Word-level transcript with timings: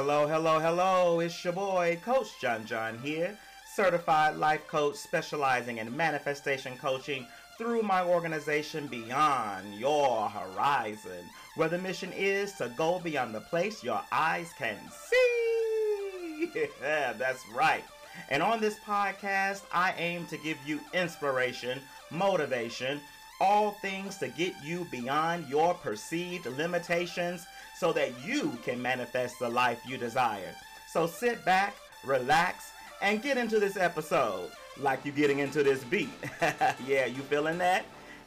Hello, 0.00 0.28
hello, 0.28 0.60
hello. 0.60 1.18
It's 1.18 1.42
your 1.42 1.54
boy, 1.54 1.98
Coach 2.04 2.28
Jon 2.40 2.64
John 2.64 2.98
here, 2.98 3.36
certified 3.74 4.36
life 4.36 4.64
coach 4.68 4.94
specializing 4.94 5.78
in 5.78 5.96
manifestation 5.96 6.76
coaching 6.76 7.26
through 7.58 7.82
my 7.82 8.04
organization 8.04 8.86
Beyond 8.86 9.74
Your 9.74 10.28
Horizon, 10.28 11.24
where 11.56 11.68
the 11.68 11.78
mission 11.78 12.12
is 12.12 12.52
to 12.58 12.72
go 12.76 13.00
beyond 13.00 13.34
the 13.34 13.40
place 13.40 13.82
your 13.82 14.00
eyes 14.12 14.52
can 14.56 14.78
see. 14.88 16.52
Yeah, 16.80 17.14
that's 17.14 17.42
right. 17.52 17.82
And 18.30 18.40
on 18.40 18.60
this 18.60 18.78
podcast, 18.86 19.62
I 19.72 19.94
aim 19.98 20.26
to 20.26 20.38
give 20.38 20.58
you 20.64 20.78
inspiration, 20.94 21.80
motivation, 22.12 23.00
all 23.40 23.72
things 23.72 24.16
to 24.18 24.28
get 24.28 24.54
you 24.62 24.86
beyond 24.92 25.48
your 25.48 25.74
perceived 25.74 26.46
limitations 26.46 27.46
so 27.78 27.92
that 27.92 28.12
you 28.24 28.58
can 28.64 28.80
manifest 28.82 29.38
the 29.38 29.48
life 29.48 29.80
you 29.86 29.96
desire. 29.96 30.54
So 30.88 31.06
sit 31.06 31.44
back, 31.44 31.76
relax, 32.04 32.72
and 33.00 33.22
get 33.22 33.36
into 33.38 33.60
this 33.60 33.76
episode 33.76 34.50
like 34.80 35.04
you're 35.04 35.14
getting 35.14 35.38
into 35.38 35.62
this 35.62 35.84
beat. 35.84 36.10
yeah, 36.86 37.06
you 37.06 37.22
feeling 37.22 37.58
that? 37.58 37.84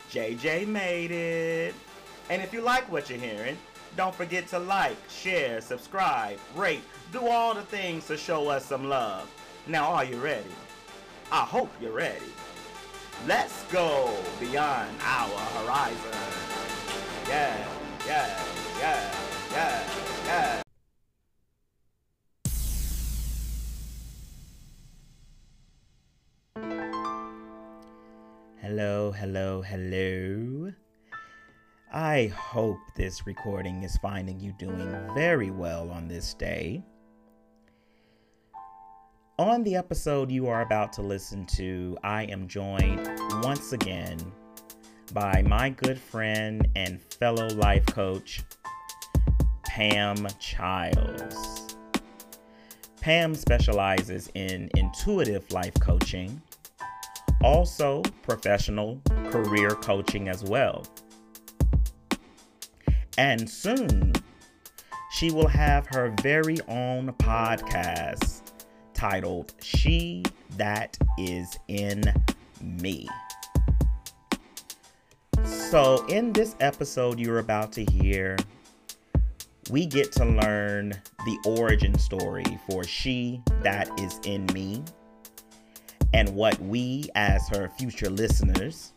JJ 0.10 0.68
made 0.68 1.12
it. 1.12 1.76
And 2.30 2.42
if 2.42 2.54
you 2.54 2.62
like 2.62 2.90
what 2.92 3.10
you're 3.10 3.20
hearing, 3.20 3.58
don't 3.98 4.16
forget 4.16 4.48
to 4.50 4.60
like, 4.60 4.98
share, 5.10 5.60
subscribe, 5.60 6.40
rate, 6.56 6.84
do 7.12 7.28
all 7.28 7.54
the 7.54 7.62
things 7.64 8.08
to 8.08 8.18
show 8.18 8.48
us 8.50 8.66
some 8.66 8.88
love. 8.88 9.30
Now, 9.68 9.90
are 9.90 10.06
you 10.06 10.18
ready? 10.18 10.46
I 11.32 11.42
hope 11.42 11.70
you're 11.82 11.92
ready. 11.92 12.32
Let's 13.28 13.64
go 13.72 14.16
beyond 14.40 14.90
our 15.04 15.40
horizon. 15.60 15.98
Yeah, 17.28 17.68
yeah, 18.06 18.44
yeah, 18.80 19.31
yeah, 19.52 19.84
yeah. 20.26 20.62
Hello, 28.62 29.12
hello, 29.12 29.62
hello. 29.62 30.72
I 31.94 32.28
hope 32.28 32.78
this 32.96 33.28
recording 33.28 33.84
is 33.84 33.98
finding 33.98 34.40
you 34.40 34.54
doing 34.58 34.96
very 35.14 35.52
well 35.52 35.92
on 35.92 36.08
this 36.08 36.34
day. 36.34 36.84
On 39.38 39.64
the 39.64 39.76
episode 39.76 40.32
you 40.32 40.48
are 40.48 40.62
about 40.62 40.94
to 40.94 41.02
listen 41.02 41.46
to, 41.58 41.98
I 42.04 42.24
am 42.26 42.48
joined 42.48 43.10
once 43.44 43.74
again 43.74 44.20
by 45.14 45.42
my 45.42 45.70
good 45.70 46.00
friend 46.00 46.66
and 46.76 47.02
fellow 47.02 47.48
life 47.50 47.86
coach, 47.88 48.44
Pam 49.64 50.28
Childs. 50.40 51.76
Pam 53.02 53.34
specializes 53.34 54.30
in 54.36 54.70
intuitive 54.78 55.52
life 55.52 55.74
coaching, 55.80 56.42
also 57.44 58.04
professional 58.22 59.02
career 59.32 59.72
coaching 59.72 60.28
as 60.30 60.44
well. 60.44 60.86
And 63.18 63.50
soon, 63.50 64.14
she 65.12 65.32
will 65.32 65.48
have 65.48 65.88
her 65.88 66.14
very 66.22 66.58
own 66.68 67.14
podcast 67.14 68.42
titled 68.94 69.54
She 69.62 70.24
That 70.58 70.98
Is 71.18 71.58
in 71.68 72.04
Me. 72.62 73.08
So, 75.44 76.06
in 76.06 76.34
this 76.34 76.56
episode 76.60 77.20
you're 77.20 77.40
about 77.40 77.72
to 77.74 77.86
hear, 77.86 78.38
we 79.70 79.86
get 79.86 80.12
to 80.14 80.26
learn 80.26 80.90
the 81.26 81.38
origin 81.46 81.98
story 81.98 82.60
for 82.70 82.84
She 82.84 83.42
That 83.62 83.90
Is 84.00 84.20
in 84.26 84.46
Me 84.48 84.84
and 86.14 86.30
what 86.30 86.60
we, 86.62 87.10
as 87.16 87.48
her 87.50 87.70
future 87.70 88.10
listeners, 88.10 88.94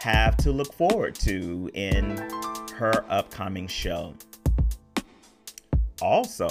have 0.00 0.36
to 0.38 0.50
look 0.50 0.72
forward 0.72 1.14
to 1.16 1.70
in 1.74 2.16
her 2.74 3.04
upcoming 3.08 3.68
show. 3.68 4.14
Also, 6.00 6.48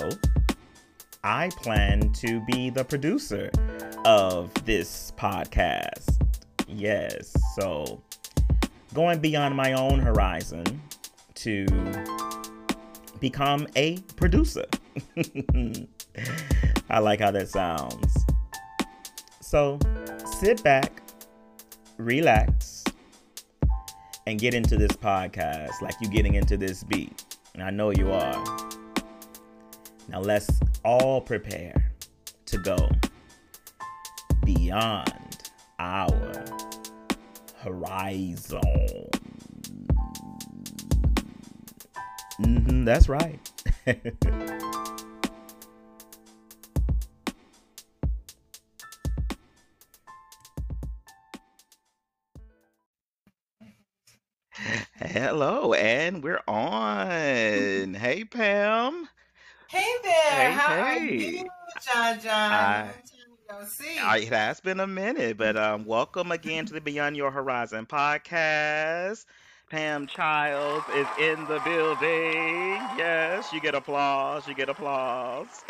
I 1.24 1.50
plan 1.58 2.14
to 2.14 2.40
be 2.46 2.70
the 2.70 2.86
producer 2.86 3.52
of 4.06 4.54
this 4.66 5.12
podcast. 5.18 6.22
Yes, 6.68 7.36
so 7.56 8.02
going 8.94 9.20
beyond 9.20 9.56
my 9.56 9.74
own 9.74 10.00
horizon 10.00 10.82
to 11.36 11.66
become 13.22 13.66
a 13.78 13.98
producer. 14.18 14.66
I 16.90 17.00
like 17.00 17.22
how 17.22 17.32
that 17.32 17.48
sounds. 17.48 18.26
So 19.40 19.80
sit 20.42 20.62
back, 20.64 21.02
relax, 21.98 22.84
and 24.28 24.40
get 24.40 24.54
into 24.54 24.76
this 24.76 24.92
podcast 24.92 25.82
like 25.82 25.94
you're 26.02 26.12
getting 26.12 26.34
into 26.34 26.58
this 26.58 26.84
beat. 26.84 27.24
And 27.54 27.64
I 27.64 27.70
know 27.70 27.92
you 27.92 28.12
are. 28.12 28.44
Now 30.10 30.20
let's 30.20 30.50
all 30.84 31.22
prepare 31.22 31.94
to 32.48 32.58
go 32.58 32.90
beyond 34.44 35.52
our 35.80 36.46
horizon. 37.60 39.12
Mm-hmm, 42.42 42.86
that's 42.86 43.08
right. 43.10 43.40
Hello, 54.96 55.74
and 55.74 56.24
we're 56.24 56.42
on. 56.48 57.94
Hey, 57.94 58.24
Pam. 58.26 59.08
Hey 59.68 59.88
there, 60.04 60.14
Hey, 60.14 60.52
how 60.52 60.74
are 60.74 60.98
you, 60.98 61.46
Jon 61.82 62.20
John? 62.20 62.52
I, 62.52 62.84
Long 62.84 62.94
time 62.94 63.62
no 63.62 63.66
see. 63.66 63.98
I, 64.00 64.18
it 64.20 64.30
has 64.30 64.60
been 64.62 64.80
a 64.80 64.88
minute, 64.88 65.38
but 65.38 65.56
um, 65.58 65.86
welcome 65.86 66.32
again 66.32 66.66
to 66.66 66.74
the 66.74 66.82
Beyond 66.82 67.16
Your 67.18 67.32
Horizon 67.32 67.86
podcast. 67.86 69.26
Pam 69.72 70.06
Childs 70.06 70.84
is 70.98 71.08
in 71.18 71.46
the 71.46 71.62
building. 71.64 72.74
Yes, 72.98 73.54
you 73.54 73.62
get 73.62 73.74
applause. 73.74 74.46
You 74.46 74.54
get 74.54 74.68
applause. 74.68 75.64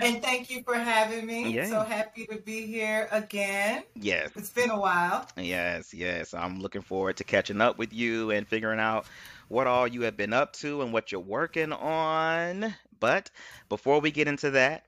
And 0.00 0.22
thank 0.22 0.48
you 0.48 0.62
for 0.62 0.76
having 0.76 1.26
me. 1.26 1.50
yeah. 1.52 1.68
So 1.68 1.80
happy 1.80 2.24
to 2.26 2.36
be 2.36 2.64
here 2.64 3.08
again. 3.10 3.82
Yes. 3.96 4.30
It's 4.36 4.50
been 4.50 4.70
a 4.70 4.78
while. 4.78 5.26
Yes, 5.36 5.92
yes. 5.92 6.34
I'm 6.34 6.60
looking 6.60 6.82
forward 6.82 7.16
to 7.16 7.24
catching 7.24 7.60
up 7.60 7.78
with 7.78 7.92
you 7.92 8.30
and 8.30 8.46
figuring 8.46 8.78
out 8.78 9.06
what 9.48 9.66
all 9.66 9.88
you 9.88 10.02
have 10.02 10.16
been 10.16 10.32
up 10.32 10.52
to 10.54 10.82
and 10.82 10.92
what 10.92 11.10
you're 11.10 11.20
working 11.20 11.72
on. 11.72 12.74
But 13.00 13.30
before 13.68 14.00
we 14.00 14.12
get 14.12 14.28
into 14.28 14.50
that, 14.52 14.85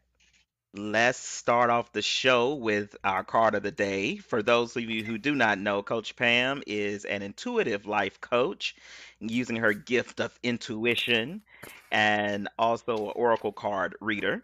let's 0.75 1.19
start 1.19 1.71
off 1.71 1.93
the 1.93 2.03
show 2.03 2.55
with 2.55 2.95
our 3.03 3.25
card 3.25 3.55
of 3.55 3.63
the 3.63 3.71
day. 3.71 4.17
For 4.17 4.43
those 4.43 4.77
of 4.77 4.83
you 4.83 5.03
who 5.03 5.19
do 5.19 5.35
not 5.35 5.59
know, 5.59 5.83
Coach 5.83 6.15
Pam 6.17 6.63
is 6.67 7.05
an 7.05 7.23
intuitive 7.23 7.87
life 7.87 8.21
coach 8.21 8.77
using 9.21 9.57
her 9.57 9.73
gift 9.73 10.21
of 10.21 10.39
intuition 10.43 11.43
and 11.91 12.49
also 12.59 13.09
an 13.09 13.13
oracle 13.17 13.53
card 13.53 13.97
reader. 14.01 14.43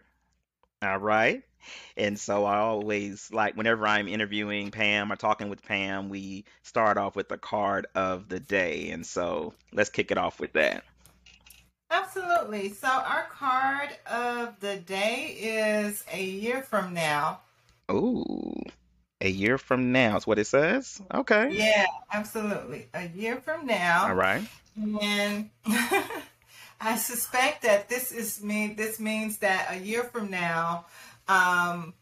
All 0.81 0.97
right. 0.97 1.43
And 1.97 2.19
so 2.19 2.45
I 2.45 2.57
always 2.57 3.31
like 3.31 3.55
whenever 3.55 3.87
I'm 3.87 4.07
interviewing 4.07 4.71
Pam 4.71 5.11
or 5.11 5.15
talking 5.15 5.49
with 5.49 5.63
Pam, 5.63 6.09
we 6.09 6.45
start 6.63 6.97
off 6.97 7.15
with 7.15 7.29
the 7.29 7.37
card 7.37 7.87
of 7.95 8.29
the 8.29 8.39
day. 8.39 8.89
And 8.89 9.05
so 9.05 9.53
let's 9.73 9.89
kick 9.89 10.11
it 10.11 10.17
off 10.17 10.39
with 10.39 10.53
that. 10.53 10.83
Absolutely. 11.89 12.69
So 12.69 12.87
our 12.87 13.27
card 13.29 13.89
of 14.09 14.59
the 14.59 14.77
day 14.77 15.37
is 15.39 16.03
a 16.11 16.23
year 16.23 16.63
from 16.63 16.93
now. 16.93 17.41
Ooh, 17.91 18.63
a 19.21 19.29
year 19.29 19.57
from 19.57 19.91
now 19.91 20.17
is 20.17 20.25
what 20.25 20.39
it 20.39 20.47
says. 20.47 21.01
Okay. 21.13 21.49
Yeah, 21.51 21.85
absolutely. 22.11 22.87
A 22.93 23.07
year 23.07 23.37
from 23.37 23.65
now. 23.67 24.07
All 24.07 24.15
right. 24.15 24.43
And 25.01 25.49
I 26.81 26.97
suspect 26.97 27.63
that 27.63 27.87
this 27.87 28.11
is 28.11 28.43
mean 28.43 28.75
this 28.75 28.99
means 28.99 29.37
that 29.37 29.67
a 29.69 29.77
year 29.77 30.03
from 30.03 30.29
now, 30.29 30.85
um, 31.27 31.93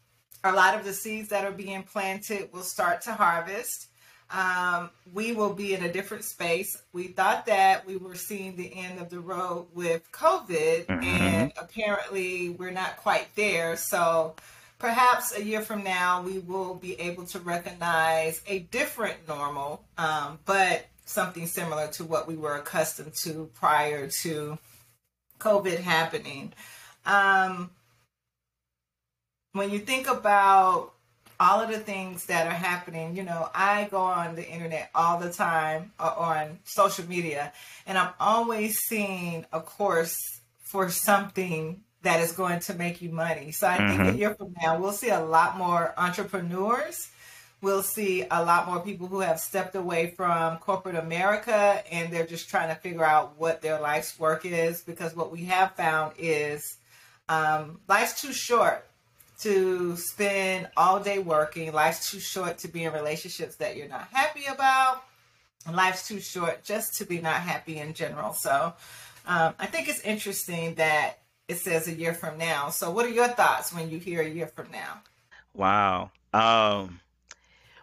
a 0.42 0.52
lot 0.52 0.74
of 0.74 0.84
the 0.84 0.92
seeds 0.92 1.28
that 1.28 1.44
are 1.44 1.52
being 1.52 1.82
planted 1.82 2.52
will 2.52 2.62
start 2.62 3.02
to 3.02 3.14
harvest. 3.14 3.88
Um, 4.34 4.90
we 5.12 5.30
will 5.30 5.54
be 5.54 5.74
in 5.74 5.84
a 5.84 5.92
different 5.92 6.24
space. 6.24 6.76
We 6.92 7.08
thought 7.08 7.46
that 7.46 7.86
we 7.86 7.96
were 7.96 8.16
seeing 8.16 8.56
the 8.56 8.74
end 8.74 8.98
of 9.00 9.08
the 9.08 9.20
road 9.20 9.68
with 9.72 10.10
COVID, 10.10 10.86
Mhm. 10.86 11.04
and 11.04 11.52
apparently 11.56 12.48
we're 12.48 12.72
not 12.72 12.96
quite 12.96 13.32
there. 13.36 13.76
So 13.76 14.34
perhaps 14.80 15.32
a 15.32 15.44
year 15.44 15.62
from 15.62 15.84
now, 15.84 16.20
we 16.20 16.40
will 16.40 16.74
be 16.74 16.98
able 17.00 17.26
to 17.26 17.38
recognize 17.38 18.40
a 18.48 18.58
different 18.58 19.28
normal, 19.28 19.84
um, 19.98 20.40
but 20.44 20.86
something 21.04 21.46
similar 21.46 21.86
to 21.92 22.04
what 22.04 22.26
we 22.26 22.34
were 22.34 22.56
accustomed 22.56 23.14
to 23.14 23.50
prior 23.54 24.08
to 24.08 24.58
COVID 25.38 25.78
happening. 25.78 26.52
um, 27.06 27.70
when 29.52 29.70
you 29.70 29.78
think 29.78 30.08
about 30.08 30.93
all 31.40 31.60
of 31.60 31.70
the 31.70 31.78
things 31.78 32.26
that 32.26 32.46
are 32.46 32.50
happening, 32.50 33.16
you 33.16 33.22
know, 33.22 33.48
I 33.54 33.88
go 33.90 33.98
on 33.98 34.36
the 34.36 34.48
internet 34.48 34.90
all 34.94 35.18
the 35.18 35.32
time 35.32 35.92
or 35.98 36.06
uh, 36.06 36.14
on 36.14 36.58
social 36.64 37.06
media, 37.08 37.52
and 37.86 37.98
I'm 37.98 38.12
always 38.20 38.78
seeing 38.78 39.44
a 39.52 39.60
course 39.60 40.16
for 40.62 40.90
something 40.90 41.82
that 42.02 42.20
is 42.20 42.32
going 42.32 42.60
to 42.60 42.74
make 42.74 43.02
you 43.02 43.10
money. 43.10 43.50
So 43.50 43.66
I 43.66 43.78
mm-hmm. 43.78 43.96
think 43.96 44.14
a 44.14 44.18
year 44.18 44.34
from 44.34 44.54
now, 44.62 44.78
we'll 44.78 44.92
see 44.92 45.10
a 45.10 45.20
lot 45.20 45.56
more 45.56 45.94
entrepreneurs. 45.96 47.10
We'll 47.62 47.82
see 47.82 48.26
a 48.30 48.44
lot 48.44 48.66
more 48.66 48.80
people 48.80 49.06
who 49.06 49.20
have 49.20 49.40
stepped 49.40 49.74
away 49.74 50.10
from 50.10 50.58
corporate 50.58 50.96
America 50.96 51.82
and 51.90 52.12
they're 52.12 52.26
just 52.26 52.50
trying 52.50 52.68
to 52.68 52.74
figure 52.74 53.04
out 53.04 53.38
what 53.38 53.62
their 53.62 53.80
life's 53.80 54.18
work 54.18 54.44
is. 54.44 54.82
Because 54.82 55.16
what 55.16 55.32
we 55.32 55.44
have 55.44 55.72
found 55.72 56.12
is 56.18 56.76
um, 57.30 57.80
life's 57.88 58.20
too 58.20 58.34
short 58.34 58.86
to 59.40 59.96
spend 59.96 60.68
all 60.76 61.00
day 61.00 61.18
working. 61.18 61.72
Life's 61.72 62.10
too 62.10 62.20
short 62.20 62.58
to 62.58 62.68
be 62.68 62.84
in 62.84 62.92
relationships 62.92 63.56
that 63.56 63.76
you're 63.76 63.88
not 63.88 64.08
happy 64.12 64.46
about. 64.46 65.02
Life's 65.72 66.06
too 66.06 66.20
short 66.20 66.62
just 66.62 66.96
to 66.98 67.06
be 67.06 67.20
not 67.20 67.36
happy 67.36 67.78
in 67.78 67.94
general. 67.94 68.32
So 68.34 68.74
um, 69.26 69.54
I 69.58 69.66
think 69.66 69.88
it's 69.88 70.00
interesting 70.00 70.74
that 70.74 71.18
it 71.48 71.56
says 71.56 71.88
a 71.88 71.92
year 71.92 72.14
from 72.14 72.38
now. 72.38 72.70
So, 72.70 72.90
what 72.90 73.06
are 73.06 73.10
your 73.10 73.28
thoughts 73.28 73.72
when 73.72 73.90
you 73.90 73.98
hear 73.98 74.22
a 74.22 74.28
year 74.28 74.46
from 74.46 74.70
now? 74.70 75.00
Wow. 75.54 76.10
Um, 76.32 77.00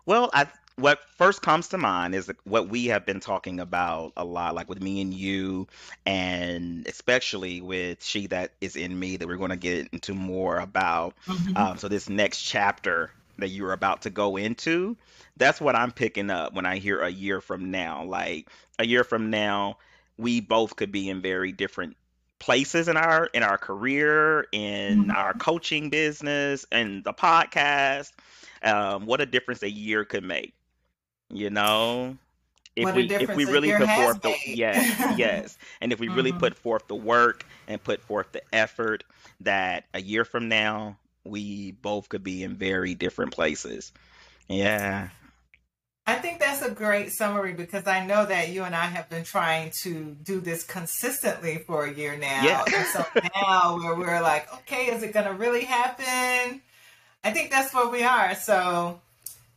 well, 0.06 0.30
I 0.34 0.48
what 0.82 1.00
first 1.18 1.42
comes 1.42 1.70
to 1.70 1.78
mind 1.78 2.16
is 2.16 2.30
what 2.44 2.68
we 2.68 2.88
have 2.88 3.06
been 3.06 3.20
talking 3.20 3.60
about 3.60 4.14
a 4.18 4.26
lot, 4.26 4.56
like 4.56 4.68
with 4.68 4.82
me 4.82 5.00
and 5.02 5.14
you, 5.14 5.68
and 6.06 6.88
especially 6.88 7.62
with 7.62 8.04
she 8.04 8.28
that 8.28 8.52
is 8.60 8.76
in 8.76 8.98
me 8.98 9.18
that 9.18 9.28
we're 9.28 9.38
going 9.38 9.52
to 9.52 9.56
get 9.56 9.88
into 9.94 10.14
more 10.14 10.58
about. 10.58 11.14
Mm-hmm. 11.28 11.56
Um, 11.56 11.78
so 11.78 11.88
this 11.88 12.10
next 12.10 12.42
chapter 12.42 13.12
that 13.38 13.50
you're 13.50 13.74
about 13.74 14.02
to 14.04 14.10
go 14.10 14.38
into, 14.38 14.98
that's 15.38 15.62
what 15.62 15.76
I'm 15.76 15.92
picking 15.92 16.30
up 16.30 16.54
when 16.54 16.66
I 16.66 16.78
hear 16.78 17.02
a 17.02 17.10
year 17.10 17.42
from 17.42 17.70
now. 17.72 18.04
Like 18.04 18.50
a 18.80 18.86
year 18.86 19.04
from 19.04 19.30
now, 19.30 19.78
we 20.18 20.42
both 20.42 20.76
could 20.76 20.92
be 20.92 21.10
in 21.10 21.22
very 21.22 21.52
different 21.52 21.96
places 22.40 22.88
in 22.88 22.98
our 22.98 23.26
in 23.36 23.44
our 23.44 23.60
career 23.60 24.48
in 24.52 25.04
mm-hmm. 25.04 25.12
our 25.12 25.32
coaching 25.36 25.92
business 25.92 26.66
and 26.72 27.04
the 27.04 27.14
podcast 27.14 28.12
um, 28.64 29.06
what 29.06 29.22
a 29.22 29.28
difference 29.28 29.62
a 29.62 29.70
year 29.70 30.04
could 30.04 30.24
make 30.24 30.56
you 31.32 31.50
know 31.50 32.18
if 32.76 32.86
what 32.86 32.96
we 32.96 33.10
if 33.10 33.36
we 33.36 33.46
really 33.46 33.72
put 33.72 33.90
forth 33.90 34.22
the 34.22 34.36
yes 34.46 35.18
yes 35.18 35.58
and 35.82 35.92
if 35.92 36.00
we 36.00 36.08
mm-hmm. 36.08 36.16
really 36.16 36.32
put 36.32 36.56
forth 36.56 36.88
the 36.88 36.96
work 36.96 37.46
and 37.68 37.84
put 37.84 38.02
forth 38.02 38.32
the 38.32 38.42
effort 38.54 39.04
that 39.42 39.86
a 39.94 40.02
year 40.02 40.24
from 40.24 40.48
now 40.48 40.98
we 41.24 41.72
both 41.72 42.10
could 42.10 42.24
be 42.24 42.44
in 42.44 42.56
very 42.56 42.96
different 42.96 43.34
places 43.34 43.92
yeah 44.48 45.10
I 46.08 46.16
think 46.16 46.40
that's 46.40 46.64
a 46.64 46.72
great 46.72 47.12
summary 47.12 47.54
because 47.54 47.86
I 47.86 48.06
know 48.06 48.26
that 48.26 48.50
you 48.50 48.64
and 48.64 48.76
I 48.76 48.86
have 48.88 49.08
been 49.08 49.24
trying 49.24 49.72
to 49.84 50.18
do 50.24 50.42
this 50.42 50.64
consistently 50.64 51.60
for 51.60 51.86
a 51.86 51.94
year 51.94 52.18
now. 52.18 52.44
Yeah. 52.44 52.64
and 52.66 52.88
so 52.88 53.06
now 53.36 53.78
where 53.78 53.96
we're 53.96 54.22
like, 54.22 54.52
okay, 54.56 54.88
is 54.88 55.04
it 55.04 55.14
going 55.14 55.28
to 55.28 55.34
really 55.34 55.64
happen? 55.64 56.62
I 57.24 57.32
think 57.32 57.52
that's 57.52 57.74
where 57.74 57.88
we 57.88 58.04
are. 58.04 58.34
So 58.34 59.00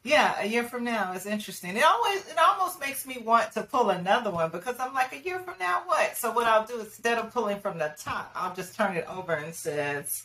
yeah, 0.05 0.35
a 0.39 0.47
year 0.47 0.65
from 0.65 0.85
now 0.85 1.15
is 1.15 1.25
interesting. 1.25 1.77
It 1.77 1.83
always 1.83 2.21
it 2.29 2.37
almost 2.39 2.79
makes 2.79 3.07
me 3.07 3.19
want 3.25 3.53
to 3.53 3.63
pull 3.63 3.89
another 3.89 4.31
one 4.31 4.51
because 4.51 4.77
I'm 4.79 4.93
like 4.93 5.15
a 5.15 5.19
year 5.19 5.39
from 5.39 5.55
now 5.59 5.83
what? 5.87 6.17
So 6.17 6.31
what 6.31 6.47
I'll 6.47 6.67
do 6.67 6.81
instead 6.81 7.17
of 7.17 7.33
pulling 7.33 7.59
from 7.59 7.79
the 7.79 7.95
top, 7.99 8.31
I'll 8.35 8.55
just 8.55 8.77
turn 8.77 8.97
it 8.97 9.07
over 9.09 9.33
and 9.33 9.55
says 9.55 10.25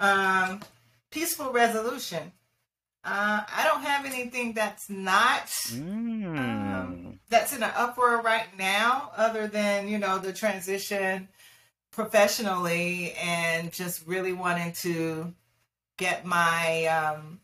um 0.00 0.60
peaceful 1.10 1.52
resolution. 1.52 2.32
Uh, 3.04 3.40
I 3.56 3.64
don't 3.64 3.82
have 3.82 4.04
anything 4.04 4.52
that's 4.52 4.90
not 4.90 5.46
mm. 5.46 6.36
um, 6.36 7.20
that's 7.30 7.56
in 7.56 7.62
an 7.62 7.70
uproar 7.76 8.20
right 8.20 8.48
now, 8.58 9.12
other 9.16 9.46
than 9.46 9.86
you 9.86 9.98
know 9.98 10.18
the 10.18 10.32
transition 10.32 11.28
professionally 11.92 13.12
and 13.12 13.72
just 13.72 14.06
really 14.06 14.32
wanting 14.32 14.72
to 14.72 15.32
get 15.96 16.26
my 16.26 16.86
um, 16.86 17.40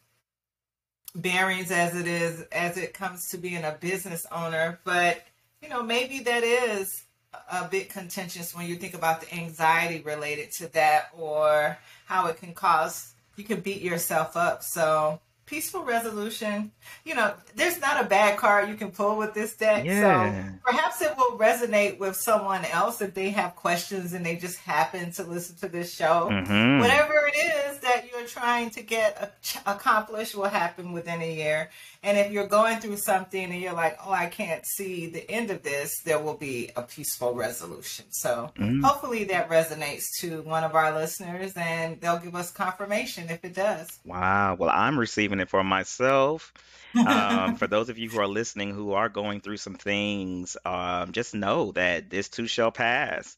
bearings 1.15 1.71
as 1.71 1.95
it 1.97 2.07
is 2.07 2.43
as 2.53 2.77
it 2.77 2.95
comes 2.95 3.29
to 3.31 3.39
being 3.39 3.65
a 3.65 3.77
business 3.81 4.27
owner. 4.33 4.81
But 4.85 5.23
you 5.63 5.69
know 5.69 5.83
maybe 5.83 6.21
that 6.21 6.43
is 6.43 7.05
a 7.51 7.67
bit 7.69 7.91
contentious 7.91 8.55
when 8.55 8.67
you 8.67 8.77
think 8.77 8.95
about 8.95 9.21
the 9.21 9.35
anxiety 9.35 10.03
related 10.03 10.53
to 10.53 10.73
that 10.73 11.11
or 11.17 11.79
how 12.07 12.27
it 12.27 12.37
can 12.37 12.55
cause 12.55 13.15
you 13.37 13.45
can 13.45 13.61
beat 13.61 13.83
yourself 13.83 14.37
up. 14.37 14.63
So 14.63 15.21
peaceful 15.47 15.85
resolution. 15.85 16.73
You 17.05 17.15
know, 17.15 17.35
there's 17.55 17.81
not 17.81 18.05
a 18.05 18.09
bad 18.09 18.39
card 18.39 18.69
you 18.69 18.75
can 18.75 18.91
pull 18.91 19.17
with 19.17 19.35
this 19.35 19.57
deck. 19.57 19.85
Yeah. 19.85 20.33
So 20.33 20.59
perhaps 20.65 21.03
it 21.03 21.17
will 21.17 21.39
resonate 21.39 21.99
with 21.99 22.17
someone 22.17 22.65
else 22.67 23.01
if 23.01 23.15
they 23.15 23.31
have 23.31 23.57
questions 23.57 24.13
and 24.13 24.25
they 24.25 24.37
just 24.37 24.59
happen 24.59 25.13
to 25.13 25.25
listen 25.25 25.57
to 25.57 25.69
this 25.69 25.95
show. 25.95 26.29
Mm-hmm. 26.31 26.81
Whatever 26.81 27.27
it 27.27 27.39
is 27.39 27.79
that 27.81 28.11
you're 28.11 28.27
trying 28.27 28.71
to 28.71 28.83
get 28.83 29.37
accomplished 29.67 30.35
will 30.35 30.45
happen 30.45 30.93
within 30.93 31.21
a 31.21 31.35
year. 31.35 31.71
And 32.03 32.19
if 32.19 32.31
you're 32.31 32.47
going 32.47 32.81
through 32.81 32.99
something 32.99 33.51
and 33.51 33.61
you're 33.61 33.73
like, 33.73 33.99
oh, 34.05 34.13
I 34.13 34.27
can't 34.27 34.65
see 34.67 35.07
the 35.07 35.29
end 35.31 35.51
of 35.51 35.63
this, 35.63 36.03
there 36.05 36.19
will 36.19 36.37
be 36.37 36.71
a 36.77 36.83
peaceful 36.83 37.35
resolution. 37.35 38.07
So 38.11 38.51
mm-hmm. 38.59 38.83
hopefully 38.83 39.25
that 39.25 39.49
resonates 39.49 40.05
to 40.21 40.43
one 40.43 40.65
of 40.65 40.75
our 40.75 40.95
listeners 40.95 41.53
and 41.57 42.01
they'll 42.01 42.19
give 42.19 42.35
us 42.35 42.51
confirmation 42.51 43.31
if 43.31 43.45
it 43.45 43.55
does. 43.55 43.89
Wow. 44.05 44.57
Well, 44.59 44.71
I'm 44.71 44.99
receiving 44.99 45.34
it 45.41 45.49
for 45.51 45.63
myself. 45.65 46.53
um, 47.05 47.55
for 47.55 47.67
those 47.67 47.89
of 47.89 47.99
you 47.99 48.09
who 48.11 48.19
are 48.19 48.27
listening 48.29 48.73
who 48.75 48.93
are 48.93 49.09
going 49.09 49.41
through 49.41 49.57
some 49.59 49.75
things, 49.75 50.57
um, 50.65 51.13
just 51.13 51.35
know 51.35 51.73
that 51.73 52.11
this 52.11 52.29
too 52.29 52.47
shall 52.47 52.71
pass. 52.73 53.37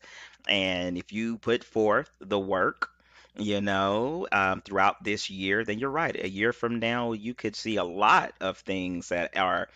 And 0.48 0.96
if 0.98 1.12
you 1.12 1.38
put 1.38 1.64
forth 1.64 2.10
the 2.20 2.38
work, 2.38 2.90
you 3.36 3.60
know, 3.60 4.26
um, 4.32 4.60
throughout 4.62 5.02
this 5.04 5.30
year, 5.30 5.64
then 5.64 5.78
you're 5.78 5.90
right. 5.90 6.16
A 6.16 6.28
year 6.28 6.52
from 6.52 6.78
now, 6.78 7.12
you 7.12 7.34
could 7.34 7.56
see 7.56 7.76
a 7.76 7.84
lot 7.84 8.34
of 8.40 8.58
things 8.58 9.08
that 9.08 9.36
are 9.36 9.68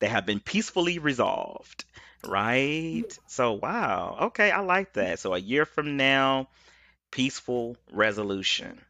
that 0.00 0.10
have 0.10 0.26
been 0.26 0.40
peacefully 0.40 0.98
resolved, 0.98 1.84
right? 2.22 3.06
So, 3.26 3.52
wow, 3.52 4.16
okay, 4.22 4.50
I 4.50 4.60
like 4.60 4.94
that. 4.94 5.18
So, 5.18 5.34
a 5.34 5.38
year 5.38 5.64
from 5.64 5.96
now, 5.96 6.48
peaceful 7.10 7.76
resolution. 7.92 8.80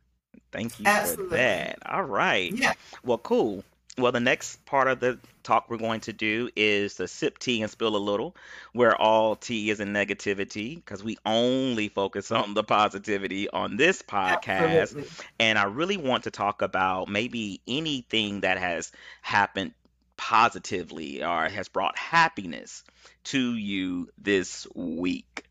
Thank 0.54 0.78
you 0.78 0.86
Absolutely. 0.86 1.30
for 1.30 1.36
that. 1.36 1.78
All 1.84 2.04
right. 2.04 2.52
Yeah. 2.52 2.74
Well, 3.04 3.18
cool. 3.18 3.64
Well, 3.98 4.12
the 4.12 4.20
next 4.20 4.64
part 4.66 4.88
of 4.88 5.00
the 5.00 5.18
talk 5.42 5.68
we're 5.68 5.76
going 5.76 6.00
to 6.02 6.12
do 6.12 6.48
is 6.56 6.94
to 6.94 7.06
sip 7.06 7.38
tea 7.38 7.62
and 7.62 7.70
spill 7.70 7.96
a 7.96 7.98
little, 7.98 8.34
where 8.72 8.96
all 8.96 9.36
tea 9.36 9.70
is 9.70 9.78
in 9.80 9.92
negativity, 9.92 10.76
because 10.76 11.02
we 11.04 11.16
only 11.26 11.88
focus 11.88 12.32
on 12.32 12.54
the 12.54 12.64
positivity 12.64 13.48
on 13.50 13.76
this 13.76 14.02
podcast. 14.02 14.80
Absolutely. 14.80 15.10
And 15.38 15.58
I 15.58 15.64
really 15.64 15.96
want 15.96 16.24
to 16.24 16.30
talk 16.30 16.62
about 16.62 17.08
maybe 17.08 17.60
anything 17.68 18.40
that 18.40 18.58
has 18.58 18.90
happened 19.22 19.74
positively 20.16 21.22
or 21.24 21.48
has 21.48 21.68
brought 21.68 21.98
happiness 21.98 22.84
to 23.24 23.54
you 23.54 24.08
this 24.18 24.66
week. 24.74 25.44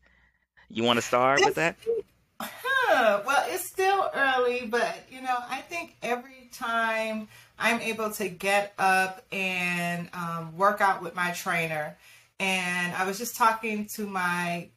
You 0.68 0.82
want 0.82 0.96
to 0.96 1.02
start 1.02 1.40
with 1.44 1.54
that? 1.56 1.76
Huh. 2.40 3.22
Well, 3.26 3.44
it's 3.48 3.66
still 3.66 4.10
early, 4.14 4.66
but 4.66 5.04
you 5.10 5.22
know, 5.22 5.36
I 5.48 5.60
think 5.60 5.96
every 6.02 6.48
time 6.52 7.28
I'm 7.58 7.80
able 7.80 8.10
to 8.12 8.28
get 8.28 8.74
up 8.78 9.24
and 9.32 10.08
um, 10.12 10.56
work 10.56 10.80
out 10.80 11.02
with 11.02 11.14
my 11.14 11.32
trainer, 11.32 11.96
and 12.40 12.94
I 12.94 13.04
was 13.04 13.18
just 13.18 13.36
talking 13.36 13.86
to 13.94 14.06
my 14.06 14.68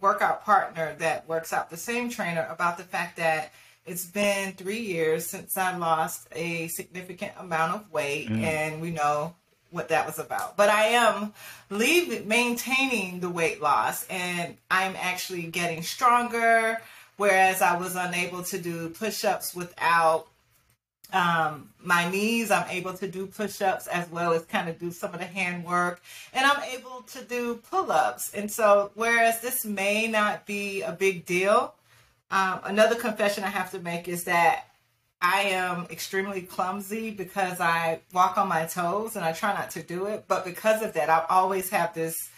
workout 0.00 0.44
partner 0.44 0.96
that 0.98 1.28
works 1.28 1.52
out 1.52 1.70
the 1.70 1.76
same 1.76 2.10
trainer 2.10 2.46
about 2.50 2.76
the 2.78 2.84
fact 2.84 3.16
that 3.16 3.52
it's 3.86 4.06
been 4.06 4.52
three 4.52 4.80
years 4.80 5.26
since 5.26 5.56
I 5.56 5.76
lost 5.76 6.26
a 6.32 6.68
significant 6.68 7.32
amount 7.38 7.74
of 7.74 7.92
weight, 7.92 8.28
mm. 8.28 8.42
and 8.42 8.80
we 8.80 8.90
know 8.90 9.34
what 9.70 9.88
that 9.88 10.06
was 10.06 10.18
about. 10.18 10.56
But 10.56 10.70
I 10.70 10.84
am 10.84 11.34
leaving, 11.68 12.26
maintaining 12.26 13.20
the 13.20 13.28
weight 13.28 13.60
loss, 13.60 14.06
and 14.08 14.56
I'm 14.70 14.94
actually 14.96 15.42
getting 15.42 15.82
stronger 15.82 16.80
whereas 17.16 17.62
I 17.62 17.76
was 17.78 17.96
unable 17.96 18.42
to 18.44 18.58
do 18.58 18.90
push 18.90 19.24
ups 19.24 19.54
without 19.54 20.26
um, 21.12 21.70
my 21.80 22.10
knees. 22.10 22.50
I'm 22.50 22.68
able 22.70 22.94
to 22.94 23.08
do 23.08 23.26
push 23.26 23.62
ups 23.62 23.86
as 23.86 24.08
well 24.10 24.32
as 24.32 24.44
kind 24.44 24.68
of 24.68 24.78
do 24.78 24.90
some 24.90 25.14
of 25.14 25.20
the 25.20 25.26
hand 25.26 25.64
work, 25.64 26.02
and 26.32 26.44
I'm 26.44 26.62
able 26.64 27.02
to 27.12 27.22
do 27.24 27.56
pull 27.70 27.90
ups. 27.92 28.32
And 28.34 28.50
so, 28.50 28.90
whereas 28.94 29.40
this 29.40 29.64
may 29.64 30.08
not 30.08 30.46
be 30.46 30.82
a 30.82 30.92
big 30.92 31.26
deal, 31.26 31.74
um, 32.30 32.60
another 32.64 32.96
confession 32.96 33.44
I 33.44 33.48
have 33.48 33.70
to 33.72 33.78
make 33.78 34.08
is 34.08 34.24
that 34.24 34.64
I 35.20 35.42
am 35.42 35.86
extremely 35.90 36.42
clumsy 36.42 37.10
because 37.10 37.60
I 37.60 38.00
walk 38.12 38.36
on 38.36 38.48
my 38.48 38.66
toes 38.66 39.16
and 39.16 39.24
I 39.24 39.32
try 39.32 39.54
not 39.54 39.70
to 39.70 39.82
do 39.82 40.06
it. 40.06 40.24
But 40.28 40.44
because 40.44 40.82
of 40.82 40.92
that, 40.94 41.08
I 41.08 41.24
always 41.30 41.70
have 41.70 41.94
this 41.94 42.28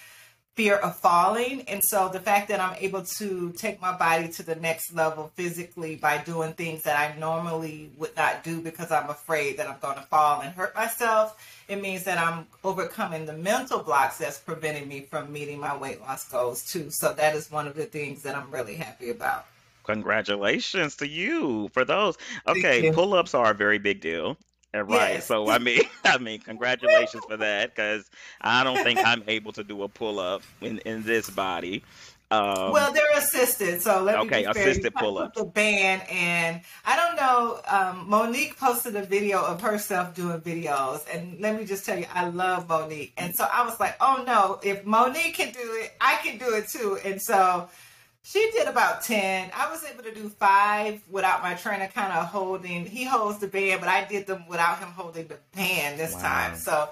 fear 0.57 0.77
of 0.77 0.97
falling. 0.97 1.61
And 1.69 1.85
so 1.85 2.09
the 2.09 2.19
fact 2.19 2.49
that 2.49 2.61
I'm 2.61 2.75
able 2.81 3.03
to 3.19 3.53
take 3.53 3.81
my 3.81 3.95
body 3.97 4.29
to 4.29 4.43
the 4.43 4.57
next 4.57 4.95
level 4.95 5.31
physically 5.35 5.97
by 5.97 6.19
doing 6.19 6.55
things 6.55 6.83
that 6.85 6.99
I 6.99 7.19
normally 7.19 7.91
would 7.99 8.17
not 8.17 8.43
do 8.43 8.63
because 8.63 8.91
I'm 8.91 9.11
afraid 9.11 9.59
that 9.59 9.69
I'm 9.69 9.79
going 9.81 9.97
to 9.97 10.03
fall 10.03 10.41
and 10.41 10.55
hurt 10.55 10.75
myself, 10.75 11.39
it 11.69 11.81
means 11.81 12.05
that 12.05 12.19
I'm 12.19 12.47
overcoming 12.65 13.27
the 13.27 13.35
mental 13.35 13.81
blocks 13.81 14.17
that's 14.17 14.39
preventing 14.39 14.89
me 14.89 15.03
from 15.03 15.31
meeting 15.31 15.61
my 15.61 15.77
weight 15.77 16.01
loss 16.01 16.27
goals 16.27 16.65
too. 16.65 16.89
So 16.91 17.13
that 17.13 17.37
is 17.37 17.51
one 17.51 17.67
of 17.67 17.75
the 17.75 17.85
things 17.85 18.23
that 18.23 18.35
I'm 18.35 18.51
really 18.51 18.77
happy 18.77 19.11
about. 19.11 19.45
Congratulations 19.85 20.97
to 20.97 21.07
you 21.07 21.69
for 21.75 21.85
those. 21.85 22.17
Okay, 22.49 22.91
pull-ups 22.93 23.35
are 23.35 23.51
a 23.51 23.55
very 23.55 23.79
big 23.79 24.01
deal. 24.01 24.37
Right. 24.85 25.15
Yes. 25.15 25.27
So 25.27 25.49
I 25.49 25.59
mean, 25.59 25.83
I 26.05 26.19
mean, 26.19 26.41
congratulations 26.41 27.25
for 27.29 27.37
that 27.37 27.75
because 27.75 28.11
I 28.41 28.65
don't 28.65 28.83
think 28.83 28.99
I'm 29.05 29.23
able 29.27 29.53
to 29.53 29.65
do 29.65 29.83
a 29.83 29.89
pull 29.89 30.19
up 30.19 30.43
in 30.61 30.79
in 30.81 31.03
this 31.03 31.31
body. 31.31 31.83
Um, 32.29 32.73
Well, 32.73 32.93
they're 32.93 33.19
assisted, 33.19 33.83
so 33.83 34.03
let 34.03 34.19
me 34.19 34.27
okay, 34.27 34.47
be 34.47 34.53
fair. 34.53 34.69
Assisted 34.69 34.95
pull 34.95 35.19
up 35.19 35.35
the 35.35 35.45
band, 35.45 36.03
and 36.11 36.61
I 36.85 36.97
don't 36.97 37.15
know. 37.17 37.61
Um, 37.69 38.11
Monique 38.11 38.59
posted 38.59 38.97
a 38.97 39.03
video 39.03 39.41
of 39.45 39.61
herself 39.61 40.13
doing 40.15 40.41
videos, 40.41 41.03
and 41.15 41.41
let 41.41 41.57
me 41.57 41.65
just 41.65 41.87
tell 41.87 41.97
you, 41.97 42.07
I 42.13 42.29
love 42.29 42.69
Monique, 42.69 43.13
and 43.17 43.33
so 43.35 43.47
I 43.51 43.65
was 43.65 43.79
like, 43.79 43.95
oh 44.01 44.25
no, 44.27 44.59
if 44.65 44.85
Monique 44.85 45.35
can 45.35 45.53
do 45.53 45.61
it, 45.61 45.93
I 46.01 46.17
can 46.17 46.39
do 46.39 46.55
it 46.55 46.69
too, 46.69 46.99
and 47.05 47.23
so. 47.23 47.69
She 48.29 48.51
did 48.51 48.67
about 48.67 49.03
10. 49.05 49.53
I 49.55 49.71
was 49.71 49.85
able 49.85 50.03
to 50.03 50.13
do 50.13 50.29
five 50.29 51.01
without 51.09 51.43
my 51.43 51.55
trainer 51.55 51.87
kind 51.87 52.13
of 52.13 52.27
holding. 52.27 52.85
He 52.85 53.05
holds 53.05 53.39
the 53.39 53.47
band, 53.47 53.81
but 53.81 53.89
I 53.89 54.05
did 54.05 54.27
them 54.27 54.49
without 54.49 54.81
him 54.81 54.89
holding 54.89 55.29
the 55.29 55.39
band 55.55 56.01
this 56.01 56.13
Wow. 56.15 56.23
time. 56.23 56.57
So 56.57 56.89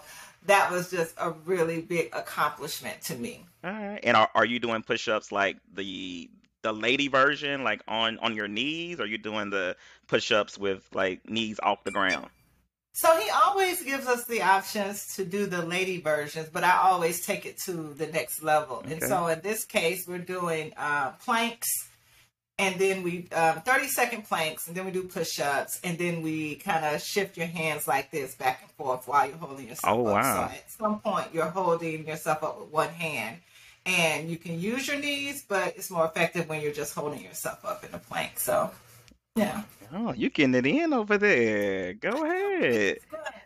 that 0.47 0.71
was 0.71 0.93
just 0.93 1.13
a 1.19 1.33
really 1.33 1.81
big 1.81 2.11
accomplishment 2.13 3.03
to 3.03 3.17
me. 3.17 3.45
All 3.65 3.73
right. 3.73 3.99
And 4.05 4.17
are 4.17 4.31
are 4.37 4.45
you 4.45 4.61
doing 4.61 4.83
push-ups 4.85 5.33
like 5.33 5.57
the 5.73 6.31
the 6.63 6.73
lady 6.73 7.09
version, 7.09 7.65
like 7.65 7.83
on 7.89 8.17
on 8.21 8.37
your 8.37 8.47
knees? 8.47 9.01
Or 9.01 9.03
are 9.03 9.07
you 9.07 9.19
doing 9.19 9.51
the 9.51 9.77
push-ups 10.07 10.57
with 10.57 10.87
like 10.95 11.29
knees 11.29 11.59
off 11.65 11.83
the 11.83 11.91
ground? 11.91 12.29
So 12.97 13.17
he 13.19 13.29
always 13.29 13.83
gives 13.83 14.07
us 14.07 14.25
the 14.27 14.43
options 14.43 15.17
to 15.17 15.25
do 15.25 15.47
the 15.47 15.63
lady 15.63 16.01
versions, 16.01 16.49
but 16.53 16.63
I 16.63 16.79
always 16.79 17.27
take 17.27 17.45
it 17.45 17.59
to 17.67 17.73
the 17.93 18.07
next 18.07 18.41
level. 18.41 18.85
And 18.89 19.03
so 19.03 19.27
in 19.27 19.41
this 19.41 19.65
case, 19.65 20.07
we're 20.07 20.19
doing 20.19 20.73
uh, 20.77 21.11
planks, 21.25 21.69
and 22.57 22.77
then 22.77 23.03
we 23.03 23.29
um, 23.33 23.63
30 23.63 23.89
second 23.89 24.23
planks, 24.27 24.69
and 24.69 24.77
then 24.77 24.85
we 24.85 24.93
do 24.93 25.03
push 25.03 25.41
ups, 25.41 25.81
and 25.83 25.99
then 25.99 26.23
we 26.23 26.55
kind 26.55 26.85
of 26.85 27.03
shift 27.03 27.37
your 27.37 27.49
hands 27.49 27.89
like 27.89 28.13
this 28.13 28.37
back 28.37 28.61
and 28.63 28.71
forth 28.71 29.09
while 29.09 29.27
you're 29.27 29.39
holding 29.39 29.67
yourself 29.67 29.93
Oh, 29.99 30.07
up. 30.07 30.13
wow. 30.15 30.47
So 30.49 30.55
at 30.55 30.71
some 30.71 31.01
point, 31.01 31.27
you're 31.35 31.47
holding 31.51 32.07
yourself 32.07 32.45
up 32.45 32.61
with 32.61 32.69
one 32.71 32.91
hand. 32.91 33.39
And 33.87 34.31
you 34.31 34.39
can 34.39 34.59
use 34.59 34.87
your 34.89 34.99
knees, 34.99 35.45
but 35.47 35.75
it's 35.77 35.91
more 35.91 36.07
effective 36.07 36.49
when 36.49 36.63
you're 36.63 36.73
just 36.73 36.95
holding 36.95 37.23
yourself 37.23 37.63
up 37.67 37.85
in 37.85 37.93
a 37.93 37.99
plank. 37.99 38.39
So, 38.39 38.71
yeah. 39.37 39.63
Oh, 39.93 40.13
you 40.13 40.31
getting 40.31 40.55
it 40.55 40.67
in 40.67 40.93
over 40.93 41.19
there. 41.19 41.95
Go 41.95 42.25
ahead. 42.25 42.99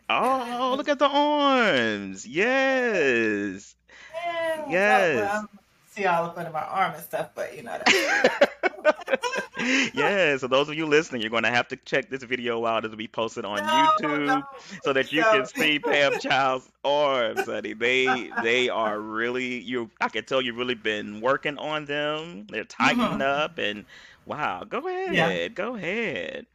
Oh, 0.09 0.73
look 0.77 0.89
at 0.89 0.99
the 0.99 1.07
arms. 1.07 2.27
Yes. 2.27 3.75
Yeah, 4.13 4.65
Yes. 4.69 5.15
well, 5.17 5.49
see 5.91 6.05
all 6.05 6.25
up 6.25 6.37
under 6.37 6.51
my 6.51 6.61
arm 6.61 6.93
and 6.93 7.03
stuff, 7.03 7.29
but 7.35 7.55
you 7.55 7.63
know 7.63 7.79
yeah, 9.93 10.37
so 10.37 10.47
those 10.47 10.69
of 10.69 10.75
you 10.75 10.85
listening, 10.85 11.21
you're 11.21 11.29
going 11.29 11.43
to 11.43 11.49
have 11.49 11.67
to 11.67 11.75
check 11.77 12.09
this 12.09 12.23
video 12.23 12.65
out. 12.65 12.85
It'll 12.85 12.97
be 12.97 13.07
posted 13.07 13.45
on 13.45 13.57
no, 13.57 13.63
YouTube 13.99 14.25
no. 14.27 14.43
so 14.83 14.93
that 14.93 15.11
you 15.11 15.23
can 15.23 15.45
see 15.45 15.79
Pam 15.79 16.19
Child's 16.19 16.69
arms, 16.83 17.45
honey. 17.45 17.73
They 17.73 18.31
they 18.43 18.69
are 18.69 18.99
really 18.99 19.59
you. 19.59 19.89
I 19.99 20.09
can 20.09 20.23
tell 20.25 20.41
you've 20.41 20.57
really 20.57 20.75
been 20.75 21.21
working 21.21 21.57
on 21.57 21.85
them. 21.85 22.47
They're 22.49 22.63
tightening 22.63 23.19
Mhm. 23.19 23.21
up, 23.21 23.57
and 23.57 23.85
wow, 24.29 24.63
go 24.63 24.87
ahead, 24.87 25.55
go 25.55 25.75
ahead. 25.75 26.45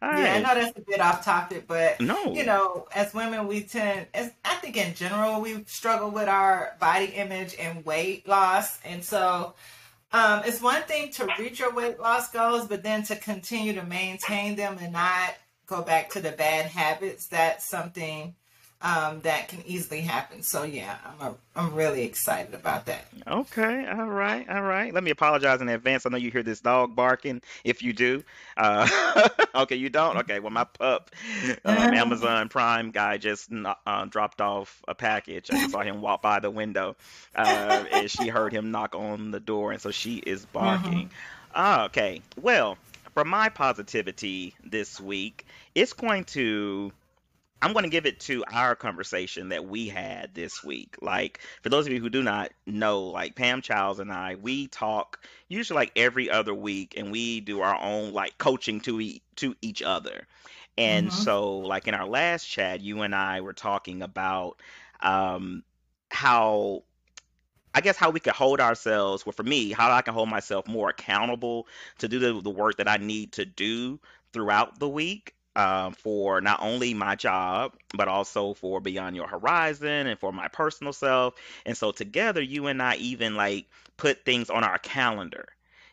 All 0.00 0.10
Yeah, 0.18 0.34
I 0.34 0.40
know 0.40 0.54
that's 0.54 0.76
a 0.76 0.82
bit 0.82 1.00
off 1.00 1.24
topic, 1.24 1.66
but 1.66 2.00
No. 2.00 2.34
you 2.34 2.44
know, 2.44 2.86
as 2.94 3.14
women, 3.14 3.46
we 3.46 3.62
tend, 3.62 4.06
as 4.14 4.30
I 4.44 4.56
think 4.56 4.76
in 4.76 4.94
general, 4.94 5.40
we 5.40 5.64
struggle 5.66 6.10
with 6.10 6.28
our 6.28 6.76
body 6.80 7.06
image 7.06 7.56
and 7.58 7.84
weight 7.84 8.28
loss, 8.28 8.78
and 8.84 9.04
so. 9.04 9.54
Um, 10.14 10.42
it's 10.44 10.60
one 10.60 10.82
thing 10.82 11.10
to 11.12 11.26
reach 11.38 11.58
your 11.58 11.72
weight 11.72 11.98
loss 11.98 12.30
goals, 12.30 12.68
but 12.68 12.82
then 12.82 13.02
to 13.04 13.16
continue 13.16 13.72
to 13.72 13.82
maintain 13.82 14.56
them 14.56 14.76
and 14.78 14.92
not 14.92 15.34
go 15.64 15.80
back 15.80 16.10
to 16.10 16.20
the 16.20 16.32
bad 16.32 16.66
habits. 16.66 17.28
That's 17.28 17.66
something 17.66 18.34
um, 18.82 19.20
that 19.20 19.48
can 19.48 19.62
easily 19.64 20.00
happen. 20.00 20.42
So 20.42 20.64
yeah, 20.64 20.96
I'm 21.04 21.26
a, 21.28 21.34
I'm 21.54 21.74
really 21.74 22.02
excited 22.02 22.54
about 22.54 22.86
that. 22.86 23.06
Okay, 23.26 23.86
all 23.86 24.08
right, 24.08 24.48
all 24.48 24.62
right. 24.62 24.92
Let 24.92 25.04
me 25.04 25.10
apologize 25.10 25.60
in 25.60 25.68
advance. 25.68 26.04
I 26.04 26.10
know 26.10 26.16
you 26.16 26.30
hear 26.30 26.42
this 26.42 26.60
dog 26.60 26.96
barking. 26.96 27.42
If 27.64 27.82
you 27.82 27.92
do, 27.92 28.24
uh, 28.56 28.88
okay, 29.54 29.76
you 29.76 29.88
don't. 29.88 30.18
Okay, 30.18 30.40
well, 30.40 30.50
my 30.50 30.64
pup, 30.64 31.10
um, 31.64 31.76
Amazon 31.76 32.48
Prime 32.48 32.90
guy, 32.90 33.18
just 33.18 33.50
uh, 33.52 34.04
dropped 34.06 34.40
off 34.40 34.82
a 34.88 34.94
package. 34.94 35.50
I 35.52 35.68
saw 35.68 35.80
him 35.80 36.00
walk 36.00 36.22
by 36.22 36.40
the 36.40 36.50
window, 36.50 36.96
uh, 37.36 37.84
and 37.92 38.10
she 38.10 38.28
heard 38.28 38.52
him 38.52 38.72
knock 38.72 38.94
on 38.94 39.30
the 39.30 39.40
door, 39.40 39.72
and 39.72 39.80
so 39.80 39.92
she 39.92 40.16
is 40.16 40.44
barking. 40.46 41.10
Ah, 41.54 41.84
okay, 41.84 42.22
well, 42.40 42.78
for 43.14 43.24
my 43.24 43.48
positivity 43.48 44.54
this 44.64 45.00
week, 45.00 45.46
it's 45.74 45.92
going 45.92 46.24
to. 46.24 46.92
I'm 47.62 47.72
going 47.72 47.84
to 47.84 47.90
give 47.90 48.06
it 48.06 48.20
to 48.22 48.44
our 48.52 48.74
conversation 48.76 49.50
that 49.50 49.66
we 49.66 49.88
had 49.88 50.34
this 50.34 50.64
week. 50.64 50.96
Like, 51.00 51.40
for 51.62 51.68
those 51.70 51.86
of 51.86 51.92
you 51.92 52.00
who 52.00 52.10
do 52.10 52.22
not 52.22 52.50
know, 52.66 53.04
like 53.04 53.36
Pam 53.36 53.62
Childs 53.62 54.00
and 54.00 54.12
I, 54.12 54.34
we 54.34 54.66
talk 54.68 55.24
usually 55.48 55.76
like 55.76 55.92
every 55.96 56.28
other 56.28 56.54
week, 56.54 56.94
and 56.96 57.12
we 57.12 57.40
do 57.40 57.60
our 57.60 57.80
own 57.80 58.12
like 58.12 58.36
coaching 58.38 58.80
to 58.82 59.00
e- 59.00 59.22
to 59.36 59.54
each 59.62 59.82
other. 59.82 60.26
And 60.76 61.12
Mhm. 61.12 61.12
so, 61.12 61.58
like 61.60 61.86
in 61.88 61.94
our 61.94 62.06
last 62.08 62.46
chat, 62.46 62.80
you 62.80 63.02
and 63.02 63.14
I 63.14 63.40
were 63.42 63.52
talking 63.54 64.02
about 64.02 64.60
um, 65.00 65.64
how 66.10 66.84
I 67.74 67.80
guess 67.80 67.96
how 67.96 68.10
we 68.10 68.20
could 68.20 68.34
hold 68.34 68.60
ourselves, 68.60 69.24
well, 69.24 69.32
for 69.32 69.42
me, 69.42 69.72
how 69.72 69.90
I 69.90 70.02
can 70.02 70.14
hold 70.14 70.28
myself 70.28 70.66
more 70.68 70.90
accountable 70.90 71.66
to 71.98 72.08
do 72.08 72.18
the, 72.18 72.40
the 72.40 72.50
work 72.50 72.76
that 72.76 72.88
I 72.88 72.98
need 72.98 73.32
to 73.34 73.46
do 73.46 74.00
throughout 74.32 74.78
the 74.78 74.88
week 74.88 75.34
um, 75.56 75.92
for 75.94 76.40
not 76.40 76.60
only 76.62 76.94
my 76.94 77.14
job, 77.14 77.74
but 77.94 78.08
also 78.08 78.54
for 78.54 78.80
Beyond 78.80 79.16
Your 79.16 79.26
Horizon 79.28 80.06
and 80.06 80.18
for 80.18 80.32
my 80.32 80.48
personal 80.48 80.92
self. 80.92 81.34
And 81.66 81.76
so 81.76 81.92
together, 81.92 82.40
you 82.40 82.66
and 82.68 82.82
I 82.82 82.96
even 82.96 83.36
like 83.36 83.66
put 83.96 84.24
things 84.24 84.50
on 84.50 84.64
our 84.64 84.78
calendar. 84.78 85.48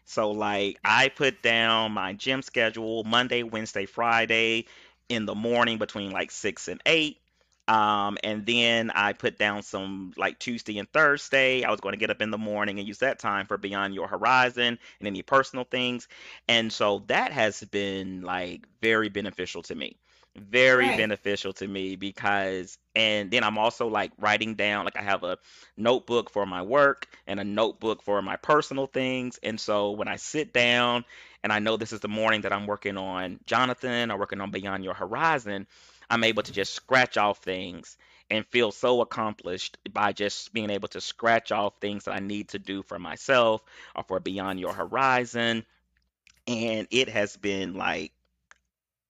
So, 0.06 0.32
like, 0.32 0.80
I 0.84 1.10
put 1.10 1.44
down 1.44 1.92
my 1.92 2.14
gym 2.14 2.42
schedule 2.42 3.04
Monday, 3.04 3.44
Wednesday, 3.44 3.86
Friday 3.86 4.66
in 5.08 5.26
the 5.26 5.36
morning 5.36 5.78
between 5.78 6.12
like 6.12 6.32
6 6.32 6.68
and 6.68 6.82
8. 6.86 7.18
Um, 7.70 8.18
and 8.24 8.46
then 8.46 8.92
I 8.96 9.14
put 9.14 9.38
down 9.40 9.64
some 9.64 10.14
like 10.18 10.40
Tuesday 10.40 10.80
and 10.80 10.92
Thursday. 10.92 11.64
I 11.64 11.72
was 11.72 11.82
going 11.82 11.94
to 11.94 12.00
get 12.00 12.12
up 12.12 12.22
in 12.22 12.32
the 12.32 12.38
morning 12.40 12.80
and 12.80 12.88
use 12.88 13.00
that 13.00 13.20
time 13.20 13.48
for 13.48 13.58
Beyond 13.58 13.96
Your 13.96 14.08
Horizon 14.10 14.80
and 15.00 15.08
any 15.08 15.22
personal 15.24 15.66
things. 15.66 16.08
And 16.50 16.74
so 16.74 17.04
that 17.08 17.32
has 17.32 17.62
been 17.66 18.22
like 18.24 18.68
very 18.82 19.10
beneficial 19.10 19.64
to 19.64 19.76
me. 19.76 19.98
Very 20.38 20.92
Right. 20.92 20.92
beneficial 20.92 21.54
to 21.54 21.68
me 21.68 21.96
because, 21.96 22.78
and 22.96 23.32
then 23.32 23.44
I'm 23.44 23.58
also 23.58 23.88
like 23.88 24.12
writing 24.20 24.56
down, 24.56 24.86
like 24.86 24.98
I 24.98 25.04
have 25.04 25.24
a 25.24 25.38
notebook 25.78 26.30
for 26.32 26.46
my 26.46 26.62
work 26.64 27.08
and 27.28 27.40
a 27.40 27.44
notebook 27.44 28.04
for 28.04 28.22
my 28.22 28.38
personal 28.38 28.88
things. 28.88 29.40
And 29.44 29.60
so 29.60 29.92
when 29.92 30.08
I 30.08 30.18
sit 30.18 30.54
down 30.54 31.06
and 31.44 31.52
I 31.54 31.60
know 31.60 31.78
this 31.78 31.94
is 31.94 32.02
the 32.02 32.08
morning 32.08 32.42
that 32.42 32.54
I'm 32.54 32.68
working 32.68 32.98
on 32.98 33.40
Jonathan 33.46 34.12
or 34.12 34.18
working 34.20 34.42
on 34.42 34.52
Beyond 34.52 34.84
Your 34.84 34.94
Horizon, 34.96 35.68
I'm 36.10 36.24
able 36.24 36.44
to 36.44 36.52
just 36.54 36.74
scratch 36.74 37.18
off 37.18 37.40
things 37.40 37.98
and 38.30 38.46
feel 38.48 38.72
so 38.72 39.02
accomplished 39.02 39.78
by 39.92 40.14
just 40.14 40.54
being 40.54 40.70
able 40.70 40.88
to 40.90 41.02
scratch 41.02 41.52
off 41.52 41.74
things 41.82 42.06
that 42.06 42.14
I 42.16 42.20
need 42.20 42.50
to 42.50 42.60
do 42.60 42.84
for 42.84 43.00
myself 43.00 43.62
or 43.96 44.04
for 44.04 44.20
Beyond 44.20 44.60
Your 44.60 44.74
Horizon. 44.74 45.66
And 46.48 46.88
it 46.92 47.10
has 47.10 47.38
been 47.38 47.76
like, 47.76 48.14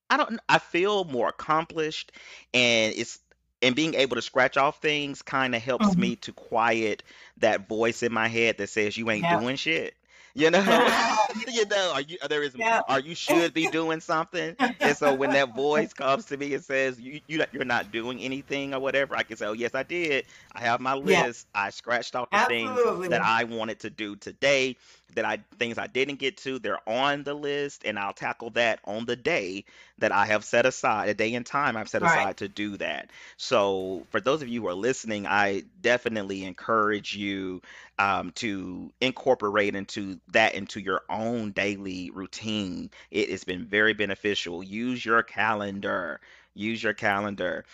I 0.10 0.18
don't, 0.18 0.40
I 0.50 0.60
feel 0.60 1.04
more 1.06 1.30
accomplished 1.30 2.12
and 2.54 2.94
it's, 2.96 3.20
and 3.62 3.76
being 3.76 3.94
able 3.96 4.16
to 4.16 4.22
scratch 4.22 4.58
off 4.58 4.82
things 4.82 5.22
kind 5.22 5.54
of 5.54 5.62
helps 5.62 5.98
Mhm. 5.98 5.98
me 5.98 6.16
to 6.18 6.34
quiet 6.34 7.04
that 7.38 7.68
voice 7.68 8.04
in 8.04 8.14
my 8.14 8.28
head 8.28 8.58
that 8.58 8.70
says 8.70 8.98
you 8.98 9.10
ain't 9.12 9.30
Yep. 9.30 9.30
doing 9.30 9.56
shit. 9.58 9.96
You 10.40 10.52
know, 10.52 10.62
you 11.48 11.66
know, 11.66 11.92
are 11.94 12.02
you, 12.02 12.18
uh, 12.22 12.28
there 12.28 12.44
is, 12.44 12.56
Yep. 12.56 12.84
or 12.88 13.00
you 13.00 13.16
should 13.16 13.54
be 13.54 13.68
doing 13.68 14.00
something. 14.00 14.56
And 14.82 14.96
so 14.98 15.14
when 15.14 15.32
that 15.34 15.50
voice 15.54 15.94
comes 15.94 16.26
to 16.28 16.38
me 16.38 16.54
and 16.54 16.64
says 16.64 17.00
you, 17.00 17.22
you 17.28 17.44
you're 17.52 17.66
not 17.66 17.92
doing 17.92 18.20
anything 18.22 18.74
or 18.74 18.80
whatever, 18.80 19.16
I 19.16 19.24
can 19.24 19.38
say, 19.38 19.48
oh 19.48 19.54
yes, 19.54 19.76
I 19.76 19.84
did. 19.84 20.26
I 20.54 20.62
have 20.62 20.80
my 20.82 20.96
Yeah. 21.02 21.26
list. 21.26 21.48
I 21.54 21.72
scratched 21.72 22.16
off 22.16 22.32
the 22.32 22.40
things 22.40 22.86
that 23.10 23.22
I 23.24 23.44
wanted 23.44 23.82
to 23.82 23.90
do 23.92 24.16
today. 24.16 24.78
That 25.16 25.26
I 25.26 25.40
things 25.58 25.78
I 25.78 25.88
didn't 25.88 26.20
get 26.20 26.38
to, 26.40 26.60
they're 26.60 26.88
on 26.88 27.24
the 27.24 27.34
list, 27.34 27.84
and 27.86 27.98
I'll 28.00 28.14
tackle 28.14 28.52
that 28.52 28.80
on 28.86 29.06
the 29.06 29.16
day 29.16 29.66
that 30.00 30.12
I 30.12 30.26
have 30.26 30.44
set 30.44 30.66
aside, 30.66 31.10
a 31.10 31.14
day 31.14 31.34
and 31.36 31.46
time 31.46 31.76
I've 31.78 31.90
set 31.90 32.02
Right. 32.02 32.04
aside 32.04 32.38
to 32.38 32.48
do 32.48 32.78
that. 32.78 33.10
So 33.38 34.06
for 34.12 34.20
those 34.22 34.42
of 34.42 34.48
you 34.48 34.62
who 34.62 34.68
are 34.68 34.74
listening, 34.74 35.28
I 35.28 35.64
definitely 35.82 36.44
encourage 36.46 37.16
you 37.16 37.62
um, 37.98 38.32
to 38.32 38.92
incorporate 39.02 39.76
into 39.76 40.20
that 40.30 40.56
into 40.56 40.80
your 40.80 41.02
own 41.10 41.52
daily 41.52 42.12
routine. 42.12 42.90
It 43.12 43.30
has 43.30 43.44
been 43.44 43.66
very 43.66 43.94
beneficial. 43.94 44.64
Use 44.64 45.04
your 45.04 45.24
calendar. 45.24 46.20
Use 46.54 46.82
your 46.82 46.94
calendar. 46.94 47.66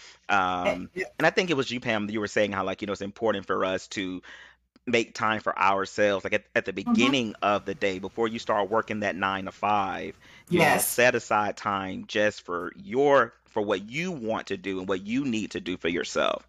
Eh, 0.63 0.75
Um, 0.75 0.89
and 1.17 1.25
I 1.25 1.29
think 1.29 1.49
it 1.49 1.55
was 1.57 1.71
you, 1.71 1.79
Pam, 1.79 2.09
you 2.09 2.19
were 2.19 2.27
saying 2.27 2.51
how 2.51 2.63
like, 2.63 2.81
you 2.81 2.87
know, 2.87 2.93
it's 2.93 3.01
important 3.01 3.45
for 3.45 3.65
us 3.65 3.87
to 3.89 4.21
make 4.87 5.13
time 5.15 5.39
for 5.41 5.57
ourselves 5.57 6.23
like 6.23 6.33
at, 6.33 6.45
at 6.55 6.65
the 6.65 6.73
Mhm. 6.85 7.15
beginning 7.15 7.33
of 7.41 7.65
the 7.65 7.75
day 7.75 7.99
before 7.99 8.27
you 8.27 8.39
start 8.39 8.69
working 8.69 8.99
that 9.01 9.15
nine 9.15 9.45
to 9.45 9.51
five 9.51 10.17
you 10.49 10.59
know 10.59 10.77
Yes. 10.77 10.85
set 10.85 11.15
aside 11.15 11.57
time 11.57 12.05
just 12.07 12.41
for 12.43 12.71
your 12.75 13.33
for 13.47 13.61
what 13.61 13.89
you 13.89 14.11
want 14.11 14.47
to 14.47 14.57
do 14.57 14.79
and 14.79 14.87
what 14.87 15.01
you 15.05 15.25
need 15.25 15.51
to 15.51 15.59
do 15.61 15.77
for 15.77 15.89
yourself 15.89 16.47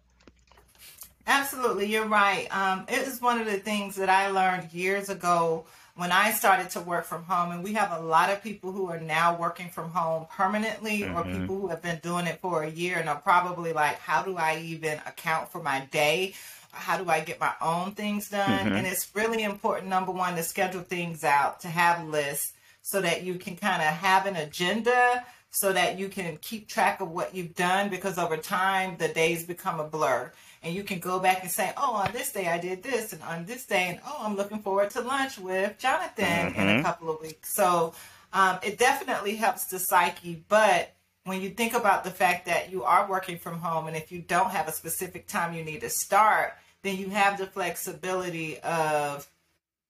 Absolutely, 1.27 1.85
you're 1.87 2.07
right. 2.07 2.47
Um, 2.55 2.85
it 2.87 3.05
is 3.05 3.21
one 3.21 3.39
of 3.39 3.45
the 3.45 3.57
things 3.57 3.95
that 3.97 4.09
I 4.09 4.29
learned 4.29 4.71
years 4.71 5.09
ago 5.09 5.65
when 5.95 6.11
I 6.11 6.31
started 6.31 6.69
to 6.71 6.79
work 6.79 7.03
from 7.05 7.23
home. 7.23 7.51
And 7.51 7.63
we 7.63 7.73
have 7.73 7.91
a 7.91 7.99
lot 7.99 8.29
of 8.29 8.41
people 8.41 8.71
who 8.71 8.87
are 8.89 8.99
now 8.99 9.35
working 9.37 9.69
from 9.69 9.89
home 9.91 10.27
permanently, 10.31 11.05
or 11.09 11.25
hmm 11.25 11.25
people 11.25 11.59
who 11.59 11.67
have 11.67 11.81
been 11.81 11.99
doing 12.01 12.27
it 12.27 12.39
for 12.39 12.63
a 12.63 12.69
year 12.69 12.97
and 12.97 13.09
are 13.09 13.19
probably 13.19 13.73
like, 13.73 13.99
how 13.99 14.23
do 14.23 14.37
I 14.37 14.59
even 14.59 14.99
account 15.05 15.51
for 15.51 15.61
my 15.61 15.81
day? 15.91 16.33
How 16.71 16.97
do 16.97 17.09
I 17.09 17.19
get 17.21 17.39
my 17.39 17.53
own 17.61 17.91
things 17.93 18.29
done? 18.29 18.67
hmm 18.67 18.73
And 18.73 18.87
it's 18.87 19.15
really 19.15 19.43
important, 19.43 19.89
number 19.89 20.11
one, 20.11 20.35
to 20.35 20.43
schedule 20.43 20.81
things 20.81 21.23
out, 21.23 21.59
to 21.61 21.67
have 21.67 22.07
lists 22.07 22.53
so 22.81 23.01
that 23.01 23.23
you 23.23 23.35
can 23.35 23.55
kind 23.55 23.81
of 23.81 23.89
have 23.89 24.25
an 24.25 24.35
agenda 24.35 25.25
so 25.49 25.73
that 25.73 25.97
you 25.97 26.09
can 26.09 26.37
keep 26.37 26.67
track 26.67 26.99
of 26.99 27.09
what 27.09 27.33
you've 27.33 27.55
done 27.55 27.89
because 27.89 28.17
over 28.17 28.37
time 28.37 28.95
the 28.97 29.07
days 29.07 29.45
become 29.45 29.79
a 29.79 29.83
blur 29.83 30.31
and 30.63 30.73
you 30.75 30.83
can 30.83 30.99
go 30.99 31.19
back 31.19 31.41
and 31.43 31.51
say, 31.51 31.71
oh, 31.77 31.93
on 31.93 32.11
this 32.11 32.31
day 32.31 32.47
I 32.47 32.57
did 32.57 32.83
this, 32.83 33.13
and 33.13 33.21
on 33.23 33.45
this 33.45 33.65
day, 33.65 33.87
and 33.89 33.99
oh, 34.05 34.17
I'm 34.21 34.35
looking 34.35 34.59
forward 34.59 34.89
to 34.91 35.01
lunch 35.01 35.37
with 35.37 35.77
Jonathan 35.77 36.49
in 36.55 36.67
a 36.69 36.75
hmm 36.75 36.81
couple 36.81 37.09
of 37.09 37.21
weeks. 37.21 37.53
So 37.53 37.93
um, 38.33 38.59
it 38.63 38.77
definitely 38.77 39.35
helps 39.35 39.65
the 39.65 39.79
psyche. 39.79 40.43
But 40.49 40.93
when 41.27 41.41
you 41.41 41.49
think 41.49 41.73
about 41.73 42.03
the 42.03 42.11
fact 42.11 42.45
that 42.45 42.71
you 42.71 42.83
are 42.83 43.09
working 43.09 43.37
from 43.37 43.59
home, 43.59 43.87
and 43.87 43.95
if 43.95 44.11
you 44.11 44.21
don't 44.21 44.51
have 44.51 44.67
a 44.67 44.71
specific 44.71 45.27
time 45.27 45.53
you 45.53 45.63
need 45.63 45.81
to 45.81 45.89
start, 45.89 46.53
then 46.83 46.97
you 46.97 47.09
have 47.09 47.37
the 47.37 47.47
flexibility 47.47 48.59
of 48.59 49.27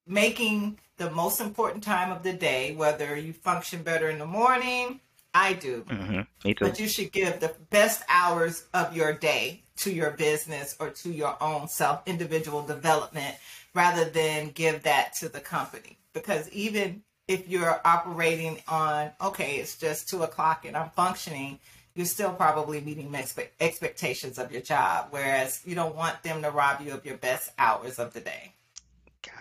making 0.06 0.80
the 0.98 1.12
most 1.12 1.40
important 1.40 1.84
time 1.84 2.12
of 2.12 2.24
the 2.24 2.34
day, 2.34 2.74
whether 2.76 3.16
you 3.16 3.34
function 3.34 3.84
better 3.84 4.10
in 4.10 4.20
the 4.20 4.26
morning. 4.26 5.00
I 5.34 5.54
do. 5.54 5.86
Hmm 5.88 6.22
me 6.48 6.54
too. 6.54 6.66
But 6.66 6.80
you 6.80 6.88
should 6.88 7.12
give 7.12 7.40
the 7.40 7.54
best 7.70 8.04
hours 8.10 8.66
of 8.74 8.96
your 8.96 9.14
day 9.14 9.64
to 9.78 9.92
your 9.92 10.12
business 10.12 10.76
or 10.80 10.90
to 10.90 11.12
your 11.12 11.42
own 11.42 11.68
self 11.68 12.02
individual 12.08 12.66
development 12.66 13.36
rather 13.74 14.06
than 14.06 14.50
give 14.50 14.84
that 14.84 15.14
to 15.16 15.30
the 15.30 15.40
company. 15.40 15.98
Because 16.14 16.50
even 16.50 17.04
if 17.28 17.48
you're 17.48 17.82
operating 17.86 18.60
on 18.68 19.12
okay 19.22 19.58
it's 19.58 19.78
just 19.78 20.08
two 20.08 20.24
o'clock 20.24 20.66
and 20.66 20.78
i'm 20.78 20.90
functioning 20.92 21.60
you're 21.96 22.06
still 22.06 22.32
probably 22.32 22.80
meeting 22.80 23.14
expectations 23.60 24.38
of 24.38 24.52
your 24.52 24.62
job 24.62 25.08
whereas 25.10 25.62
you 25.66 25.76
don't 25.76 25.96
want 25.96 26.22
them 26.24 26.42
to 26.42 26.52
rob 26.52 26.82
you 26.82 26.94
of 26.94 27.06
your 27.06 27.18
best 27.18 27.52
hours 27.58 28.00
of 28.00 28.14
the 28.14 28.22
day 28.22 28.54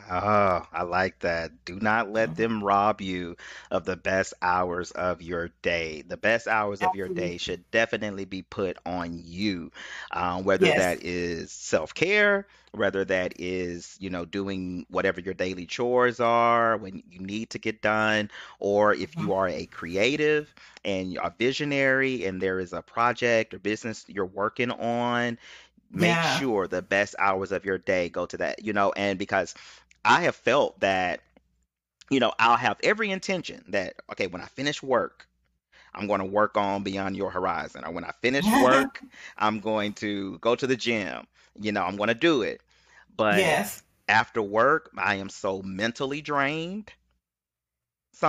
Oh, 0.09 0.67
I 0.73 0.83
like 0.83 1.19
that. 1.21 1.65
Do 1.65 1.79
not 1.81 2.13
let 2.13 2.37
them 2.37 2.63
rob 2.63 3.01
you 3.01 3.37
of 3.71 3.85
the 3.85 3.97
best 3.97 4.35
hours 4.41 4.91
of 4.93 5.21
your 5.21 5.51
day. 5.63 6.03
The 6.07 6.17
best 6.17 6.47
hours 6.47 6.81
of 6.81 6.95
your 6.95 7.09
day 7.09 7.39
should 7.39 7.69
definitely 7.71 8.25
be 8.25 8.43
put 8.43 8.77
on 8.87 9.21
you, 9.25 9.73
um, 10.13 10.45
whether 10.45 10.67
yes. 10.67 10.79
that 10.79 11.03
is 11.05 11.51
self-care, 11.51 12.47
whether 12.73 13.05
that 13.05 13.35
is, 13.41 13.97
you 13.99 14.11
know, 14.11 14.25
doing 14.25 14.87
whatever 14.91 15.21
your 15.21 15.35
daily 15.35 15.67
chores 15.67 16.21
are 16.21 16.77
when 16.77 17.03
you 17.11 17.21
need 17.21 17.51
to 17.51 17.59
get 17.59 17.83
done, 17.83 18.31
or 18.61 18.95
if 18.95 19.17
you 19.17 19.33
are 19.33 19.49
a 19.49 19.67
creative 19.67 20.55
and 20.85 21.13
you're 21.13 21.25
a 21.25 21.35
visionary 21.37 22.27
and 22.27 22.41
there 22.41 22.61
is 22.61 22.73
a 22.73 22.83
project 22.83 23.55
or 23.55 23.59
business 23.59 24.05
you're 24.09 24.27
working 24.27 24.71
on 24.71 25.39
make 25.91 26.09
yeah. 26.09 26.39
sure 26.39 26.67
the 26.67 26.83
best 26.83 27.15
hours 27.19 27.53
of 27.53 27.65
your 27.65 27.79
day 27.79 28.09
go 28.09 28.27
to 28.27 28.37
that, 28.37 28.65
you 28.65 28.73
know, 28.73 28.93
and 28.97 29.19
because 29.19 29.55
I 30.07 30.23
have 30.23 30.37
felt 30.37 30.81
that, 30.81 31.23
you 32.11 32.21
know, 32.21 32.33
I'll 32.39 32.57
have 32.57 32.79
every 32.83 33.11
intention 33.11 33.65
that, 33.69 33.95
okay, 34.13 34.27
when 34.29 34.43
I 34.43 34.47
finish 34.47 34.83
work, 34.83 35.29
I'm 35.95 36.07
going 36.07 36.21
to 36.21 36.27
work 36.27 36.57
on 36.57 36.83
Beyond 36.85 37.17
Your 37.17 37.31
Horizon. 37.31 37.85
Or 37.85 37.93
when 37.93 38.05
I 38.05 38.13
finish 38.23 38.53
work, 38.55 39.05
I'm 39.39 39.61
going 39.61 39.95
to 39.95 40.39
go 40.41 40.55
to 40.57 40.67
the 40.67 40.77
gym. 40.77 41.27
You 41.61 41.73
know, 41.73 41.83
I'm 41.83 41.97
going 41.97 42.09
to 42.09 42.15
do 42.15 42.43
it. 42.43 42.63
But 43.17 43.57
yes 43.57 43.83
after 44.09 44.43
work, 44.43 44.91
I 44.99 45.17
am 45.17 45.29
so 45.31 45.63
mentally 45.63 46.23
drained 46.23 46.93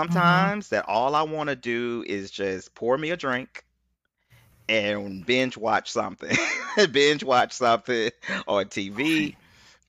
hmm 0.07 0.47
sometimes 0.47 0.69
that 0.69 0.85
all 0.87 1.15
I 1.15 1.23
want 1.23 1.49
to 1.49 1.55
do 1.55 2.03
is 2.07 2.31
just 2.31 2.73
pour 2.75 2.97
me 2.97 3.11
a 3.11 3.17
drink 3.17 3.65
and 4.69 5.25
binge 5.25 5.57
watch 5.57 5.91
something. 5.91 6.35
binge 6.91 7.23
watch 7.23 7.53
something 7.53 8.11
on 8.47 8.67
TV. 8.69 9.37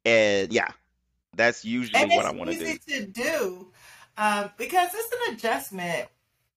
And 0.05 0.53
yeah, 0.53 0.69
that's 1.39 1.65
usually 1.65 2.05
And 2.05 2.11
what 2.11 2.27
I 2.27 2.33
want 2.33 2.51
to 2.51 2.57
do. 2.57 2.65
easy 2.67 2.81
to 2.89 3.07
do 3.07 3.69
um, 4.17 4.51
because 4.59 4.91
it's 4.95 5.13
an 5.29 5.35
adjustment 5.35 6.09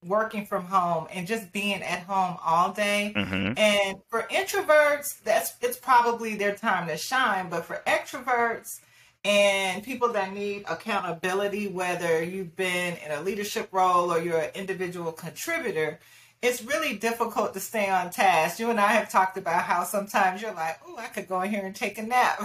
working 0.05 0.45
from 0.45 0.65
home 0.65 1.07
and 1.13 1.27
just 1.27 1.51
being 1.53 1.81
at 1.83 2.01
home 2.03 2.37
all 2.43 2.71
day. 2.73 3.17
hmm 3.17 3.53
And 3.55 3.97
for 4.09 4.23
introverts, 4.31 5.21
that's 5.23 5.53
it's 5.61 5.77
probably 5.77 6.35
their 6.35 6.55
time 6.55 6.87
to 6.87 6.97
shine. 6.97 7.49
But 7.49 7.65
for 7.65 7.81
extroverts 7.87 8.79
and 9.23 9.83
people 9.83 10.13
that 10.13 10.33
need 10.33 10.63
accountability, 10.69 11.67
whether 11.67 12.23
you've 12.23 12.55
been 12.55 12.97
in 13.05 13.11
a 13.11 13.21
leadership 13.21 13.69
role 13.71 14.11
or 14.11 14.19
you're 14.19 14.39
an 14.41 14.51
individual 14.55 15.11
contributor, 15.11 15.99
it's 16.41 16.63
really 16.63 16.97
difficult 16.97 17.53
to 17.53 17.59
stay 17.59 17.89
on 17.89 18.09
task. 18.09 18.59
You 18.59 18.69
and 18.71 18.79
I 18.79 18.93
have 18.93 19.11
talked 19.11 19.37
about 19.37 19.63
how 19.63 19.83
sometimes 19.83 20.41
you're 20.41 20.53
like, 20.55 20.79
oh, 20.87 20.97
I 20.97 21.07
could 21.07 21.27
go 21.27 21.41
in 21.41 21.51
here 21.51 21.65
and 21.65 21.75
take 21.75 21.97
a 21.99 22.03
nap. 22.03 22.41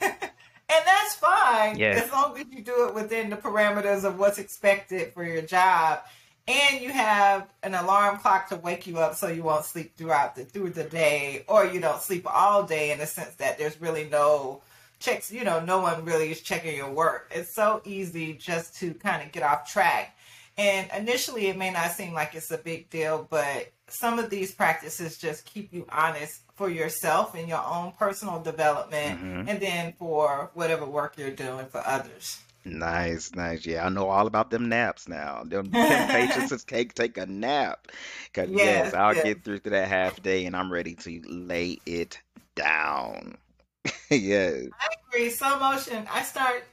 And 0.70 0.84
that's 0.86 1.14
fine 1.14 1.78
Yes. 1.78 2.04
as 2.04 2.12
long 2.12 2.36
as 2.38 2.46
you 2.50 2.62
do 2.62 2.86
it 2.88 2.94
within 2.94 3.30
the 3.30 3.36
parameters 3.36 4.04
of 4.04 4.18
what's 4.18 4.38
expected 4.38 5.12
for 5.14 5.24
your 5.24 5.42
job. 5.42 6.00
And 6.46 6.80
you 6.80 6.90
have 6.90 7.46
an 7.62 7.74
alarm 7.74 8.18
clock 8.18 8.48
to 8.48 8.56
wake 8.56 8.86
you 8.86 8.98
up 8.98 9.14
so 9.14 9.28
you 9.28 9.42
won't 9.42 9.64
sleep 9.66 9.96
throughout 9.96 10.34
the 10.34 10.44
through 10.44 10.70
the 10.70 10.84
day, 10.84 11.44
or 11.46 11.66
you 11.66 11.78
don't 11.80 12.00
sleep 12.00 12.26
all 12.26 12.62
day 12.64 12.90
in 12.90 12.98
the 12.98 13.06
sense 13.06 13.34
that 13.36 13.58
there's 13.58 13.80
really 13.80 14.08
no 14.10 14.62
checks, 14.98 15.30
you 15.30 15.44
know, 15.44 15.60
no 15.60 15.80
one 15.80 16.04
really 16.04 16.30
is 16.30 16.40
checking 16.40 16.76
your 16.76 16.90
work. 16.90 17.30
It's 17.34 17.54
so 17.54 17.80
easy 17.84 18.32
just 18.34 18.76
to 18.80 18.94
kind 18.94 19.22
of 19.22 19.30
get 19.30 19.42
off 19.42 19.70
track. 19.70 20.16
And 20.58 20.90
initially, 20.96 21.46
it 21.46 21.56
may 21.56 21.70
not 21.70 21.92
seem 21.92 22.12
like 22.14 22.34
it's 22.34 22.50
a 22.50 22.58
big 22.58 22.90
deal, 22.90 23.26
but 23.30 23.72
some 23.88 24.18
of 24.18 24.28
these 24.30 24.52
practices 24.54 25.16
just 25.16 25.46
keep 25.46 25.72
you 25.72 25.86
honest 25.90 26.42
for 26.56 26.68
yourself 26.68 27.34
and 27.34 27.48
your 27.48 27.64
own 27.64 27.92
personal 27.98 28.40
development, 28.42 29.20
hmm 29.20 29.42
and 29.46 29.60
then 29.60 29.94
for 29.98 30.50
whatever 30.54 30.84
work 30.84 31.16
you're 31.16 31.30
doing 31.30 31.66
for 31.66 31.82
others. 31.86 32.40
Nice, 32.64 33.34
nice. 33.34 33.64
Yeah, 33.66 33.86
I 33.86 33.88
know 33.88 34.08
all 34.10 34.26
about 34.26 34.50
them 34.50 34.68
naps 34.68 35.08
now. 35.08 35.42
Them 35.44 35.78
temptations 35.86 36.48
to 36.50 36.58
take 36.58 36.94
take 36.94 37.16
a 37.16 37.26
nap. 37.26 37.88
Cause 38.34 38.50
yes, 38.50 38.92
yes, 38.92 38.94
I'll 38.94 39.14
yes. 39.14 39.22
get 39.22 39.44
through 39.44 39.60
to 39.60 39.70
that 39.70 39.88
half 39.88 40.22
day 40.22 40.44
and 40.46 40.56
I'm 40.56 40.72
ready 40.72 40.94
to 40.96 41.22
lay 41.28 41.78
it 41.86 42.20
down. 42.54 43.38
Yes. 44.10 44.68
I 44.80 44.88
agree. 45.08 45.30
Slow 45.30 45.58
motion. 45.58 46.06
I 46.10 46.22
start 46.22 46.64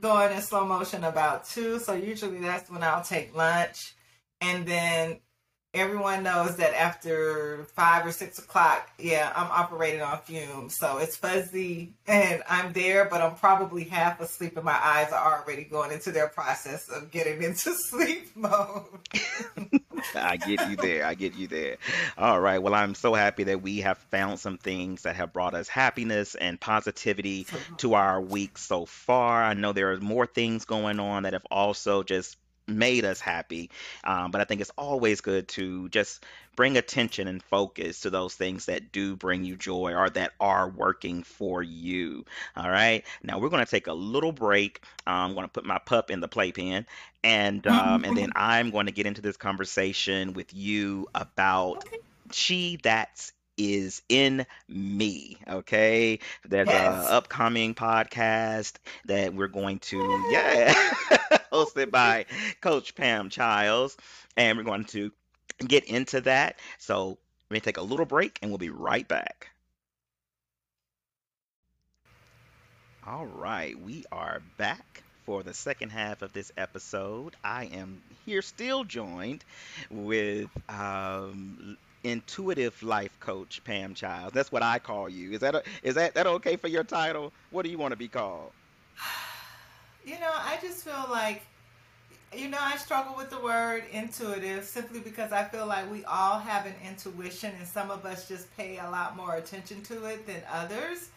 going 0.00 0.32
in 0.32 0.40
slow 0.42 0.64
motion 0.64 1.04
about 1.04 1.44
two, 1.44 1.78
so 1.78 1.94
usually 1.94 2.38
that's 2.38 2.70
when 2.70 2.82
I'll 2.82 3.04
take 3.04 3.34
lunch, 3.34 3.94
and 4.40 4.66
then 4.66 5.20
everyone 5.74 6.22
knows 6.22 6.56
that 6.56 6.74
after 6.74 7.64
five 7.74 8.06
or 8.06 8.12
six 8.12 8.38
o'clock, 8.38 8.88
yeah, 8.98 9.32
I'm 9.36 9.50
operating 9.50 10.00
on 10.00 10.18
fumes. 10.18 10.76
So 10.78 10.98
it's 10.98 11.16
fuzzy 11.16 11.92
and 12.06 12.42
I'm 12.48 12.72
there, 12.72 13.04
but 13.04 13.20
I'm 13.20 13.34
probably 13.34 13.84
half 13.84 14.20
asleep 14.20 14.56
and 14.56 14.64
my 14.64 14.78
eyes 14.82 15.12
are 15.12 15.40
already 15.42 15.64
going 15.64 15.92
into 15.92 16.10
their 16.10 16.28
process 16.28 16.88
of 16.88 17.10
getting 17.10 17.42
into 17.42 17.74
sleep 17.74 18.34
mode. 18.34 18.84
I 20.14 20.36
get 20.36 20.68
you 20.70 20.76
there. 20.76 21.04
I 21.04 21.14
get 21.14 21.36
you 21.36 21.48
there. 21.48 21.76
All 22.16 22.40
right. 22.40 22.62
Well, 22.62 22.74
I'm 22.74 22.94
so 22.94 23.14
happy 23.14 23.44
that 23.44 23.62
we 23.62 23.80
have 23.80 23.98
found 23.98 24.38
some 24.38 24.56
things 24.56 25.02
that 25.02 25.16
have 25.16 25.32
brought 25.32 25.54
us 25.54 25.68
happiness 25.68 26.34
and 26.34 26.60
positivity 26.60 27.46
to 27.78 27.94
our 27.94 28.20
week 28.20 28.58
so 28.58 28.86
far. 28.86 29.42
I 29.42 29.54
know 29.54 29.72
there 29.72 29.92
are 29.92 29.98
more 29.98 30.26
things 30.26 30.64
going 30.64 31.00
on 31.00 31.24
that 31.24 31.32
have 31.32 31.46
also 31.50 32.02
just 32.02 32.36
made 32.68 33.04
us 33.04 33.20
happy. 33.20 33.70
Um, 34.04 34.30
but 34.30 34.40
I 34.40 34.44
think 34.44 34.60
it's 34.60 34.70
always 34.76 35.20
good 35.20 35.48
to 35.48 35.88
just 35.88 36.24
bring 36.56 36.76
attention 36.76 37.28
and 37.28 37.42
focus 37.42 38.00
to 38.00 38.10
those 38.10 38.34
things 38.34 38.66
that 38.66 38.92
do 38.92 39.16
bring 39.16 39.44
you 39.44 39.56
joy 39.56 39.94
or 39.94 40.10
that 40.10 40.32
are 40.40 40.68
working 40.68 41.22
for 41.22 41.62
you. 41.62 42.24
All 42.56 42.70
right. 42.70 43.04
Now 43.22 43.38
we're 43.38 43.48
going 43.50 43.64
to 43.64 43.70
take 43.70 43.86
a 43.86 43.92
little 43.94 44.32
break. 44.32 44.82
Um, 45.06 45.14
I'm 45.14 45.34
going 45.34 45.46
to 45.46 45.52
put 45.52 45.64
my 45.64 45.78
pup 45.78 46.10
in 46.10 46.20
the 46.20 46.28
playpen, 46.28 46.86
and 47.24 47.66
um, 47.66 48.04
and 48.04 48.16
then 48.16 48.30
I'm 48.36 48.70
going 48.70 48.86
to 48.86 48.92
get 48.92 49.06
into 49.06 49.22
this 49.22 49.36
conversation 49.36 50.32
with 50.34 50.52
you 50.54 51.08
about 51.14 51.84
Okay. 51.86 51.98
she 52.32 52.78
that's 52.82 53.32
is 53.56 54.02
in 54.08 54.46
me 54.68 55.36
okay 55.48 56.20
there's 56.44 56.70
Yes. 56.70 57.08
upcoming 57.08 57.74
podcast 57.74 58.74
that 59.06 59.34
we're 59.34 59.48
going 59.48 59.78
to 59.80 60.24
yeah 60.30 60.74
hosted 61.50 61.90
by 61.90 62.26
coach 62.60 62.94
pam 62.94 63.28
childs 63.28 63.96
and 64.36 64.56
we're 64.58 64.64
going 64.64 64.84
to 64.84 65.10
get 65.66 65.84
into 65.84 66.20
that 66.20 66.58
so 66.78 67.18
let 67.50 67.54
me 67.54 67.60
take 67.60 67.76
a 67.76 67.82
little 67.82 68.06
break 68.06 68.38
and 68.42 68.50
we'll 68.50 68.58
be 68.58 68.70
right 68.70 69.08
back 69.08 69.48
all 73.06 73.26
right 73.26 73.80
we 73.80 74.04
are 74.12 74.40
back 74.56 75.02
for 75.24 75.42
the 75.42 75.54
second 75.54 75.90
half 75.90 76.22
of 76.22 76.32
this 76.32 76.52
episode 76.56 77.34
i 77.42 77.64
am 77.64 78.00
here 78.24 78.42
still 78.42 78.84
joined 78.84 79.44
with 79.90 80.48
um 80.68 81.76
intuitive 82.04 82.80
life 82.82 83.18
coach 83.20 83.62
Pam 83.64 83.94
Childs. 83.94 84.32
That's 84.32 84.52
what 84.52 84.62
I 84.62 84.78
call 84.78 85.08
you. 85.08 85.32
Is 85.32 85.40
that 85.40 85.54
a, 85.54 85.62
is 85.82 85.94
that 85.96 86.14
that 86.14 86.26
okay 86.26 86.56
for 86.56 86.68
your 86.68 86.84
title? 86.84 87.32
What 87.50 87.64
do 87.64 87.70
you 87.70 87.78
want 87.78 87.92
to 87.92 87.96
be 87.96 88.08
called? 88.08 88.52
I 90.58 90.60
just 90.60 90.84
feel 90.84 91.04
like, 91.10 91.42
you 92.36 92.48
know, 92.48 92.58
I 92.60 92.76
struggle 92.78 93.14
with 93.16 93.30
the 93.30 93.38
word 93.38 93.84
intuitive 93.92 94.64
simply 94.64 94.98
because 95.00 95.30
I 95.32 95.44
feel 95.44 95.66
like 95.66 95.90
we 95.90 96.04
all 96.04 96.38
have 96.38 96.66
an 96.66 96.74
intuition 96.86 97.52
and 97.58 97.66
some 97.66 97.90
of 97.90 98.04
us 98.04 98.26
just 98.26 98.54
pay 98.56 98.78
a 98.78 98.90
lot 98.90 99.16
more 99.16 99.36
attention 99.36 99.82
to 99.84 100.04
it 100.06 100.26
than 100.26 100.42
others. 100.52 101.10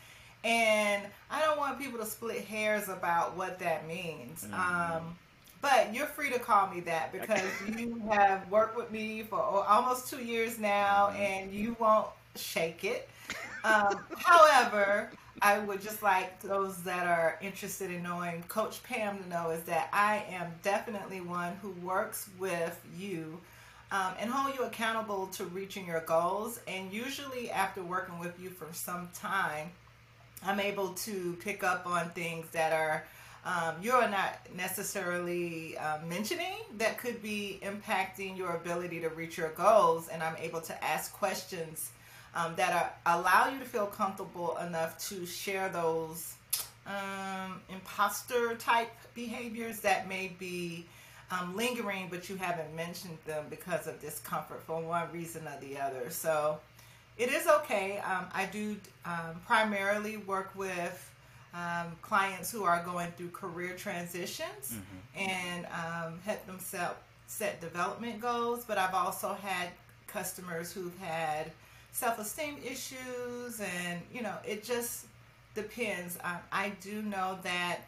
And 0.44 1.04
I 1.30 1.42
don't 1.42 1.58
want 1.58 1.80
people 1.80 2.00
to 2.00 2.06
split 2.06 2.46
hairs 2.46 2.88
about 2.90 3.36
what 3.36 3.58
that 3.60 3.88
means. 3.88 4.44
Mhm. 4.46 4.54
Um, 4.54 5.18
but 5.62 5.94
you're 5.94 6.08
free 6.08 6.32
to 6.32 6.40
call 6.40 6.68
me 6.68 6.82
that 6.82 7.12
because 7.20 7.42
you 7.68 8.00
have 8.12 8.48
worked 8.52 8.78
with 8.78 8.92
me 8.92 9.24
for 9.24 9.40
almost 9.68 10.08
two 10.10 10.24
years 10.24 10.60
now 10.60 11.10
Mhm. 11.14 11.20
and 11.20 11.52
you 11.52 11.76
won't 11.80 12.08
shake 12.36 12.84
it. 12.84 13.10
Um, 13.64 14.00
however, 14.18 15.10
I 15.42 15.58
would 15.58 15.82
just 15.82 16.04
like 16.04 16.40
those 16.42 16.78
that 16.84 17.08
are 17.08 17.40
interested 17.42 17.90
in 17.90 18.04
knowing 18.04 18.44
Coach 18.44 18.84
Pam 18.84 19.24
to 19.24 19.30
know 19.30 19.50
is 19.50 19.64
that 19.64 19.90
I 19.92 20.24
am 20.30 20.52
definitely 20.62 21.20
one 21.22 21.54
who 21.62 21.72
works 21.84 22.30
with 22.38 22.80
you 22.96 23.40
um, 23.92 24.14
and 24.20 24.30
hold 24.30 24.56
you 24.56 24.66
accountable 24.66 25.28
to 25.28 25.46
reaching 25.46 25.88
your 25.88 26.02
goals. 26.02 26.60
And 26.68 26.94
usually, 26.94 27.50
after 27.50 27.84
working 27.84 28.20
with 28.20 28.40
you 28.40 28.50
for 28.52 28.68
some 28.72 29.10
time, 29.16 29.72
I'm 30.44 30.60
able 30.60 30.90
to 30.90 31.38
pick 31.42 31.64
up 31.64 31.88
on 31.88 32.12
things 32.12 32.48
that 32.52 32.72
are 32.72 33.04
um, 33.44 33.76
you're 33.82 34.08
not 34.08 34.38
necessarily 34.56 35.76
uh, 35.76 35.98
mentioning 36.08 36.60
that 36.78 37.00
could 37.00 37.24
be 37.24 37.60
impacting 37.64 38.38
your 38.38 38.52
ability 38.56 39.00
to 39.00 39.10
reach 39.10 39.38
your 39.38 39.50
goals, 39.50 40.10
and 40.10 40.22
I'm 40.22 40.36
able 40.38 40.62
to 40.62 40.84
ask 40.84 41.12
questions 41.12 41.92
um, 42.36 42.56
that 42.56 42.74
are, 43.06 43.18
allow 43.18 43.50
you 43.50 43.60
to 43.60 43.66
feel 43.66 43.88
comfortable 43.88 44.58
enough 44.58 44.98
to 45.10 45.26
share 45.26 45.70
those 45.70 46.36
um, 46.88 47.62
imposter 47.70 48.56
type 48.56 48.92
behaviors 49.14 49.82
that 49.82 50.08
may 50.08 50.32
be 50.40 50.86
um, 51.30 51.56
lingering, 51.56 52.08
but 52.10 52.30
you 52.30 52.36
haven't 52.36 52.76
mentioned 52.76 53.18
them 53.26 53.46
because 53.50 53.88
of 53.88 54.00
discomfort 54.02 54.62
for 54.64 54.82
one 54.82 55.12
reason 55.12 55.48
or 55.48 55.60
the 55.62 55.80
other. 55.80 56.10
So 56.10 56.60
it 57.18 57.30
is 57.30 57.48
okay. 57.48 58.00
Um, 58.00 58.26
I 58.34 58.46
do 58.46 58.76
um, 59.06 59.42
primarily 59.46 60.18
work 60.18 60.52
with 60.56 61.10
um, 61.54 61.96
clients 62.02 62.52
who 62.52 62.64
are 62.64 62.84
going 62.84 63.12
through 63.12 63.30
career 63.30 63.76
transitions 63.76 64.76
and 65.16 65.66
um, 65.66 66.20
help 66.26 66.46
them 66.46 66.60
set, 66.60 66.96
set 67.28 67.62
development 67.62 68.20
goals. 68.22 68.66
But 68.66 68.78
I've 68.78 68.94
also 68.94 69.34
had 69.42 69.70
customers 70.08 70.72
who've 70.74 70.98
had 71.00 71.52
self-esteem 71.92 72.58
issues, 72.64 73.60
and 73.60 74.02
you 74.14 74.22
know, 74.22 74.36
it 74.46 74.64
just 74.64 75.06
depends. 75.56 76.18
Um, 76.24 76.38
I 76.52 76.74
do 76.82 77.02
know 77.02 77.38
that 77.44 77.80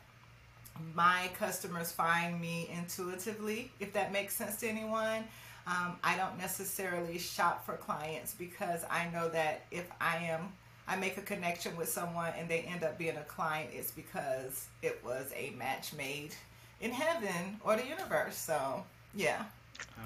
my 0.95 1.29
customers 1.37 1.91
find 1.91 2.39
me 2.39 2.69
intuitively, 2.77 3.71
if 3.79 3.93
that 3.93 4.11
makes 4.11 4.35
sense 4.35 4.57
to 4.57 4.67
anyone. 4.67 5.23
Um, 5.65 5.95
I 6.03 6.17
don't 6.17 6.37
necessarily 6.37 7.17
shop 7.17 7.65
for 7.65 7.77
clients 7.77 8.33
because 8.33 8.83
I 8.89 9.09
know 9.11 9.29
that 9.29 9.65
if 9.71 9.89
I 10.01 10.17
am, 10.17 10.51
I 10.87 10.97
make 10.97 11.17
a 11.17 11.21
connection 11.21 11.77
with 11.77 11.87
someone 11.87 12.33
and 12.37 12.49
they 12.49 12.61
end 12.61 12.83
up 12.83 12.97
being 12.97 13.15
a 13.15 13.23
client, 13.23 13.69
it's 13.73 13.91
because 13.91 14.67
it 14.81 15.01
was 15.05 15.31
a 15.35 15.51
match 15.51 15.93
made 15.93 16.35
in 16.81 16.91
heaven 16.91 17.61
or 17.63 17.77
the 17.77 17.87
universe. 17.87 18.35
So, 18.35 18.83
yeah. 19.15 19.43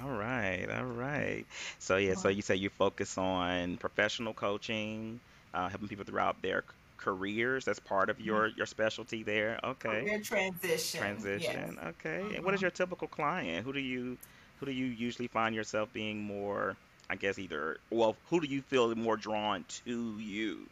All 0.02 0.10
right, 0.10 0.66
all 0.70 0.84
right. 0.86 1.44
So 1.78 1.96
yeah, 1.96 2.14
so 2.14 2.28
you 2.28 2.42
say 2.42 2.56
you 2.56 2.70
focus 2.70 3.18
on 3.18 3.76
professional 3.78 4.34
coaching, 4.34 5.20
uh, 5.54 5.68
helping 5.68 5.88
people 5.88 6.04
throughout 6.04 6.40
their 6.42 6.62
c- 6.62 6.74
careers. 6.96 7.64
That's 7.64 7.78
part 7.80 8.08
of 8.10 8.20
your 8.20 8.48
your 8.48 8.66
specialty 8.66 9.22
there. 9.22 9.58
Okay. 9.64 10.06
Career 10.06 10.20
transition. 10.20 11.34
Yes. 11.36 11.72
Transition. 11.72 11.78
Okay. 11.82 12.34
And 12.34 12.44
what 12.44 12.54
is 12.54 12.60
Mhm. 12.60 12.62
your 12.62 12.70
typical 12.70 13.08
client? 13.08 13.64
Who 13.64 13.72
do 13.72 13.80
you 13.80 14.18
who 14.58 14.66
do 14.66 14.72
you 14.72 14.86
usually 14.86 15.28
find 15.28 15.54
yourself 15.54 15.92
being 15.92 16.22
more, 16.22 16.76
I 17.10 17.16
guess 17.16 17.38
either 17.38 17.80
well, 17.90 18.16
who 18.30 18.40
do 18.40 18.46
you 18.46 18.62
feel 18.62 18.94
more 18.96 19.16
drawn 19.16 19.64
to 19.84 20.18
you? 20.18 20.70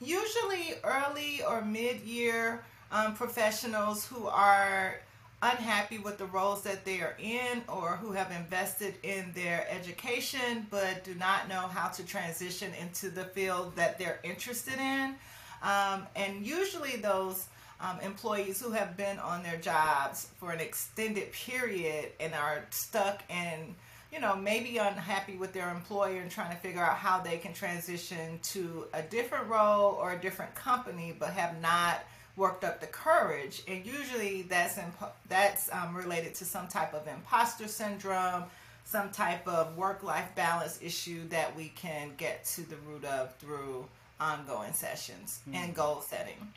usually 0.00 0.74
early 0.84 1.42
or 1.42 1.62
mid-year 1.62 2.64
um, 2.90 3.14
professionals 3.14 4.06
who 4.06 4.26
are 4.26 5.00
unhappy 5.42 5.98
with 5.98 6.18
the 6.18 6.26
roles 6.26 6.62
that 6.62 6.84
they 6.84 7.00
are 7.00 7.16
in 7.18 7.62
or 7.68 7.96
who 7.96 8.12
have 8.12 8.30
invested 8.30 8.94
in 9.02 9.32
their 9.34 9.66
education 9.68 10.66
but 10.70 11.02
do 11.02 11.14
not 11.16 11.48
know 11.48 11.66
how 11.66 11.88
to 11.88 12.04
transition 12.04 12.72
into 12.80 13.10
the 13.10 13.24
field 13.24 13.74
that 13.74 13.98
they're 13.98 14.20
interested 14.22 14.78
in. 14.78 15.14
Um, 15.62 16.06
and 16.14 16.46
usually 16.46 16.96
those 16.96 17.46
um, 17.80 17.98
employees 18.00 18.60
who 18.62 18.70
have 18.70 18.96
been 18.96 19.18
on 19.18 19.42
their 19.42 19.56
jobs 19.56 20.28
for 20.38 20.52
an 20.52 20.60
extended 20.60 21.32
period 21.32 22.12
and 22.20 22.32
are 22.34 22.64
stuck 22.70 23.22
and 23.28 23.74
you 24.12 24.20
know, 24.20 24.36
maybe 24.36 24.76
unhappy 24.76 25.36
with 25.36 25.54
their 25.54 25.70
employer 25.70 26.20
and 26.20 26.30
trying 26.30 26.54
to 26.54 26.58
figure 26.58 26.82
out 26.82 26.96
how 26.96 27.18
they 27.18 27.38
can 27.38 27.54
transition 27.54 28.38
to 28.42 28.84
a 28.92 29.00
different 29.00 29.48
role 29.48 29.94
or 29.94 30.12
a 30.12 30.18
different 30.18 30.54
company, 30.54 31.16
but 31.18 31.30
have 31.30 31.58
not 31.62 32.04
worked 32.36 32.64
up 32.64 32.80
the 32.80 32.86
courage. 32.86 33.62
And 33.68 33.84
usually 33.84 34.42
that's 34.42 34.78
imp- 34.78 35.14
that's 35.28 35.70
um, 35.72 35.94
related 35.94 36.34
to 36.36 36.44
some 36.44 36.68
type 36.68 36.94
of 36.94 37.06
imposter 37.06 37.68
syndrome, 37.68 38.44
some 38.84 39.10
type 39.10 39.46
of 39.46 39.76
work-life 39.76 40.34
balance 40.34 40.78
issue 40.82 41.28
that 41.28 41.54
we 41.56 41.68
can 41.68 42.12
get 42.16 42.44
to 42.46 42.62
the 42.62 42.76
root 42.88 43.04
of 43.04 43.34
through 43.36 43.86
ongoing 44.20 44.72
sessions 44.72 45.40
and 45.52 45.74
goal 45.74 46.00
setting. 46.00 46.52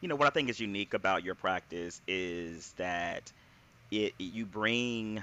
You 0.00 0.08
know, 0.08 0.16
what 0.16 0.26
I 0.26 0.30
think 0.30 0.48
is 0.48 0.60
unique 0.60 0.94
about 0.94 1.24
your 1.24 1.34
practice 1.34 2.00
is 2.06 2.72
that 2.76 3.32
it 3.90 4.14
you 4.18 4.44
bring 4.44 5.22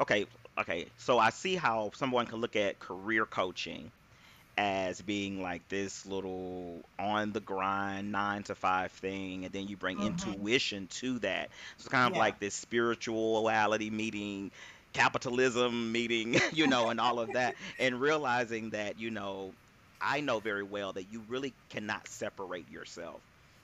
okay, 0.00 0.26
okay. 0.58 0.86
So 0.98 1.18
I 1.18 1.30
see 1.30 1.54
how 1.54 1.90
someone 1.94 2.26
can 2.26 2.40
look 2.40 2.56
at 2.56 2.78
career 2.80 3.24
coaching 3.24 3.90
as 4.58 5.00
being 5.02 5.42
like 5.42 5.68
this 5.68 6.06
little 6.06 6.88
on 6.98 7.32
the 7.32 7.40
grind 7.40 8.12
nine 8.12 8.44
to 8.44 8.54
five 8.56 8.92
thing 8.92 9.44
and 9.46 9.54
then 9.54 9.68
you 9.68 9.76
bring 9.76 9.98
hmm 9.98 10.00
intuition 10.00 10.88
to 10.88 11.20
that. 11.20 11.50
So 11.78 11.86
it's 11.86 11.88
kind 11.88 12.10
of 12.12 12.16
Yeah. 12.16 12.18
like 12.18 12.40
this 12.40 12.54
spirituality 12.54 13.90
meeting 13.90 14.52
capitalism 14.94 15.92
meeting 15.92 16.36
you 16.52 16.66
know 16.66 16.90
and 16.90 17.00
all 17.00 17.20
of 17.20 17.32
that 17.32 17.56
and 17.78 18.00
realizing 18.00 18.70
that 18.70 18.98
you 18.98 19.10
know 19.10 19.54
i 20.00 20.20
know 20.20 20.40
very 20.40 20.64
well 20.64 20.92
that 20.92 21.04
you 21.04 21.22
really 21.28 21.54
cannot 21.70 22.08
separate 22.08 22.68
yourself. 22.68 23.22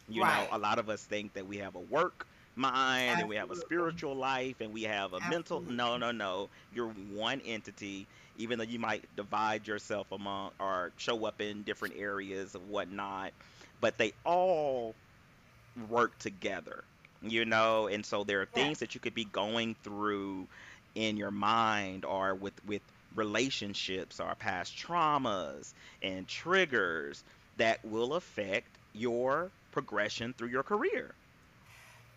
You 0.09 0.25
know 0.25 0.49
a 0.51 0.59
lot 0.59 0.79
of 0.79 0.91
us 0.91 1.05
think 1.05 1.35
that 1.35 1.47
we 1.47 1.59
have 1.59 1.77
a 1.77 1.81
work 1.81 2.27
mind 2.57 3.21
and 3.21 3.29
we 3.29 3.37
have 3.37 3.51
a 3.51 3.57
spiritual 3.57 4.15
life 4.17 4.61
and 4.61 4.73
we 4.73 4.83
have 4.83 5.13
a 5.13 5.21
mental 5.21 5.63
no 5.67 5.97
no 5.97 6.11
no 6.13 6.51
you're 6.71 6.89
one 6.89 7.41
entity 7.43 8.09
even 8.37 8.59
though 8.59 8.65
you 8.65 8.79
might 8.79 9.05
divide 9.17 9.67
yourself 9.67 10.11
among 10.13 10.51
or 10.61 10.93
show 10.97 11.25
up 11.25 11.41
in 11.41 11.63
different 11.63 11.95
areas 11.97 12.55
of 12.55 12.63
whatnot, 12.63 13.33
but 13.81 13.99
they 13.99 14.13
all 14.25 14.97
work 15.89 16.19
together, 16.19 16.85
you 17.21 17.45
know. 17.45 17.87
And 17.89 18.05
so 18.05 18.25
there 18.25 18.41
are 18.43 18.49
Yeah. 18.55 18.65
things 18.65 18.79
that 18.81 18.95
you 18.95 19.01
could 19.01 19.15
be 19.15 19.25
going 19.25 19.75
through 19.83 20.49
in 20.95 21.17
your 21.17 21.31
mind 21.31 22.05
or 22.05 22.35
with 22.35 22.63
with 22.65 22.83
relationships 23.15 24.21
or 24.21 24.35
past 24.37 24.77
traumas 24.77 25.73
and 26.03 26.27
triggers 26.29 27.25
that 27.57 27.85
will 27.85 28.15
affect 28.15 28.79
your 28.93 29.53
progression 29.71 30.35
through 30.35 30.49
your 30.49 30.63
career. 30.65 31.17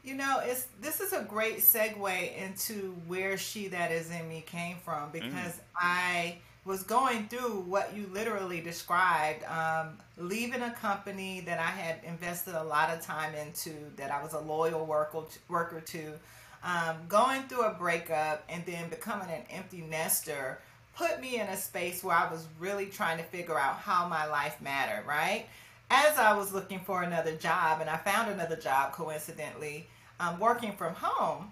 You 0.07 0.15
know, 0.15 0.39
it's 0.41 0.67
this 0.79 1.01
is 1.01 1.11
a 1.11 1.21
great 1.23 1.57
segue 1.57 2.37
into 2.37 2.95
where 3.07 3.37
she 3.37 3.67
that 3.67 3.91
is 3.91 4.09
in 4.09 4.29
me 4.29 4.41
came 4.47 4.77
from 4.77 5.09
because 5.11 5.27
mm. 5.27 5.59
I 5.75 6.37
was 6.63 6.83
going 6.83 7.27
through 7.27 7.65
what 7.67 7.93
you 7.93 8.09
literally 8.13 8.61
described, 8.61 9.43
um, 9.43 9.97
leaving 10.17 10.61
a 10.61 10.71
company 10.71 11.41
that 11.41 11.59
I 11.59 11.71
had 11.71 11.99
invested 12.05 12.55
a 12.55 12.63
lot 12.63 12.89
of 12.89 13.01
time 13.01 13.35
into, 13.35 13.73
that 13.97 14.09
I 14.09 14.23
was 14.23 14.31
a 14.31 14.39
loyal 14.39 14.85
worker 14.85 15.23
worker 15.49 15.81
to, 15.81 16.13
um, 16.63 16.95
going 17.09 17.41
through 17.49 17.63
a 17.63 17.73
breakup, 17.73 18.45
and 18.47 18.65
then 18.65 18.87
becoming 18.87 19.27
an 19.29 19.43
empty 19.49 19.81
nester 19.81 20.59
put 20.95 21.19
me 21.19 21.37
in 21.37 21.47
a 21.47 21.57
space 21.57 22.01
where 22.01 22.15
I 22.15 22.31
was 22.31 22.47
really 22.61 22.85
trying 22.85 23.17
to 23.17 23.25
figure 23.25 23.59
out 23.59 23.75
how 23.75 24.07
my 24.07 24.25
life 24.25 24.61
mattered. 24.61 25.05
Right 25.05 25.47
as 25.89 26.17
I 26.17 26.33
was 26.33 26.53
looking 26.53 26.79
for 26.79 27.03
another 27.03 27.35
job, 27.35 27.81
and 27.81 27.89
I 27.89 27.97
found 27.97 28.31
another 28.31 28.55
job 28.55 28.93
coincidentally 28.93 29.87
um, 30.19 30.39
working 30.39 30.73
from 30.73 30.93
home. 30.95 31.51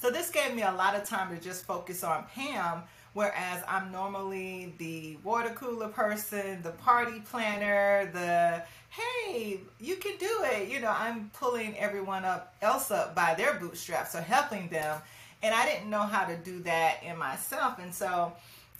So 0.00 0.10
this 0.10 0.30
gave 0.30 0.54
me 0.54 0.62
a 0.62 0.72
lot 0.72 0.94
of 0.94 1.04
time 1.04 1.34
to 1.34 1.42
just 1.42 1.64
focus 1.64 2.04
on 2.04 2.24
Pam, 2.34 2.82
whereas 3.14 3.62
I'm 3.66 3.90
normally 3.90 4.74
the 4.78 5.16
water 5.24 5.50
cooler 5.50 5.88
person, 5.88 6.62
the 6.62 6.70
party 6.70 7.20
planner, 7.20 8.10
the 8.12 8.62
hey, 8.90 9.60
you 9.80 9.96
can 9.96 10.16
do 10.18 10.40
it. 10.44 10.68
You 10.68 10.80
know, 10.80 10.94
I'm 10.96 11.30
pulling 11.30 11.76
everyone 11.78 12.24
up 12.24 12.54
else 12.62 12.90
up 12.90 13.14
by 13.14 13.34
their 13.34 13.54
bootstraps 13.54 14.12
so 14.12 14.20
helping 14.20 14.68
them. 14.68 15.00
And 15.42 15.54
I 15.54 15.66
didn't 15.66 15.90
know 15.90 16.02
how 16.02 16.24
to 16.24 16.36
do 16.36 16.60
that 16.60 17.02
in 17.02 17.16
myself. 17.16 17.78
And 17.78 17.94
so 17.94 18.32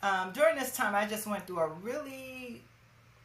um, 0.02 0.33
during 0.33 0.57
this 0.57 0.74
time, 0.74 0.94
I 0.94 1.07
just 1.07 1.26
went 1.26 1.46
through 1.46 1.61
a 1.61 1.68
really 1.68 2.62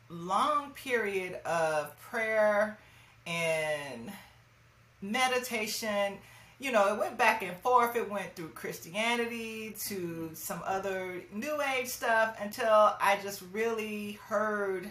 long 0.09 0.71
period 0.71 1.35
of 1.45 1.97
prayer 1.99 2.77
and 3.25 4.11
meditation. 5.01 6.17
You 6.59 6.71
know, 6.71 6.93
it 6.93 6.99
went 6.99 7.17
back 7.17 7.41
and 7.41 7.57
forth. 7.57 7.95
It 7.95 8.09
went 8.09 8.35
through 8.35 8.49
Christianity 8.49 9.75
to 9.87 10.29
some 10.33 10.61
other 10.65 11.21
New 11.33 11.59
Age 11.75 11.87
stuff 11.87 12.37
until 12.39 12.69
I 12.69 13.17
just 13.23 13.41
really 13.51 14.19
heard, 14.27 14.87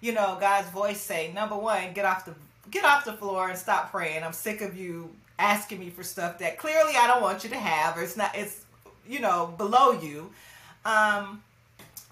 you 0.00 0.12
know, 0.12 0.36
God's 0.40 0.68
voice 0.70 1.00
say, 1.00 1.32
number 1.32 1.56
one, 1.56 1.92
get 1.92 2.04
off 2.04 2.24
the 2.24 2.34
get 2.70 2.84
off 2.84 3.04
the 3.04 3.12
floor 3.12 3.48
and 3.48 3.58
stop 3.58 3.90
praying. 3.90 4.24
I'm 4.24 4.32
sick 4.32 4.60
of 4.60 4.76
you 4.76 5.10
asking 5.38 5.78
me 5.78 5.90
for 5.90 6.02
stuff 6.02 6.38
that 6.38 6.58
clearly 6.58 6.94
I 6.96 7.06
don't 7.06 7.22
want 7.22 7.44
you 7.44 7.50
to 7.50 7.56
have, 7.56 7.96
or 7.96 8.02
it's 8.02 8.16
not. 8.16 8.36
It's 8.36 8.64
you 9.06 9.20
know 9.20 9.54
below 9.56 9.92
you. 9.92 10.30
Um, 10.84 11.42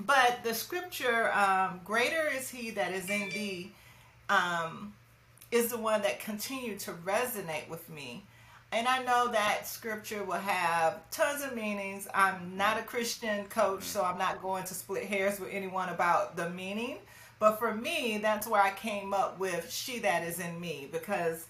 but 0.06 0.40
the 0.42 0.54
scripture, 0.54 1.32
um, 1.32 1.80
greater 1.84 2.28
is 2.36 2.50
he 2.50 2.70
that 2.70 2.92
is 2.92 3.08
in 3.08 3.28
thee, 3.30 3.72
um, 4.28 4.92
is 5.54 5.68
the 5.68 5.78
one 5.78 6.02
that 6.02 6.18
continued 6.18 6.80
to 6.80 6.90
resonate 6.92 7.68
with 7.68 7.88
me. 7.88 8.26
And 8.72 8.88
I 8.88 9.04
know 9.04 9.30
that 9.30 9.68
scripture 9.68 10.24
will 10.24 10.32
have 10.32 11.08
tons 11.12 11.44
of 11.44 11.54
meanings. 11.54 12.08
I'm 12.12 12.56
not 12.56 12.76
a 12.76 12.82
Christian 12.82 13.46
coach, 13.46 13.84
so 13.84 14.02
I'm 14.02 14.18
not 14.18 14.42
going 14.42 14.64
to 14.64 14.74
split 14.74 15.04
hairs 15.04 15.38
with 15.38 15.50
anyone 15.52 15.90
about 15.90 16.36
the 16.36 16.50
meaning. 16.50 16.98
But 17.38 17.60
for 17.60 17.72
me, 17.72 18.18
that's 18.20 18.48
where 18.48 18.60
I 18.60 18.72
came 18.72 19.14
up 19.14 19.38
with 19.38 19.70
she 19.70 20.00
that 20.00 20.24
is 20.24 20.40
in 20.40 20.60
me 20.60 20.88
because 20.90 21.46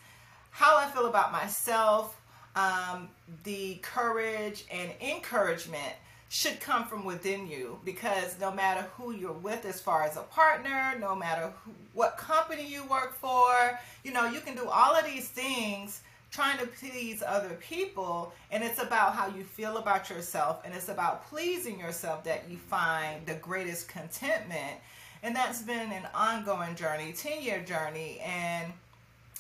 how 0.51 0.77
I 0.77 0.85
feel 0.91 1.07
about 1.07 1.33
myself, 1.33 2.21
um, 2.57 3.09
the 3.45 3.77
courage 3.77 4.67
and 4.71 4.91
encouragement 5.01 5.95
should 6.35 6.59
come 6.59 6.85
from 6.85 7.05
within 7.05 7.47
you 7.47 7.79
because 7.85 8.37
no 8.41 8.51
matter 8.51 8.85
who 8.97 9.13
you're 9.13 9.33
with 9.33 9.65
as 9.65 9.81
far 9.81 10.03
as 10.03 10.17
a 10.17 10.23
partner 10.23 10.97
no 10.99 11.15
matter 11.15 11.53
who, 11.65 11.71
what 11.93 12.17
company 12.17 12.67
you 12.67 12.83
work 12.87 13.15
for 13.15 13.79
you 14.03 14.13
know 14.13 14.27
you 14.27 14.41
can 14.41 14.57
do 14.57 14.69
all 14.69 14.97
of 14.97 15.05
these 15.05 15.29
things 15.29 16.01
trying 16.33 16.59
to 16.59 16.67
please 16.67 17.23
other 17.25 17.57
people 17.61 18.33
and 18.51 18.65
it's 18.65 18.83
about 18.83 19.15
how 19.15 19.29
you 19.29 19.45
feel 19.45 19.77
about 19.77 20.11
yourself 20.11 20.61
and 20.65 20.75
it's 20.75 20.89
about 20.89 21.25
pleasing 21.29 21.79
yourself 21.79 22.25
that 22.25 22.51
you 22.51 22.57
find 22.57 23.25
the 23.25 23.35
greatest 23.35 23.87
contentment. 23.87 24.81
And 25.23 25.37
that's 25.37 25.63
been 25.63 25.93
an 25.93 26.09
ongoing 26.13 26.75
journey 26.75 27.13
10 27.13 27.43
year 27.43 27.63
journey 27.63 28.19
and 28.25 28.73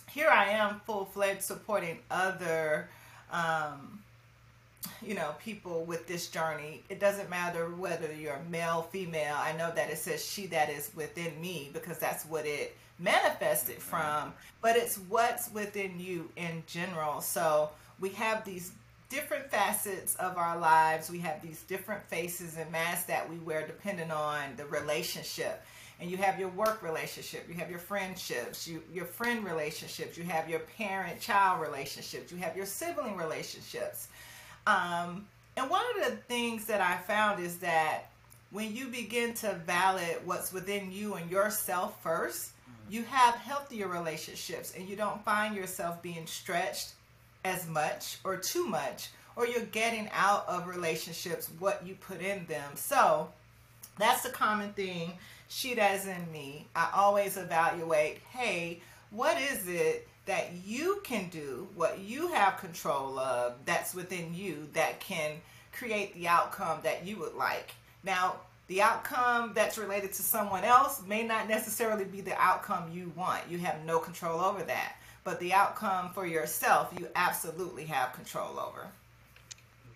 here 0.08 0.28
i 0.28 0.44
am 0.50 0.80
full-fledged 0.86 1.42
supporting 1.42 1.98
other 2.08 2.88
um, 3.32 4.03
you 5.02 5.14
know 5.14 5.34
people 5.38 5.84
with 5.84 6.06
this 6.06 6.28
journey. 6.28 6.82
It 6.88 7.00
doesn't 7.00 7.30
matter 7.30 7.66
whether 7.70 8.12
you're 8.12 8.40
male 8.50 8.82
female. 8.82 9.36
I 9.36 9.52
know 9.56 9.72
that 9.74 9.90
it 9.90 9.98
says 9.98 10.24
she 10.24 10.46
that 10.46 10.70
is 10.70 10.90
within 10.94 11.40
me 11.40 11.70
because 11.72 11.98
that's 11.98 12.24
what 12.24 12.46
it 12.46 12.76
manifested 12.98 13.80
from. 13.80 14.32
But 14.60 14.76
it's 14.76 14.96
what's 14.96 15.50
within 15.52 15.98
you 15.98 16.30
in 16.36 16.62
general. 16.66 17.20
So 17.20 17.70
we 18.00 18.10
have 18.10 18.44
these 18.44 18.72
different 19.08 19.50
facets 19.50 20.16
of 20.16 20.36
our 20.36 20.58
lives. 20.58 21.10
We 21.10 21.18
have 21.20 21.40
these 21.42 21.62
different 21.62 22.02
faces 22.08 22.56
and 22.56 22.70
masks 22.72 23.06
that 23.06 23.28
we 23.28 23.36
wear 23.38 23.66
depending 23.66 24.10
on 24.10 24.56
the 24.56 24.66
relationship. 24.66 25.62
And 26.00 26.10
you 26.10 26.16
have 26.16 26.40
your 26.40 26.48
work 26.48 26.82
relationship. 26.82 27.46
You 27.48 27.54
have 27.54 27.70
your 27.70 27.78
friendships. 27.78 28.66
You, 28.66 28.82
your 28.92 29.04
friend 29.04 29.44
relationships. 29.44 30.18
You 30.18 30.24
have 30.24 30.50
your 30.50 30.58
parent 30.60 31.20
child 31.20 31.60
relationships. 31.60 32.32
You 32.32 32.38
have 32.38 32.56
your 32.56 32.66
sibling 32.66 33.16
relationships 33.16 34.08
um, 34.66 35.26
and 35.56 35.70
one 35.70 35.82
of 35.96 36.10
the 36.10 36.16
things 36.16 36.66
that 36.66 36.80
I 36.80 36.96
found 36.96 37.42
is 37.42 37.58
that 37.58 38.04
when 38.50 38.74
you 38.74 38.86
begin 38.86 39.34
to 39.34 39.54
validate 39.66 40.22
what's 40.24 40.52
within 40.52 40.92
you 40.92 41.14
and 41.14 41.30
yourself 41.30 42.00
first, 42.02 42.52
you 42.88 43.02
have 43.02 43.34
healthier 43.34 43.88
relationships 43.88 44.74
and 44.76 44.88
you 44.88 44.96
don't 44.96 45.24
find 45.24 45.56
yourself 45.56 46.02
being 46.02 46.26
stretched 46.26 46.92
as 47.44 47.68
much 47.68 48.18
or 48.24 48.36
too 48.36 48.66
much, 48.66 49.08
or 49.36 49.46
you're 49.46 49.64
getting 49.66 50.08
out 50.12 50.48
of 50.48 50.66
relationships 50.66 51.50
what 51.58 51.84
you 51.86 51.94
put 51.96 52.20
in 52.20 52.46
them. 52.46 52.72
So 52.74 53.28
that's 53.98 54.22
the 54.22 54.30
common 54.30 54.72
thing. 54.72 55.14
She 55.48 55.74
does 55.74 56.06
in 56.06 56.30
me. 56.32 56.66
I 56.74 56.90
always 56.94 57.36
evaluate 57.36 58.18
hey, 58.32 58.80
what 59.10 59.40
is 59.40 59.68
it 59.68 60.08
that 60.26 60.52
you 60.64 61.00
can 61.04 61.28
do, 61.28 61.68
what 61.74 62.00
you 62.00 62.28
have 62.28 62.58
control 62.58 63.18
of, 63.18 63.54
that's 63.64 63.94
within 63.94 64.34
you, 64.34 64.68
that 64.72 65.00
can 65.00 65.32
create 65.72 66.14
the 66.14 66.28
outcome 66.28 66.78
that 66.82 67.06
you 67.06 67.18
would 67.18 67.34
like. 67.34 67.74
Now, 68.02 68.36
the 68.66 68.80
outcome 68.80 69.52
that's 69.54 69.76
related 69.76 70.12
to 70.14 70.22
someone 70.22 70.64
else 70.64 71.02
may 71.06 71.22
not 71.22 71.48
necessarily 71.48 72.04
be 72.04 72.22
the 72.22 72.40
outcome 72.40 72.90
you 72.92 73.12
want. 73.14 73.42
You 73.50 73.58
have 73.58 73.84
no 73.84 73.98
control 73.98 74.40
over 74.40 74.62
that. 74.62 74.96
But 75.22 75.40
the 75.40 75.52
outcome 75.52 76.10
for 76.10 76.26
yourself, 76.26 76.92
you 76.98 77.08
absolutely 77.14 77.84
have 77.86 78.12
control 78.14 78.58
over. 78.58 78.88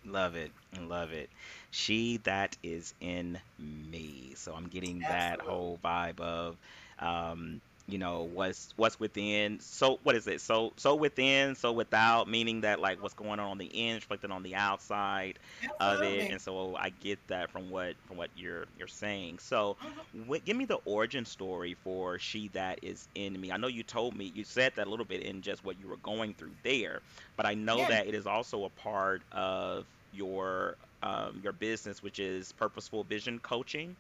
Love 0.05 0.37
it. 0.37 0.51
Love 0.81 1.13
it. 1.13 1.31
She 1.71 2.19
that 2.19 2.57
is 2.63 2.95
in 3.01 3.39
me. 3.59 4.33
So 4.37 4.55
I'm 4.55 4.69
getting 4.69 5.03
absolutely. 5.03 5.37
that 5.37 5.41
whole 5.41 5.79
vibe 5.85 6.21
of 6.21 6.57
um, 6.99 7.61
you 7.89 7.97
know 7.97 8.29
what's 8.35 8.75
what's 8.77 9.01
within 9.01 9.59
so 9.61 9.99
what 10.03 10.15
is 10.15 10.27
it 10.27 10.43
so 10.43 10.73
so 10.77 10.95
within 10.95 11.55
so 11.55 11.73
without 11.73 12.29
meaning 12.29 12.61
that 12.61 12.81
like 12.81 13.03
what's 13.03 13.15
going 13.15 13.41
on 13.41 13.51
on 13.51 13.59
the 13.59 13.65
in 13.65 13.95
reflected 13.95 14.31
on 14.31 14.43
the 14.43 14.55
outside 14.55 15.39
Absolutely. 15.81 16.19
of 16.19 16.25
it 16.27 16.31
and 16.31 16.41
so 16.41 16.77
i 16.77 16.91
get 16.91 17.19
that 17.29 17.51
from 17.51 17.71
what 17.71 17.95
from 18.07 18.19
what 18.19 18.29
you're 18.37 18.67
you're 18.79 18.87
saying 18.87 19.39
so 19.39 19.77
mm-hmm. 20.15 20.35
give 20.45 20.57
me 20.57 20.67
the 20.67 20.79
origin 20.85 21.25
story 21.25 21.75
for 21.83 22.19
she 22.19 22.49
that 22.49 22.79
is 22.83 23.09
in 23.15 23.41
me 23.41 23.51
i 23.51 23.57
know 23.57 23.69
you 23.69 23.83
told 23.83 24.15
me 24.15 24.31
you 24.35 24.45
said 24.45 24.71
that 24.77 24.87
a 24.87 24.91
little 24.91 25.07
bit 25.07 25.23
in 25.23 25.41
just 25.41 25.65
what 25.65 25.81
you 25.81 25.89
were 25.89 25.97
going 25.99 26.35
through 26.35 26.53
there 26.63 27.01
but 27.37 27.47
i 27.47 27.55
know 27.55 27.79
yeah. 27.79 27.89
that 27.89 28.07
it 28.07 28.15
is 28.15 28.27
also 28.27 28.65
a 28.65 28.71
part 28.71 29.23
of 29.33 29.87
your 30.13 30.77
um, 31.03 31.41
your 31.43 31.53
business 31.53 32.03
which 32.03 32.19
is 32.19 32.53
purposeful 32.53 33.03
vision 33.05 33.39
coaching 33.39 33.97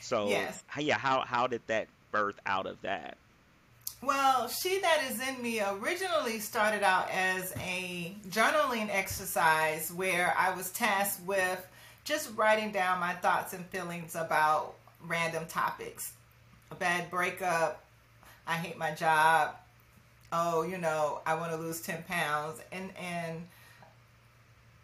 so 0.00 0.28
yes. 0.28 0.64
yeah 0.78 0.96
how 0.96 1.20
how 1.20 1.46
did 1.46 1.60
that 1.66 1.86
birth 2.14 2.38
out 2.46 2.66
of 2.66 2.80
that? 2.82 3.16
Well, 4.00 4.46
She 4.48 4.78
That 4.80 5.02
Is 5.10 5.20
In 5.20 5.42
Me 5.42 5.60
originally 5.60 6.38
started 6.38 6.84
out 6.84 7.10
as 7.10 7.52
a 7.60 8.14
journaling 8.28 8.88
exercise 8.88 9.92
where 9.92 10.32
I 10.38 10.54
was 10.54 10.70
tasked 10.70 11.26
with 11.26 11.66
just 12.04 12.30
writing 12.36 12.70
down 12.70 13.00
my 13.00 13.14
thoughts 13.14 13.52
and 13.52 13.66
feelings 13.66 14.14
about 14.14 14.74
random 15.06 15.46
topics. 15.46 16.12
A 16.70 16.76
bad 16.76 17.10
breakup, 17.10 17.82
I 18.46 18.52
hate 18.52 18.78
my 18.78 18.92
job, 18.92 19.56
oh, 20.32 20.62
you 20.62 20.78
know, 20.78 21.20
I 21.26 21.34
want 21.34 21.50
to 21.50 21.58
lose 21.58 21.80
10 21.80 22.04
pounds. 22.04 22.60
And, 22.70 22.90
and 22.96 23.48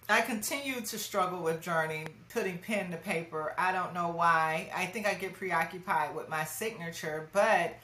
I 0.08 0.22
continue 0.22 0.80
to 0.80 0.98
struggle 0.98 1.42
with 1.42 1.60
journey, 1.60 2.06
putting 2.32 2.58
pen 2.58 2.90
to 2.90 2.96
paper. 2.96 3.54
I 3.58 3.72
don't 3.72 3.94
know 3.94 4.08
why. 4.08 4.70
I 4.74 4.86
think 4.86 5.06
I 5.06 5.14
get 5.14 5.34
preoccupied 5.34 6.14
with 6.14 6.28
my 6.28 6.44
signature, 6.44 7.28
but 7.32 7.74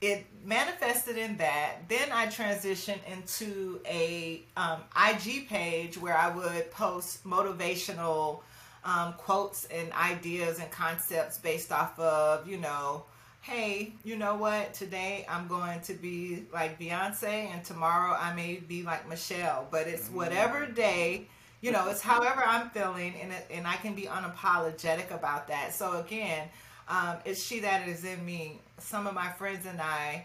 it 0.00 0.26
manifested 0.44 1.18
in 1.18 1.36
that. 1.38 1.88
Then 1.88 2.10
I 2.12 2.26
transitioned 2.26 3.00
into 3.10 3.80
a 3.86 4.42
um, 4.56 4.80
IG 4.96 5.48
page 5.48 5.98
where 5.98 6.16
I 6.16 6.34
would 6.34 6.70
post 6.70 7.24
motivational 7.24 8.40
um, 8.84 9.12
quotes 9.14 9.66
and 9.66 9.92
ideas 9.92 10.58
and 10.58 10.70
concepts 10.70 11.38
based 11.38 11.70
off 11.70 11.98
of, 11.98 12.48
you 12.48 12.56
know, 12.56 13.04
hey, 13.42 13.92
you 14.04 14.16
know 14.16 14.36
what? 14.36 14.72
Today 14.74 15.26
I'm 15.28 15.48
going 15.48 15.80
to 15.82 15.94
be 15.94 16.44
like 16.52 16.78
Beyonce, 16.78 17.52
and 17.52 17.64
tomorrow 17.64 18.16
I 18.18 18.34
may 18.34 18.56
be 18.56 18.82
like 18.82 19.08
Michelle. 19.08 19.66
But 19.70 19.86
it's 19.86 20.08
mm. 20.08 20.14
whatever 20.14 20.66
day, 20.66 21.26
you 21.60 21.72
know, 21.72 21.88
it's 21.88 22.00
however 22.00 22.42
I'm 22.44 22.70
feeling, 22.70 23.14
and 23.20 23.32
it, 23.32 23.46
and 23.50 23.66
I 23.66 23.76
can 23.76 23.94
be 23.94 24.02
unapologetic 24.02 25.10
about 25.10 25.48
that. 25.48 25.74
So 25.74 26.00
again, 26.00 26.48
um, 26.88 27.16
it's 27.24 27.42
she 27.42 27.60
that 27.60 27.86
is 27.86 28.04
in 28.04 28.24
me. 28.24 28.60
Some 28.78 29.06
of 29.06 29.14
my 29.14 29.28
friends 29.28 29.66
and 29.66 29.80
I, 29.80 30.24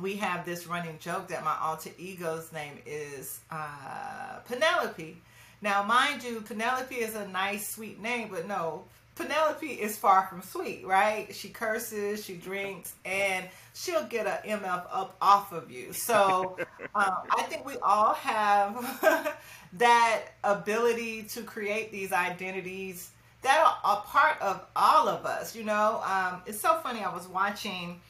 we 0.00 0.16
have 0.16 0.44
this 0.44 0.66
running 0.66 0.98
joke 0.98 1.28
that 1.28 1.44
my 1.44 1.56
alter 1.60 1.90
ego's 1.98 2.52
name 2.52 2.78
is 2.86 3.40
uh, 3.50 4.38
Penelope. 4.46 5.16
Now, 5.60 5.82
mind 5.82 6.24
you, 6.24 6.40
Penelope 6.40 6.94
is 6.94 7.14
a 7.14 7.28
nice, 7.28 7.68
sweet 7.68 8.00
name, 8.00 8.28
but 8.30 8.48
no, 8.48 8.84
Penelope 9.14 9.66
is 9.66 9.96
far 9.96 10.26
from 10.26 10.42
sweet, 10.42 10.84
right? 10.86 11.34
She 11.34 11.48
curses, 11.48 12.24
she 12.24 12.34
drinks, 12.34 12.94
and 13.04 13.46
she'll 13.74 14.04
get 14.04 14.26
a 14.26 14.46
MF 14.46 14.84
up 14.90 15.16
off 15.20 15.52
of 15.52 15.70
you. 15.70 15.92
So 15.92 16.56
um, 16.94 17.14
I 17.30 17.42
think 17.48 17.64
we 17.66 17.76
all 17.82 18.14
have 18.14 19.36
that 19.74 20.22
ability 20.44 21.24
to 21.24 21.42
create 21.42 21.92
these 21.92 22.12
identities 22.12 23.10
that 23.42 23.58
are 23.58 23.98
a 23.98 24.00
part 24.02 24.40
of 24.40 24.64
all 24.76 25.08
of 25.08 25.26
us. 25.26 25.56
You 25.56 25.64
know, 25.64 26.02
um, 26.04 26.42
it's 26.46 26.60
so 26.60 26.78
funny. 26.82 27.00
I 27.00 27.12
was 27.12 27.26
watching 27.26 28.00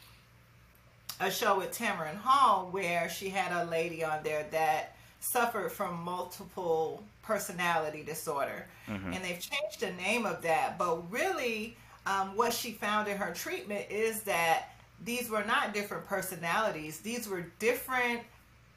a 1.21 1.31
show 1.31 1.59
with 1.59 1.77
Tamron 1.77 2.17
Hall 2.17 2.69
where 2.71 3.09
she 3.09 3.29
had 3.29 3.53
a 3.53 3.71
lady 3.71 4.05
on 4.05 4.23
there 4.23 4.47
that 4.51 4.97
suffered 5.21 5.71
from 5.71 6.03
multiple 6.03 7.03
personality 7.23 8.03
disorder. 8.03 8.67
Mm-hmm. 8.89 9.13
And 9.13 9.25
they've 9.25 9.41
changed 9.41 9.81
the 9.81 9.93
name 9.93 10.27
of 10.27 10.43
that. 10.43 10.79
But 10.79 11.11
really, 11.11 11.77
um, 12.07 12.37
what 12.37 12.53
she 12.53 12.73
found 12.73 13.09
in 13.09 13.17
her 13.17 13.33
treatment 13.33 13.87
is 13.89 14.23
that 14.25 14.72
these 15.05 15.29
were 15.31 15.45
not 15.45 15.75
different 15.75 16.07
personalities, 16.07 16.99
these 17.01 17.29
were 17.29 17.47
different 17.59 18.21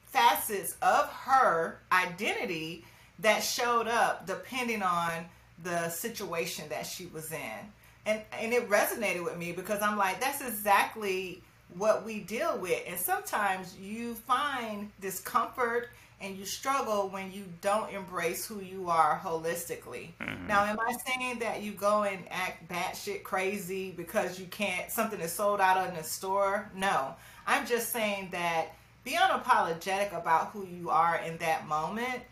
facets 0.06 0.76
of 0.82 1.08
her 1.08 1.78
identity 1.92 2.84
that 3.18 3.40
showed 3.40 3.88
up 3.88 4.26
depending 4.26 4.82
on 4.82 5.26
the 5.62 5.88
situation 5.88 6.68
that 6.68 6.86
she 6.86 7.06
was 7.06 7.32
in. 7.32 7.72
And, 8.04 8.20
and 8.38 8.52
it 8.52 8.68
resonated 8.68 9.24
with 9.24 9.36
me 9.36 9.52
because 9.52 9.82
I'm 9.82 9.96
like, 9.96 10.20
that's 10.20 10.40
exactly 10.40 11.42
what 11.76 12.04
we 12.04 12.20
deal 12.20 12.56
with. 12.58 12.82
And 12.86 12.98
sometimes 12.98 13.76
you 13.78 14.14
find 14.14 14.90
discomfort 15.00 15.88
and 16.20 16.36
you 16.36 16.46
struggle 16.46 17.08
when 17.08 17.30
you 17.30 17.44
don't 17.60 17.92
embrace 17.92 18.46
who 18.46 18.60
you 18.60 18.88
are 18.88 19.20
holistically. 19.22 20.10
Mm-hmm. 20.20 20.46
Now, 20.46 20.64
am 20.64 20.78
I 20.80 20.96
saying 21.06 21.40
that 21.40 21.62
you 21.62 21.72
go 21.72 22.04
and 22.04 22.24
act 22.30 22.68
batshit 22.70 23.22
crazy 23.22 23.92
because 23.92 24.40
you 24.40 24.46
can't, 24.46 24.90
something 24.90 25.20
is 25.20 25.32
sold 25.32 25.60
out 25.60 25.86
in 25.88 25.94
the 25.94 26.02
store? 26.02 26.70
No. 26.74 27.14
I'm 27.46 27.66
just 27.66 27.92
saying 27.92 28.30
that 28.32 28.68
be 29.04 29.12
unapologetic 29.12 30.16
about 30.18 30.48
who 30.48 30.66
you 30.66 30.90
are 30.90 31.16
in 31.16 31.36
that 31.38 31.68
moment 31.68 32.22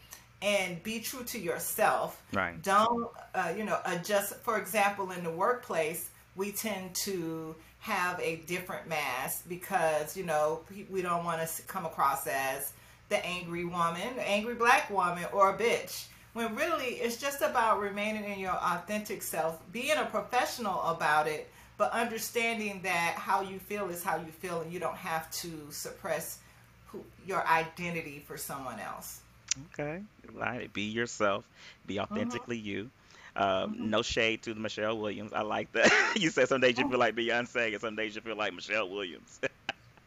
and 0.43 0.83
be 0.83 1.01
true 1.01 1.25
to 1.25 1.39
yourself. 1.39 2.23
Right. 2.33 2.61
Don't, 2.63 3.09
uh, 3.35 3.53
you 3.57 3.65
know, 3.65 3.79
adjust. 3.85 4.37
For 4.43 4.59
example, 4.59 5.11
in 5.11 5.23
the 5.25 5.31
workplace, 5.31 6.11
we 6.37 6.53
tend 6.53 6.95
to 6.97 7.55
have 7.79 8.19
a 8.21 8.37
different 8.47 8.89
mask 8.89 9.49
because, 9.49 10.17
you 10.17 10.25
know, 10.25 10.61
we 10.91 11.03
don't 11.03 11.25
want 11.25 11.47
to 11.47 11.63
come 11.63 11.87
across 11.87 12.27
as 12.27 12.73
the 13.15 13.25
angry 13.25 13.65
woman, 13.65 14.17
the 14.17 14.29
angry 14.29 14.55
black 14.55 14.91
woman, 14.91 15.25
or 15.33 15.55
a 15.55 15.57
bitch. 15.57 16.07
When 16.33 16.55
really 16.57 16.95
it's 16.95 17.17
just 17.17 17.43
about 17.43 17.81
remaining 17.81 18.25
in 18.25 18.41
your 18.41 18.57
authentic 18.57 19.23
self, 19.23 19.61
being 19.73 19.97
a 19.97 20.07
professional 20.07 20.83
about 20.83 21.29
it, 21.29 21.49
but 21.79 21.93
understanding 21.93 22.81
that 22.83 23.15
how 23.17 23.43
you 23.43 23.61
feel 23.61 23.89
is 23.89 24.03
how 24.03 24.17
you 24.17 24.33
feel, 24.33 24.63
and 24.63 24.73
you 24.73 24.81
don't 24.81 24.97
have 24.97 25.31
to 25.31 25.49
suppress 25.71 26.39
who, 26.87 27.05
your 27.25 27.47
identity 27.47 28.23
for 28.27 28.37
someone 28.37 28.81
else. 28.81 29.21
Okay, 29.73 30.03
right. 30.33 30.73
Be 30.73 30.83
yourself. 30.83 31.49
Be 31.87 31.95
mm-hmm. 31.95 32.13
authentically 32.13 32.59
mm-hmm. 32.59 32.67
you. 32.67 32.91
Um, 33.37 33.47
mm-hmm. 33.75 33.91
No 33.91 34.03
shade 34.03 34.43
to 34.43 34.57
Michelle 34.57 34.99
Williams. 34.99 35.33
I 35.33 35.43
like 35.43 35.71
that. 35.73 35.93
you 36.17 36.31
said 36.31 36.49
some 36.49 36.61
days 36.61 36.79
you 36.79 36.89
feel 36.89 36.99
like 36.99 37.15
Beyonce, 37.15 37.73
and 37.73 37.81
some 37.81 37.95
days 37.95 38.17
you 38.17 38.23
feel 38.23 38.37
like 38.37 38.55
Michelle 38.55 38.89
Williams. 38.89 39.41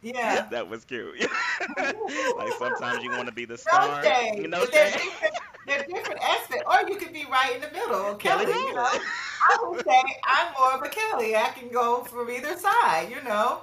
Yeah. 0.01 0.47
that 0.51 0.67
was 0.69 0.85
cute. 0.85 1.19
like 1.77 2.53
sometimes 2.57 3.03
you 3.03 3.11
want 3.11 3.27
to 3.27 3.33
be 3.33 3.45
the 3.45 3.57
star. 3.57 3.87
No 3.97 4.03
shade. 4.03 4.37
You 4.37 4.47
know, 4.47 4.65
they're, 4.65 4.91
different, 4.91 5.33
they're 5.65 5.83
different 5.83 6.21
aspects. 6.21 6.65
Or 6.67 6.89
you 6.89 6.97
could 6.97 7.13
be 7.13 7.25
right 7.31 7.55
in 7.55 7.61
the 7.61 7.71
middle. 7.71 8.15
Kelly, 8.15 8.45
Kelly 8.45 8.67
you 8.67 8.73
know. 8.73 8.87
I 8.87 9.57
would 9.63 9.83
say 9.83 10.01
I'm 10.25 10.53
more 10.59 10.73
of 10.73 10.81
a 10.83 10.89
Kelly. 10.89 11.35
I 11.35 11.49
can 11.49 11.69
go 11.69 12.03
from 12.03 12.29
either 12.29 12.57
side, 12.57 13.09
you 13.09 13.23
know. 13.23 13.61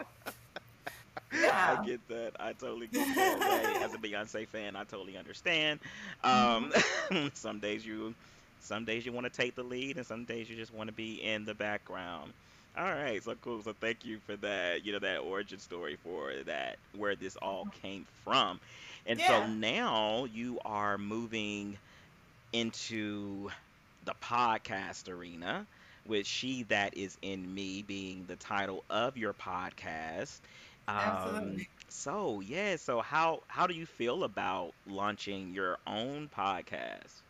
Yeah. 1.33 1.77
I 1.81 1.85
get 1.85 2.07
that. 2.09 2.33
I 2.38 2.53
totally 2.53 2.87
get 2.87 3.14
that. 3.14 3.83
As 3.83 3.94
a 3.94 3.99
Beyonce 3.99 4.47
fan, 4.47 4.77
I 4.77 4.85
totally 4.85 5.16
understand. 5.16 5.81
Um, 6.23 6.70
mm-hmm. 7.11 7.29
some 7.35 7.59
days 7.59 7.85
you, 7.85 8.14
some 8.61 8.85
days 8.85 9.05
you 9.05 9.12
want 9.12 9.27
to 9.27 9.33
take 9.33 9.55
the 9.55 9.62
lead, 9.62 9.97
and 9.97 10.07
some 10.07 10.25
days 10.25 10.49
you 10.49 10.57
just 10.57 10.73
want 10.73 10.88
to 10.88 10.94
be 10.94 11.23
in 11.23 11.44
the 11.44 11.55
background. 11.55 12.33
All 12.76 12.84
right, 12.94 13.22
so 13.22 13.34
cool. 13.37 13.62
So 13.62 13.74
thank 13.74 14.04
you 14.04 14.20
for 14.20 14.37
that. 14.38 14.84
You 14.84 14.92
know 14.92 15.00
that 15.00 15.18
origin 15.20 15.58
story 15.58 15.96
for 15.96 16.32
that, 16.44 16.78
where 16.92 17.16
this 17.16 17.37
all 17.37 17.66
came 17.66 18.06
from, 18.24 18.60
and 19.06 19.20
yeah. 19.20 19.22
so 19.22 19.44
now 19.46 20.24
you 20.24 20.60
are 20.64 20.98
moving 20.98 21.78
into 22.52 23.50
the 24.04 24.14
podcast 24.22 25.08
arena 25.12 25.68
with 26.06 26.26
"She 26.26 26.64
That 26.64 26.96
Is 26.96 27.18
in 27.22 27.52
Me" 27.54 27.82
being 27.82 28.26
the 28.26 28.37
title 28.37 28.84
of 28.90 29.16
your 29.18 29.34
podcast. 29.34 30.40
Um, 30.88 31.66
Absolutely. 31.66 31.68
So 31.88 32.40
yeah, 32.40 32.76
so 32.76 33.02
how 33.02 33.42
how 33.48 33.66
do 33.66 33.74
you 33.74 33.87
feel 33.87 34.24
about 34.24 34.74
launching 34.87 35.54
your 35.54 35.78
own 35.87 36.28
podcast? 36.30 37.23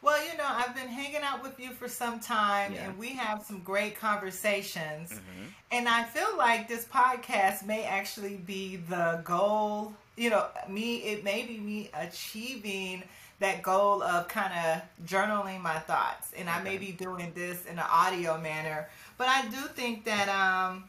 Well, 0.00 0.24
you 0.24 0.36
know, 0.38 0.46
I've 0.46 0.74
been 0.74 0.88
hanging 0.88 1.22
out 1.22 1.42
with 1.42 1.58
you 1.58 1.70
for 1.70 1.88
some 1.88 2.20
time 2.20 2.72
yeah. 2.72 2.88
and 2.88 2.98
we 2.98 3.08
have 3.10 3.42
some 3.42 3.60
great 3.60 3.98
conversations. 3.98 5.10
Mm-hmm. 5.10 5.44
And 5.72 5.88
I 5.88 6.04
feel 6.04 6.36
like 6.36 6.68
this 6.68 6.84
podcast 6.84 7.66
may 7.66 7.84
actually 7.84 8.36
be 8.36 8.76
the 8.76 9.20
goal, 9.24 9.92
you 10.16 10.30
know, 10.30 10.46
me, 10.68 10.98
it 10.98 11.24
may 11.24 11.44
be 11.44 11.58
me 11.58 11.90
achieving 11.94 13.02
that 13.40 13.62
goal 13.62 14.02
of 14.02 14.28
kind 14.28 14.52
of 14.52 15.06
journaling 15.06 15.60
my 15.60 15.78
thoughts. 15.80 16.32
And 16.36 16.48
okay. 16.48 16.58
I 16.58 16.62
may 16.62 16.78
be 16.78 16.92
doing 16.92 17.32
this 17.34 17.66
in 17.66 17.78
an 17.78 17.86
audio 17.90 18.38
manner. 18.38 18.88
But 19.16 19.28
I 19.28 19.46
do 19.48 19.56
think 19.74 20.04
that 20.04 20.28
um, 20.28 20.84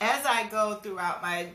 as 0.00 0.26
I 0.26 0.48
go 0.48 0.74
throughout 0.74 1.22
my 1.22 1.48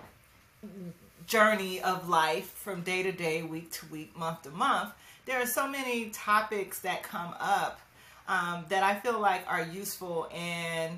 journey 1.27 1.81
of 1.81 2.07
life 2.07 2.45
from 2.45 2.81
day 2.81 3.03
to 3.03 3.11
day, 3.11 3.43
week 3.43 3.71
to 3.73 3.85
week, 3.87 4.17
month 4.17 4.43
to 4.43 4.49
month, 4.51 4.93
there 5.27 5.39
are 5.41 5.45
so 5.45 5.67
many 5.67 6.09
topics 6.09 6.79
that 6.79 7.03
come 7.03 7.35
up 7.39 7.79
um, 8.27 8.65
that 8.69 8.81
I 8.81 8.95
feel 8.95 9.19
like 9.19 9.43
are 9.47 9.61
useful 9.61 10.27
and 10.33 10.97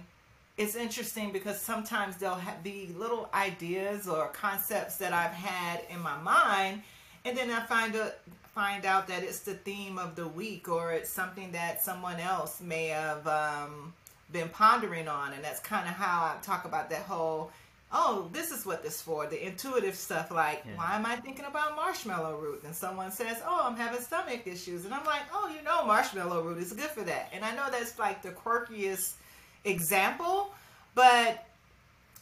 it's 0.60 0.76
interesting 0.76 1.32
because 1.32 1.60
sometimes 1.60 2.18
they'll 2.18 2.40
be 2.64 2.94
little 2.98 3.30
ideas 3.34 4.10
or 4.10 4.28
concepts 4.28 4.98
that 4.98 5.14
I've 5.14 5.32
had 5.32 5.84
in 5.90 6.02
my 6.02 6.18
mind, 6.18 6.82
and 7.24 7.38
then 7.38 7.50
I 7.50 7.62
find 7.62 7.96
a, 7.96 8.12
find 8.54 8.86
out 8.86 9.08
that 9.08 9.24
it's 9.24 9.40
the 9.40 9.54
theme 9.54 9.98
of 9.98 10.18
the 10.18 10.28
week 10.28 10.68
or 10.68 10.92
it's 10.92 11.10
something 11.10 11.54
that 11.54 11.82
someone 11.82 12.20
else 12.20 12.60
may 12.60 12.88
have 12.88 13.26
um, 13.26 13.94
been 14.34 14.50
pondering 14.50 15.08
on, 15.08 15.32
and 15.32 15.42
that's 15.42 15.62
kind 15.62 15.88
of 15.88 15.94
how 15.94 16.24
I 16.24 16.42
talk 16.44 16.66
about 16.66 16.90
that 16.90 17.04
whole 17.04 17.52
oh, 17.92 18.30
this 18.32 18.52
is 18.52 18.66
what 18.66 18.84
this 18.84 19.02
for. 19.02 19.26
The 19.26 19.46
intuitive 19.48 19.96
stuff 19.96 20.32
like, 20.32 20.64
yeah. 20.66 20.76
why 20.76 20.96
am 20.96 21.06
I 21.06 21.16
thinking 21.16 21.46
about 21.46 21.76
marshmallow 21.76 22.38
root? 22.38 22.64
And 22.64 22.76
someone 22.76 23.12
says, 23.12 23.42
oh, 23.46 23.62
I'm 23.64 23.76
having 23.76 24.00
stomach 24.02 24.46
issues. 24.46 24.86
And 24.86 24.94
I'm 24.94 25.06
like, 25.06 25.24
oh, 25.34 25.52
you 25.56 25.64
know, 25.64 25.86
marshmallow 25.86 26.44
root 26.44 26.60
is 26.60 26.74
good 26.74 26.90
for 26.90 27.02
that. 27.02 27.30
And 27.34 27.44
I 27.44 27.56
know 27.56 27.68
that's 27.72 27.98
like 27.98 28.22
the 28.22 28.30
quirkiest 28.30 29.14
example, 29.66 30.54
but 30.94 31.46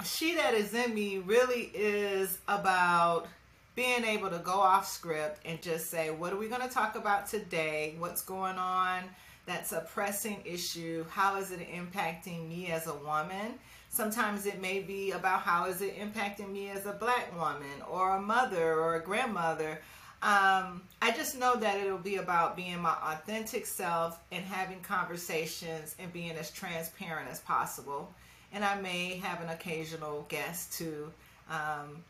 she 0.06 0.36
that 0.36 0.54
is 0.54 0.74
in 0.74 0.94
me 0.94 1.18
really 1.18 1.72
is 1.74 2.38
about 2.48 3.28
being 3.76 4.06
able 4.06 4.30
to 4.30 4.40
go 4.40 4.54
off 4.54 4.88
script 4.88 5.40
and 5.46 5.62
just 5.62 5.90
say, 5.90 6.10
what 6.10 6.34
are 6.34 6.38
we 6.38 6.48
going 6.48 6.62
to 6.62 6.74
talk 6.74 6.96
about 6.96 7.28
today? 7.28 7.96
What's 8.00 8.22
going 8.22 8.58
on? 8.58 9.04
That's 9.46 9.72
a 9.72 9.82
pressing 9.94 10.42
issue. 10.46 11.06
How 11.10 11.38
is 11.38 11.52
it 11.52 11.60
impacting 11.60 12.50
me 12.50 12.68
as 12.68 12.88
a 12.88 12.94
woman? 12.94 13.60
Sometimes 13.98 14.46
it 14.46 14.62
may 14.62 14.80
be 14.80 15.10
about 15.10 15.42
how 15.42 15.66
is 15.66 15.82
it 15.82 15.98
impacting 16.00 16.52
me 16.52 16.70
as 16.70 16.86
a 16.86 16.92
black 16.92 17.36
woman 17.36 17.82
or 17.90 18.18
a 18.18 18.22
mother 18.22 18.76
or 18.76 18.94
a 18.94 19.04
grandmother. 19.04 19.82
Um, 20.22 20.84
I 21.02 21.12
just 21.16 21.36
know 21.36 21.56
that 21.56 21.80
it'll 21.80 21.98
be 21.98 22.18
about 22.18 22.56
being 22.56 22.80
my 22.80 22.94
authentic 22.94 23.66
self 23.66 24.20
and 24.32 24.46
having 24.46 24.82
conversations 24.82 25.96
and 25.98 26.14
being 26.14 26.34
as 26.34 26.52
transparent 26.52 27.28
as 27.32 27.40
possible. 27.40 28.14
And 28.54 28.64
I 28.64 28.80
may 28.80 29.18
have 29.18 29.42
an 29.42 29.50
occasional 29.50 30.28
guest 30.30 30.74
to 30.74 31.12
um, 31.50 32.04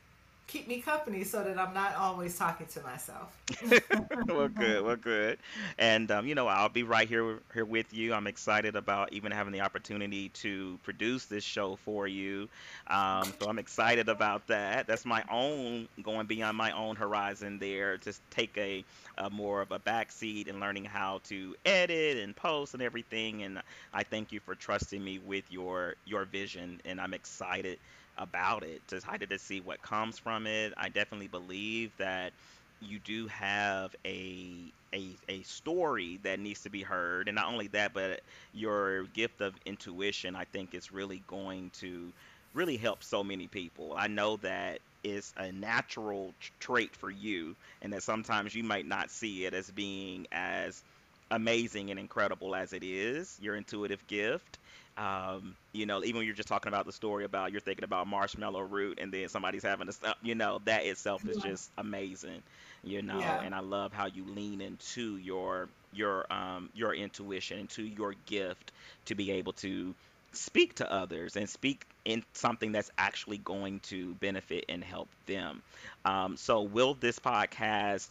keep 0.48 0.68
me 0.68 0.80
company 0.80 1.24
so 1.26 1.44
that 1.44 1.60
I'm 1.60 1.74
not 1.74 1.96
always 1.96 2.38
talking 2.38 2.68
to 2.68 2.82
myself. 2.82 3.38
well, 4.28 4.48
good, 4.48 4.84
well, 4.84 4.96
good. 4.96 5.38
And 5.78 6.10
um, 6.10 6.26
you 6.26 6.36
know, 6.36 6.48
I'll 6.48 6.70
be 6.70 6.84
right 6.84 7.08
here 7.08 7.40
here 7.54 7.66
with 7.66 7.94
you. 7.94 8.14
I'm 8.14 8.28
excited 8.28 8.76
about 8.76 9.12
even 9.12 9.32
having 9.32 9.52
the 9.52 9.62
opportunity 9.62 10.30
to 10.30 10.80
produce 10.84 11.26
this 11.26 11.44
show 11.44 11.76
for 11.76 12.08
you. 12.08 12.48
Um, 12.88 13.32
so 13.40 13.50
I'm 13.50 13.60
excited 13.60 14.08
about 14.08 14.48
that. 14.48 14.88
That's 14.88 15.06
my 15.06 15.24
own 15.30 15.88
going 16.02 16.28
beyond 16.28 16.58
my 16.58 16.72
own 16.72 16.96
horizon 16.96 17.60
there. 17.60 17.98
Just 17.98 18.22
take 18.32 18.58
a, 18.58 18.86
a 19.18 19.30
more 19.30 19.62
of 19.62 19.72
a 19.72 19.80
backseat 19.80 20.50
and 20.50 20.60
learning 20.60 20.86
how 20.86 21.20
to 21.26 21.56
edit 21.66 22.18
and 22.18 22.36
post 22.36 22.74
and 22.74 22.82
everything. 22.82 23.44
And 23.44 23.62
I 23.94 24.04
thank 24.04 24.32
you 24.32 24.40
for 24.40 24.56
trusting 24.56 25.04
me 25.04 25.20
with 25.20 25.44
your 25.52 25.96
your 26.06 26.24
vision, 26.24 26.82
and 26.86 27.02
I'm 27.02 27.14
excited 27.14 27.80
about 28.18 28.64
it. 28.64 28.82
Excited 28.92 29.30
to 29.30 29.40
see 29.40 29.60
what 29.62 29.82
comes 29.82 30.18
from 30.20 30.48
it. 30.48 30.74
I 30.78 30.90
definitely 30.90 31.28
believe 31.28 31.92
that 31.98 32.34
you 32.80 33.00
do 33.00 33.28
have 33.28 33.96
a 34.06 34.72
a 34.94 35.18
a 35.30 35.42
story 35.44 36.20
that 36.24 36.40
needs 36.40 36.62
to 36.64 36.70
be 36.70 36.84
heard, 36.84 37.28
and 37.28 37.36
not 37.36 37.48
only 37.48 37.68
that, 37.68 37.94
but 37.94 38.22
your 38.54 39.04
gift 39.08 39.42
of 39.42 39.56
intuition. 39.66 40.36
I 40.36 40.46
think 40.46 40.74
is 40.74 40.92
really 40.92 41.24
going 41.28 41.72
to 41.82 42.14
really 42.54 42.78
help 42.78 43.04
so 43.04 43.24
many 43.24 43.48
people. 43.48 43.94
I 43.98 44.08
know 44.08 44.38
that 44.38 44.80
is 45.04 45.34
a 45.38 45.52
natural 45.52 46.34
trait 46.60 46.96
for 46.96 47.10
you, 47.10 47.56
and 47.82 47.94
that 47.94 48.04
sometimes 48.04 48.56
you 48.56 48.64
might 48.64 48.86
not 48.86 49.10
see 49.12 49.46
it 49.46 49.54
as 49.54 49.70
being 49.72 50.28
as 50.32 50.84
amazing 51.32 51.92
and 51.92 52.00
incredible 52.00 52.56
as 52.56 52.74
it 52.74 52.84
is. 52.84 53.38
Your 53.42 53.56
intuitive 53.56 54.06
gift 54.08 54.60
um, 54.98 55.56
you 55.74 55.86
know, 55.86 56.04
even 56.04 56.18
when 56.18 56.26
you're 56.26 56.36
just 56.36 56.48
talking 56.50 56.70
about 56.70 56.86
the 56.86 56.92
story 56.94 57.24
about 57.26 57.52
you're 57.52 57.62
thinking 57.62 57.84
about 57.86 58.08
marshmallow 58.08 58.62
root 58.62 59.00
and 59.02 59.14
then 59.14 59.30
somebody's 59.30 59.64
having 59.64 59.90
a, 59.90 60.16
you 60.22 60.36
know, 60.36 60.60
that 60.66 60.86
itself 60.86 61.28
is 61.28 61.38
just 61.38 61.72
amazing, 61.78 62.44
you 62.84 63.02
know. 63.02 63.20
Yeah. 63.20 63.40
And 63.42 63.54
I 63.56 63.60
love 63.60 63.94
how 63.94 64.08
you 64.08 64.26
lean 64.26 64.62
into 64.62 65.18
your 65.18 65.70
your 65.92 66.32
um 66.32 66.70
your 66.74 66.94
intuition, 66.94 67.60
into 67.60 67.84
your 67.84 68.14
gift 68.26 68.72
to 69.06 69.16
be 69.16 69.32
able 69.32 69.54
to 69.54 69.96
speak 70.34 70.76
to 70.76 70.92
others 70.92 71.36
and 71.38 71.50
speak 71.50 71.86
in 72.06 72.24
something 72.34 72.72
that's 72.72 72.92
actually 72.98 73.38
going 73.38 73.80
to 73.82 74.14
benefit 74.16 74.66
and 74.70 74.84
help 74.84 75.10
them. 75.26 75.62
Um, 76.06 76.38
so, 76.38 76.62
will 76.62 76.94
this 76.94 77.20
podcast 77.20 78.10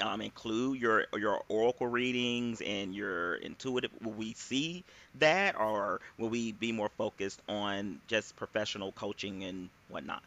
um, 0.00 0.20
include 0.20 0.80
your 0.80 1.06
your 1.16 1.42
oracle 1.48 1.86
readings 1.86 2.60
and 2.60 2.94
your 2.94 3.36
intuitive 3.36 3.90
will 4.02 4.12
we 4.12 4.32
see 4.34 4.84
that 5.16 5.58
or 5.58 6.00
will 6.18 6.28
we 6.28 6.52
be 6.52 6.72
more 6.72 6.90
focused 6.96 7.40
on 7.48 8.00
just 8.06 8.36
professional 8.36 8.92
coaching 8.92 9.44
and 9.44 9.68
whatnot 9.88 10.22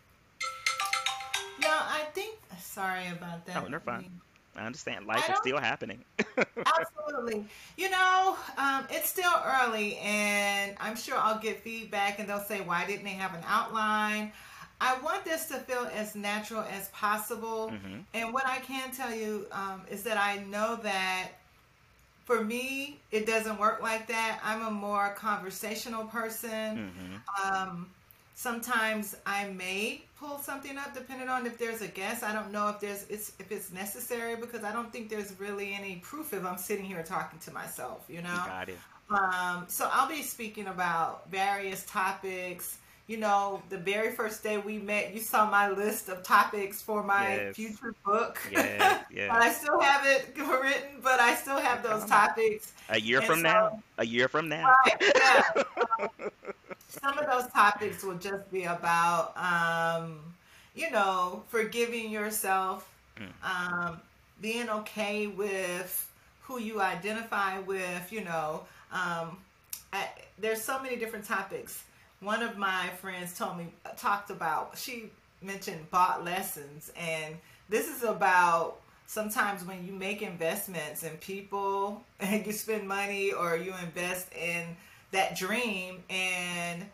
no 1.62 1.70
i 1.70 2.02
think 2.14 2.38
sorry 2.60 3.08
about 3.08 3.46
that 3.46 3.64
oh 3.64 3.68
they're 3.70 3.80
fine 3.80 4.12
I 4.56 4.66
understand. 4.66 5.06
Life 5.06 5.30
is 5.30 5.38
still 5.38 5.60
happening. 5.60 6.04
absolutely. 6.66 7.46
You 7.78 7.90
know, 7.90 8.38
um, 8.58 8.86
it's 8.90 9.08
still 9.08 9.32
early, 9.46 9.98
and 10.00 10.76
I'm 10.80 10.98
sure 10.98 11.16
I'll 11.18 11.40
get 11.40 11.62
feedback, 11.64 12.20
and 12.20 12.28
they'll 12.28 12.44
say, 12.44 12.60
"Why 12.60 12.86
didn't 12.86 13.06
they 13.06 13.12
have 13.12 13.34
an 13.34 13.44
outline?" 13.48 14.34
I 14.82 15.00
want 15.02 15.24
this 15.24 15.46
to 15.46 15.56
feel 15.60 15.88
as 15.94 16.16
natural 16.16 16.66
as 16.72 16.90
possible. 16.90 17.72
Mm-hmm. 17.72 18.00
And 18.16 18.34
what 18.34 18.48
I 18.48 18.58
can 18.60 18.92
tell 18.92 19.14
you 19.14 19.46
um, 19.52 19.84
is 19.90 20.02
that 20.04 20.18
I 20.18 20.44
know 20.46 20.76
that 20.78 21.30
for 22.26 22.44
me, 22.44 23.00
it 23.12 23.28
doesn't 23.28 23.60
work 23.60 23.84
like 23.84 24.08
that. 24.08 24.40
I'm 24.44 24.66
a 24.66 24.72
more 24.72 25.14
conversational 25.14 26.06
person. 26.06 26.92
Mm-hmm. 26.92 27.54
Um, 27.54 27.92
sometimes 28.34 29.16
I 29.24 29.50
may 29.50 30.02
pull 30.20 30.40
something 30.40 30.76
up 30.78 30.96
depending 30.96 31.30
on 31.30 31.46
if 31.46 31.60
there's 31.60 31.84
a 31.84 31.88
guest. 31.88 32.24
I 32.24 32.34
don't 32.34 32.52
know 32.52 32.68
if 32.70 32.80
there's 32.80 33.06
it's 33.08 33.34
if 33.38 33.52
it's 33.52 33.72
necessary 33.72 34.36
because 34.36 34.64
I 34.64 34.72
don't 34.72 34.92
think 34.92 35.10
there's 35.10 35.40
really 35.40 35.76
any 35.76 35.98
proof 35.98 36.34
if 36.34 36.44
I'm 36.44 36.58
sitting 36.58 36.86
here 36.86 37.04
talking 37.04 37.38
to 37.40 37.54
myself. 37.54 38.06
You 38.10 38.24
know. 38.24 38.36
Got 38.48 38.70
it. 38.70 38.80
Um, 39.12 39.66
so 39.68 39.90
I'll 39.92 40.10
be 40.10 40.24
speaking 40.24 40.68
about 40.68 41.30
various 41.30 41.86
topics 41.86 42.78
you 43.12 43.18
know, 43.18 43.62
the 43.68 43.78
very 43.78 44.12
first 44.12 44.42
day 44.42 44.58
we 44.58 44.78
met, 44.78 45.14
you 45.14 45.20
saw 45.20 45.50
my 45.50 45.70
list 45.70 46.08
of 46.08 46.24
topics 46.24 46.82
for 46.82 47.04
my 47.04 47.36
yes. 47.36 47.56
future 47.58 47.94
book. 48.06 48.40
Yeah, 48.50 49.02
yeah. 49.12 49.28
I 49.36 49.52
still 49.52 49.82
have 49.82 50.06
it 50.06 50.34
written, 50.38 51.02
but 51.04 51.20
I 51.20 51.36
still 51.36 51.60
have 51.60 51.84
those 51.84 52.06
topics. 52.06 52.72
A 52.88 52.98
year 52.98 53.18
and 53.18 53.28
from 53.28 53.40
so, 53.40 53.42
now. 53.42 53.84
A 53.98 54.06
year 54.06 54.30
from 54.30 54.48
now. 54.48 54.74
Right, 54.86 55.14
yeah. 55.14 55.64
some 56.88 57.18
of 57.18 57.26
those 57.26 57.52
topics 57.52 58.02
will 58.02 58.18
just 58.18 58.50
be 58.50 58.64
about, 58.64 59.34
um, 59.36 60.20
you 60.74 60.90
know, 60.90 61.44
forgiving 61.50 62.10
yourself, 62.10 62.90
mm. 63.18 63.28
um, 63.44 64.00
being 64.40 64.70
okay 64.70 65.28
with 65.28 66.10
who 66.44 66.62
you 66.62 66.80
identify 66.80 67.60
with. 67.60 68.10
You 68.10 68.24
know, 68.24 68.64
um, 68.94 69.38
I, 69.92 70.08
there's 70.40 70.62
so 70.62 70.82
many 70.82 70.96
different 70.96 71.26
topics 71.26 71.84
one 72.22 72.42
of 72.42 72.58
my 72.58 72.88
friends 73.02 73.38
told 73.38 73.58
me 73.58 73.68
talked 73.98 74.30
about 74.30 74.78
she 74.78 75.10
mentioned 75.42 75.90
bought 75.90 76.24
lessons 76.24 76.92
and 76.96 77.36
this 77.68 77.88
is 77.88 78.04
about 78.04 78.78
sometimes 79.08 79.66
when 79.66 79.86
you 79.86 79.92
make 79.92 80.22
investments 80.22 81.04
in 81.04 81.12
people 81.18 82.04
and 82.20 82.46
you 82.46 82.52
spend 82.54 82.88
money 82.88 83.34
or 83.34 83.58
you 83.58 83.74
invest 83.84 84.32
in 84.34 84.64
that 85.12 85.36
dream 85.36 86.02
and 86.10 86.86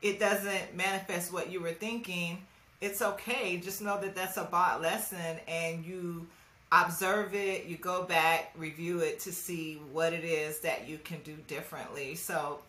it 0.00 0.18
doesn't 0.18 0.74
manifest 0.74 1.32
what 1.32 1.50
you 1.50 1.60
were 1.60 1.72
thinking 1.72 2.38
it's 2.80 3.02
okay. 3.02 3.56
Just 3.56 3.82
know 3.82 4.00
that 4.00 4.14
that's 4.14 4.36
a 4.36 4.44
bought 4.44 4.80
lesson 4.80 5.38
and 5.48 5.84
you 5.84 6.26
observe 6.70 7.34
it 7.34 7.64
you 7.64 7.78
go 7.78 8.02
back 8.02 8.52
review 8.54 9.00
it 9.00 9.18
to 9.18 9.32
see 9.32 9.80
what 9.90 10.12
it 10.12 10.22
is 10.22 10.60
that 10.60 10.86
you 10.86 10.98
can 10.98 11.18
do 11.24 11.34
differently. 11.46 12.14
So 12.14 12.60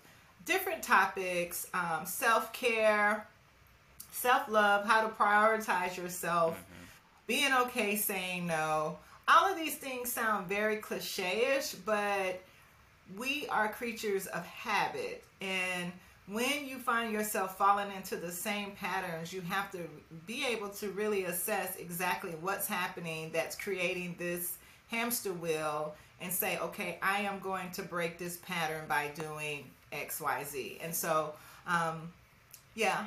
different 0.49 0.81
topics 0.81 1.67
um, 1.75 2.05
self 2.05 2.51
care, 2.51 3.27
self 4.11 4.49
love, 4.49 4.83
how 4.83 5.03
to 5.03 5.09
prioritize 5.09 5.95
yourself, 5.95 6.55
mm-hmm. 6.55 6.83
being 7.27 7.53
okay 7.53 7.95
saying 7.95 8.47
no. 8.47 8.97
All 9.27 9.49
of 9.49 9.55
these 9.55 9.75
things 9.75 10.11
sound 10.11 10.47
very 10.47 10.77
cliche 10.77 11.55
ish, 11.55 11.73
but 11.73 12.41
we 13.15 13.45
are 13.49 13.69
creatures 13.69 14.25
of 14.25 14.43
habit. 14.47 15.23
And 15.39 15.91
when 16.27 16.65
you 16.65 16.79
find 16.79 17.13
yourself 17.13 17.55
falling 17.55 17.91
into 17.95 18.15
the 18.15 18.31
same 18.31 18.71
patterns, 18.71 19.31
you 19.31 19.41
have 19.41 19.71
to 19.71 19.81
be 20.25 20.47
able 20.47 20.69
to 20.69 20.89
really 20.89 21.25
assess 21.25 21.75
exactly 21.75 22.31
what's 22.41 22.67
happening 22.67 23.29
that's 23.31 23.55
creating 23.55 24.15
this 24.17 24.57
hamster 24.89 25.31
wheel 25.31 25.93
and 26.21 26.33
say, 26.33 26.57
okay, 26.57 26.97
I 27.03 27.19
am 27.21 27.39
going 27.39 27.69
to 27.73 27.83
break 27.83 28.17
this 28.17 28.37
pattern 28.37 28.85
by 28.87 29.11
doing 29.15 29.69
XYZ. 30.09 30.77
And 30.83 30.93
so, 30.93 31.33
um, 31.67 32.11
yeah. 32.75 33.05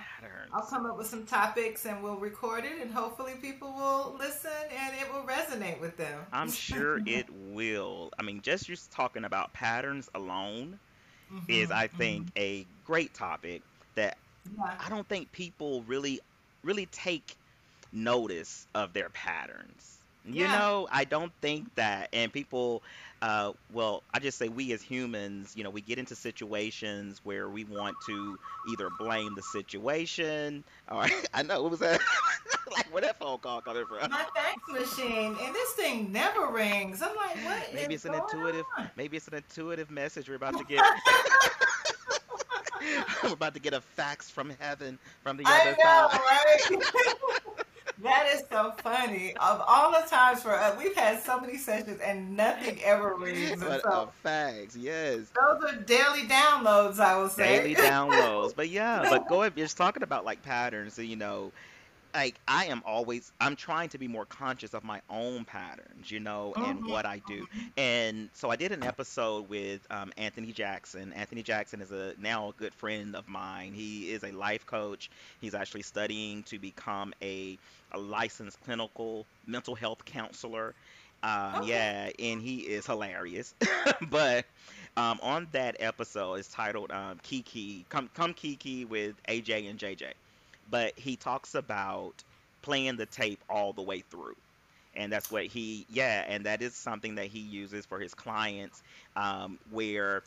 I'll 0.53 0.63
come 0.63 0.87
up 0.87 0.99
with 0.99 1.07
some 1.07 1.25
topics 1.25 1.87
and 1.87 2.03
we'll 2.03 2.17
record 2.17 2.65
it, 2.65 2.81
and 2.83 2.93
hopefully 2.93 3.35
people 3.41 3.73
will 3.73 4.15
listen 4.19 4.51
and 4.77 4.95
it 5.01 5.13
will 5.13 5.23
resonate 5.23 5.81
with 5.81 5.97
them. 5.97 6.21
I'm 6.33 6.51
sure 6.51 7.01
it 7.07 7.27
will. 7.31 8.13
I 8.19 8.23
mean, 8.23 8.41
just 8.43 8.67
just 8.67 8.91
talking 8.91 9.25
about 9.25 9.53
patterns 9.53 10.11
alone 10.15 10.79
mm-hmm, 11.33 11.51
is, 11.51 11.71
I 11.71 11.87
think, 11.87 12.27
mm-hmm. 12.35 12.39
a 12.39 12.67
great 12.85 13.15
topic 13.15 13.63
that 13.95 14.19
yeah. 14.57 14.75
I 14.79 14.89
don't 14.89 15.09
think 15.09 15.31
people 15.33 15.83
really 15.87 16.21
really 16.63 16.87
take 16.87 17.37
notice 17.93 18.67
of 18.75 18.93
their 18.93 19.09
patterns. 19.11 19.99
You 20.25 20.43
yeah. 20.43 20.59
know, 20.59 20.89
I 20.91 21.05
don't 21.05 21.33
think 21.41 21.75
that, 21.75 22.09
and 22.13 22.33
people 22.33 22.83
uh, 23.23 23.53
well, 23.73 24.03
I 24.13 24.19
just 24.19 24.37
say 24.37 24.49
we 24.49 24.73
as 24.73 24.83
humans, 24.83 25.53
you 25.55 25.63
know, 25.63 25.71
we 25.71 25.81
get 25.81 25.97
into 25.97 26.17
situations 26.17 27.21
where 27.23 27.49
we 27.49 27.63
want 27.63 27.97
to 28.07 28.37
either 28.73 28.91
blame 28.99 29.37
the 29.37 29.43
situation 29.43 30.65
or 30.91 31.07
I 31.35 31.45
know 31.45 31.63
what 31.63 31.71
was 31.71 31.81
that 31.81 32.01
like 32.73 32.93
where 32.93 33.03
that 33.03 33.21
phone 33.21 33.39
call 33.39 33.61
coming 33.61 33.87
from? 33.87 34.11
My 34.11 34.27
fax 34.35 34.59
machine, 34.69 35.37
and 35.41 35.55
this 35.55 35.71
thing 35.75 36.11
never 36.11 36.49
rings. 36.49 37.01
I'm 37.01 37.15
like, 37.15 37.37
what? 37.45 37.73
Maybe 37.73 37.95
it's 37.95 38.07
an 38.07 38.15
intuitive. 38.15 38.65
On? 38.77 38.91
Maybe 38.97 39.17
it's 39.17 39.29
an 39.29 39.35
intuitive 39.35 39.89
message 39.89 40.29
we're 40.29 40.35
about 40.35 40.59
to 40.59 40.65
get. 40.65 40.83
we're 43.23 43.35
about 43.35 43.55
to 43.55 43.61
get 43.61 43.73
a 43.73 43.81
fax 43.81 44.31
from 44.31 44.51
heaven 44.59 44.99
from 45.23 45.37
the 45.37 45.45
other 45.47 45.77
know, 45.79 46.09
side. 46.11 46.21
Right? 46.71 47.62
That 48.03 48.27
is 48.35 48.43
so 48.51 48.73
funny. 48.83 49.35
Of 49.37 49.63
all 49.67 49.93
the 49.93 50.07
times 50.09 50.43
for 50.43 50.53
us, 50.53 50.77
we've 50.79 50.95
had 50.95 51.23
so 51.23 51.41
many 51.41 51.57
sessions 51.57 52.01
and 52.01 52.37
nothing 52.37 52.81
ever 52.83 53.15
rings. 53.15 53.63
But 53.73 53.85
uh, 53.87 53.91
so, 53.91 54.13
facts, 54.23 54.77
yes. 54.77 55.31
Those 55.35 55.73
are 55.73 55.77
daily 55.83 56.23
downloads, 56.23 56.99
I 56.99 57.17
will 57.17 57.29
say. 57.29 57.59
Daily 57.59 57.75
downloads, 57.75 58.55
but 58.55 58.69
yeah, 58.69 59.07
but 59.09 59.29
go 59.29 59.43
ahead. 59.43 59.53
You're 59.57 59.67
just 59.67 59.77
talking 59.77 60.03
about 60.03 60.25
like 60.25 60.43
patterns, 60.43 60.99
you 60.99 61.17
know, 61.17 61.53
like 62.15 62.41
I 62.47 62.67
am 62.67 62.83
always 62.85 63.33
I'm 63.41 63.57
trying 63.57 63.89
to 63.91 63.99
be 63.99 64.09
more 64.09 64.27
conscious 64.27 64.75
of 64.75 64.85
my 64.85 65.01
own 65.09 65.45
patterns, 65.45 66.11
you 66.11 66.21
know, 66.21 66.55
and 66.61 66.81
Mhm. 66.81 66.87
what 66.87 67.07
I 67.07 67.19
do. 67.21 67.47
And 67.77 68.31
so 68.35 68.51
I 68.51 68.57
did 68.57 68.73
an 68.73 68.83
episode 68.83 69.49
with 69.49 69.87
um, 69.91 70.13
Anthony 70.17 70.53
Jackson. 70.53 71.13
Anthony 71.13 71.43
Jackson 71.43 71.81
is 71.81 71.91
a 71.93 72.15
now 72.19 72.49
a 72.51 72.53
good 72.53 72.75
friend 72.75 73.15
of 73.17 73.29
mine. 73.29 73.73
He 73.75 74.11
is 74.11 74.25
a 74.25 74.33
life 74.33 74.67
coach. 74.67 75.11
He's 75.41 75.55
actually 75.55 75.83
studying 75.83 76.43
to 76.45 76.59
become 76.59 77.13
a 77.23 77.59
a 77.93 77.99
licensed 77.99 78.61
clinical 78.61 79.27
mental 79.47 79.75
health 79.75 80.05
counselor. 80.05 80.75
Um, 81.23 81.63
Okay. 81.63 81.63
yeah, 81.63 82.11
and 82.19 82.41
he 82.41 82.59
is 82.61 82.87
hilarious. 82.87 83.55
but 84.11 84.45
um, 84.97 85.19
on 85.23 85.49
that 85.53 85.77
episode, 85.81 86.35
it's 86.35 86.49
titled 86.49 86.91
um, 86.91 87.19
Kiki, 87.23 87.87
come 87.89 88.09
come 88.15 88.35
Kiki 88.35 88.85
with 88.85 89.17
AJ 89.29 89.67
and 89.67 89.79
JJ 89.79 90.13
but 90.73 90.99
he 90.99 91.17
talks 91.17 91.55
about 91.55 92.25
playing 92.63 92.97
the 92.97 93.07
tape 93.07 93.45
all 93.51 93.75
the 93.75 93.83
way 93.83 94.03
through 94.03 94.37
and 94.95 95.13
that's 95.13 95.31
what 95.31 95.47
he 95.47 95.87
yeah 95.91 96.25
and 96.29 96.47
that 96.47 96.63
is 96.63 96.77
something 96.77 97.17
that 97.17 97.27
he 97.29 97.41
uses 97.41 97.87
for 97.87 98.01
his 98.01 98.15
clients 98.15 98.83
um, 99.17 99.59
where 99.71 100.25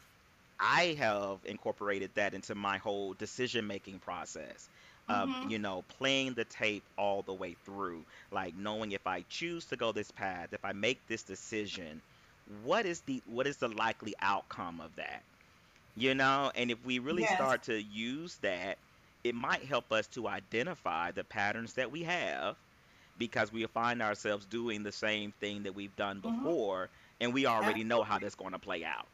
i 0.59 0.95
have 0.99 1.39
incorporated 1.45 2.11
that 2.15 2.33
into 2.35 2.55
my 2.55 2.77
whole 2.77 3.13
decision 3.13 3.67
making 3.67 3.99
process 3.99 4.69
of 5.09 5.31
Mhm. 5.33 5.41
you 5.41 5.59
know 5.59 5.83
playing 5.83 6.33
the 6.35 6.45
tape 6.45 6.89
all 6.97 7.23
the 7.23 7.33
way 7.33 7.55
through 7.65 8.05
like 8.31 8.55
knowing 8.55 8.91
if 8.91 9.07
i 9.07 9.23
choose 9.29 9.65
to 9.67 9.77
go 9.77 9.91
this 9.93 10.11
path 10.11 10.49
if 10.53 10.65
i 10.65 10.73
make 10.73 11.07
this 11.07 11.23
decision 11.23 12.01
what 12.45 12.85
is 12.85 13.01
the 13.03 13.21
what 13.25 13.47
is 13.47 13.57
the 13.57 13.69
likely 13.69 14.15
outcome 14.21 14.81
of 14.81 14.95
that 14.95 15.23
you 15.95 16.15
know 16.15 16.51
and 16.55 16.71
if 16.71 16.83
we 16.83 16.99
really 16.99 17.25
Yes. 17.25 17.27
start 17.27 17.63
to 17.63 17.81
use 17.81 18.37
that 18.41 18.79
it 19.25 19.35
might 19.35 19.65
help 19.65 19.91
us 19.93 20.07
to 20.09 20.27
identify 20.29 21.11
the 21.11 21.25
patterns 21.25 21.73
that 21.75 21.91
we 21.91 22.03
have 22.03 22.57
because 23.17 23.51
we 23.53 23.65
find 23.67 24.01
ourselves 24.01 24.45
doing 24.45 24.83
the 24.83 24.91
same 24.93 25.33
thing 25.39 25.63
that 25.63 25.75
we've 25.75 25.95
done 25.97 26.21
Mhm. 26.21 26.43
before 26.43 26.89
and 27.21 27.33
we 27.33 27.47
already 27.47 27.83
know 27.83 28.03
how 28.03 28.19
that's 28.19 28.35
going 28.35 28.53
to 28.53 28.59
play 28.59 28.85
out 28.85 29.07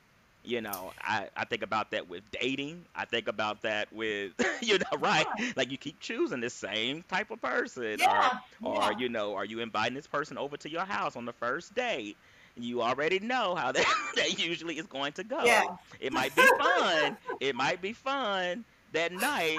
you 0.43 0.62
know 0.62 0.93
I, 1.01 1.30
I 1.38 1.45
think 1.45 1.64
about 1.64 1.91
that 1.91 2.09
with 2.09 2.24
dating 2.32 2.86
i 2.95 3.05
think 3.05 3.28
about 3.28 3.62
that 3.64 3.91
with 3.93 4.34
you 4.62 4.80
know 4.80 4.97
right 4.99 5.28
Yeah. 5.39 5.51
like 5.55 5.72
you 5.72 5.78
keep 5.78 5.99
choosing 5.99 6.41
the 6.41 6.49
same 6.49 7.03
type 7.03 7.32
of 7.32 7.41
person 7.41 8.01
or 8.01 8.32
or 8.64 8.91
Yeah. 8.91 8.97
you 8.97 9.09
know 9.09 9.36
are 9.36 9.45
you 9.45 9.59
inviting 9.59 9.95
this 9.95 10.07
person 10.07 10.38
over 10.38 10.57
to 10.57 10.70
your 10.70 10.86
house 10.86 11.16
on 11.16 11.26
the 11.26 11.34
first 11.34 11.76
date 11.76 12.18
you 12.57 12.82
already 12.82 13.20
know 13.20 13.55
how 13.55 13.72
that, 13.74 13.86
that 14.16 14.39
usually 14.39 14.78
is 14.80 14.88
going 14.88 15.14
to 15.14 15.24
go 15.24 15.43
Yeah. 15.43 15.64
it 15.99 16.14
might 16.14 16.36
be 16.36 16.41
fun 16.59 17.18
it 17.39 17.55
might 17.55 17.82
be 17.82 17.93
fun 17.93 18.66
that 18.94 19.12
night 19.12 19.58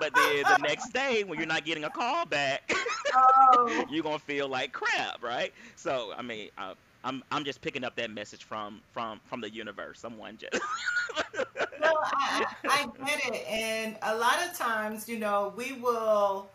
but 0.00 0.14
then 0.14 0.42
the 0.42 0.58
next 0.58 0.92
day 0.92 1.22
when 1.24 1.38
you're 1.38 1.46
not 1.46 1.64
getting 1.64 1.84
a 1.84 1.90
call 1.90 2.24
back 2.26 2.70
Oh. 3.14 3.84
you're 3.90 4.02
gonna 4.02 4.18
feel 4.18 4.48
like 4.48 4.72
crap 4.72 5.22
right 5.22 5.52
so 5.76 6.14
i 6.16 6.22
mean 6.22 6.48
uh, 6.56 6.72
i'm 7.04 7.22
i'm 7.30 7.44
just 7.44 7.60
picking 7.60 7.84
up 7.84 7.94
that 7.96 8.10
message 8.10 8.44
from 8.44 8.80
from 8.92 9.20
from 9.26 9.42
the 9.42 9.50
universe 9.50 10.00
someone 10.00 10.38
just 10.38 10.62
No, 11.80 11.92
I, 12.00 12.46
I 12.64 12.88
I 13.00 13.06
get 13.06 13.34
it. 13.34 13.46
And 13.48 13.96
a 14.02 14.14
lot 14.16 14.36
of 14.48 14.56
times, 14.56 15.08
you 15.08 15.18
know, 15.18 15.52
we 15.56 15.72
will 15.72 16.48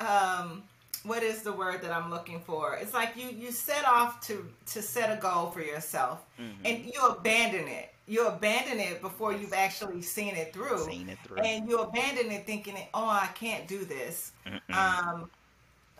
um 0.00 0.62
what 1.04 1.22
is 1.22 1.42
the 1.42 1.52
word 1.52 1.80
that 1.82 1.90
I'm 1.90 2.10
looking 2.10 2.40
for? 2.40 2.74
It's 2.76 2.92
like 2.92 3.16
you 3.16 3.28
you 3.30 3.50
set 3.50 3.86
off 3.86 4.20
to 4.26 4.46
to 4.66 4.82
set 4.82 5.16
a 5.16 5.20
goal 5.20 5.50
for 5.50 5.62
yourself 5.62 6.20
Mhm. 6.38 6.52
and 6.64 6.84
you 6.84 7.00
abandon 7.06 7.66
it. 7.66 7.92
You 8.08 8.26
abandon 8.26 8.80
it 8.80 9.00
before 9.02 9.32
you've 9.32 9.52
actually 9.52 10.02
seen 10.02 10.34
it 10.34 10.52
through. 10.52 10.84
seen 10.84 11.08
it 11.08 11.18
through 11.24 11.38
And 11.38 11.68
you 11.68 11.78
abandon 11.78 12.30
it 12.32 12.46
thinking, 12.46 12.76
"Oh, 12.94 13.08
I 13.08 13.28
can't 13.34 13.68
do 13.68 13.84
this." 13.84 14.32
Um 14.72 15.30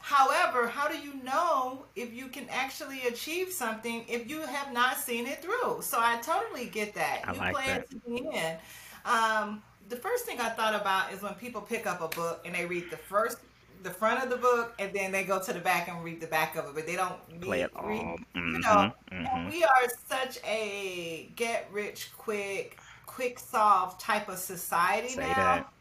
However, 0.00 0.68
how 0.68 0.88
do 0.88 0.96
you 0.96 1.14
know 1.22 1.84
if 1.96 2.14
you 2.14 2.28
can 2.28 2.46
actually 2.50 3.02
achieve 3.08 3.52
something 3.52 4.04
if 4.08 4.30
you 4.30 4.40
have 4.42 4.72
not 4.72 4.96
seen 4.96 5.26
it 5.26 5.42
through? 5.42 5.82
So 5.82 5.98
I 6.00 6.18
totally 6.22 6.66
get 6.66 6.94
that. 6.94 7.22
I 7.26 7.32
you 7.32 7.38
like 7.38 7.54
play 7.54 7.66
that. 7.66 7.80
it 7.80 7.90
to 7.90 8.00
the 8.06 8.30
end. 8.32 8.58
Um, 9.04 9.62
the 9.88 9.96
first 9.96 10.24
thing 10.24 10.40
I 10.40 10.50
thought 10.50 10.74
about 10.74 11.12
is 11.12 11.22
when 11.22 11.34
people 11.34 11.60
pick 11.60 11.86
up 11.86 12.00
a 12.00 12.08
book 12.08 12.42
and 12.44 12.54
they 12.54 12.66
read 12.66 12.90
the 12.90 12.96
first, 12.96 13.38
the 13.82 13.90
front 13.90 14.22
of 14.24 14.30
the 14.30 14.36
book, 14.36 14.74
and 14.78 14.92
then 14.92 15.12
they 15.12 15.24
go 15.24 15.40
to 15.42 15.52
the 15.52 15.60
back 15.60 15.88
and 15.88 16.02
read 16.04 16.20
the 16.20 16.26
back 16.26 16.56
of 16.56 16.66
it, 16.66 16.74
but 16.74 16.86
they 16.86 16.96
don't 16.96 17.18
play 17.40 17.60
read, 17.60 17.62
it 17.62 17.72
read 17.82 18.02
all 18.04 18.18
you 18.52 18.58
know, 18.60 18.92
Mhm, 19.12 19.28
mhm. 19.32 19.50
we 19.50 19.64
are 19.64 19.88
such 20.08 20.38
a 20.44 21.30
get 21.36 21.68
rich 21.72 22.10
quick, 22.16 22.78
quick 23.06 23.38
solve 23.38 23.98
type 23.98 24.28
of 24.28 24.38
society 24.38 25.14
Say 25.14 25.16
now 25.16 25.34
that. 25.34 25.72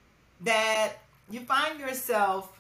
that 0.42 0.94
you 1.30 1.42
find 1.42 1.80
yourself 1.80 2.60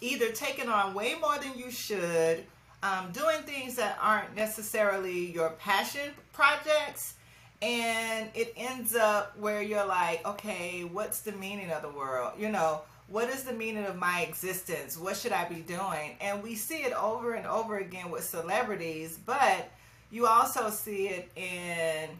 either 0.00 0.30
taking 0.32 0.68
on 0.68 0.94
way 0.94 1.14
more 1.20 1.38
than 1.38 1.56
you 1.58 1.70
should, 1.70 2.44
um, 2.82 3.10
doing 3.12 3.42
things 3.42 3.74
that 3.76 3.98
aren't 4.00 4.34
necessarily 4.36 5.32
your 5.32 5.50
passion 5.50 6.12
projects, 6.32 7.14
and 7.62 8.30
it 8.34 8.52
ends 8.56 8.94
up 8.94 9.36
where 9.38 9.62
you're 9.62 9.84
like, 9.86 10.24
okay, 10.26 10.84
what's 10.84 11.20
the 11.20 11.32
meaning 11.32 11.70
of 11.72 11.82
the 11.82 11.88
world? 11.88 12.34
You 12.38 12.50
know, 12.50 12.82
what 13.08 13.30
is 13.30 13.44
the 13.44 13.52
meaning 13.52 13.86
of 13.86 13.96
my 13.96 14.22
existence? 14.22 14.98
What 14.98 15.16
should 15.16 15.32
I 15.32 15.48
be 15.48 15.60
doing? 15.60 16.16
And 16.20 16.42
we 16.42 16.54
see 16.54 16.82
it 16.82 16.92
over 16.92 17.32
and 17.32 17.46
over 17.46 17.78
again 17.78 18.10
with 18.10 18.24
celebrities, 18.24 19.18
but 19.24 19.70
you 20.10 20.26
also 20.26 20.70
see 20.70 21.08
it 21.08 21.30
in 21.34 22.10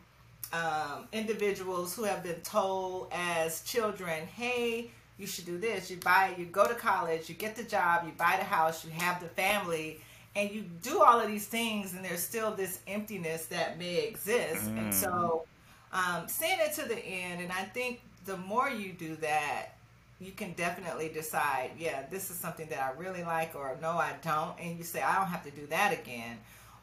um, 0.53 1.07
individuals 1.12 1.95
who 1.95 2.05
have 2.05 2.22
been 2.22 2.41
told 2.41 3.09
as 3.12 3.62
children, 3.62 4.26
hey, 4.34 4.91
you 5.18 5.26
should 5.26 5.45
do 5.45 5.59
this. 5.59 5.91
You 5.91 5.99
buy, 5.99 6.34
you 6.39 6.47
go 6.47 6.66
to 6.66 6.74
college, 6.74 7.28
you 7.28 7.34
get 7.34 7.57
the 7.57 7.64
job, 7.64 8.05
you 8.07 8.12
buy 8.16 8.36
the 8.39 8.45
house, 8.45 8.84
you 8.84 8.91
have 8.93 9.20
the 9.20 9.28
family, 9.28 10.01
and 10.36 10.51
you 10.51 10.62
do 10.82 11.03
all 11.03 11.20
of 11.20 11.28
these 11.28 11.47
things, 11.47 11.95
and 11.95 12.05
there's 12.05 12.22
still 12.22 12.55
this 12.55 12.80
emptiness 12.86 13.47
that 13.47 13.78
may 13.78 14.07
exist. 14.07 14.64
And 14.68 14.95
so, 14.95 15.45
um, 15.93 16.28
seeing 16.28 16.59
it 16.61 16.72
to 16.74 16.89
the 16.89 16.99
end, 16.99 17.43
and 17.43 17.51
I 17.51 17.64
think 17.64 18.01
the 18.24 18.36
more 18.36 18.70
you 18.70 18.93
do 18.93 19.16
that, 19.16 19.78
you 20.21 20.33
can 20.33 20.53
definitely 20.53 21.09
decide, 21.09 21.71
yeah, 21.79 22.05
this 22.11 22.31
is 22.31 22.37
something 22.37 22.66
that 22.69 22.81
I 22.81 22.99
really 22.99 23.23
like, 23.23 23.55
or 23.55 23.79
no, 23.81 23.91
I 23.91 24.14
don't. 24.23 24.59
And 24.59 24.77
you 24.77 24.85
say, 24.85 25.01
I 25.01 25.16
don't 25.16 25.29
have 25.29 25.45
to 25.45 25.51
do 25.51 25.66
that 25.69 25.93
again. 25.93 26.39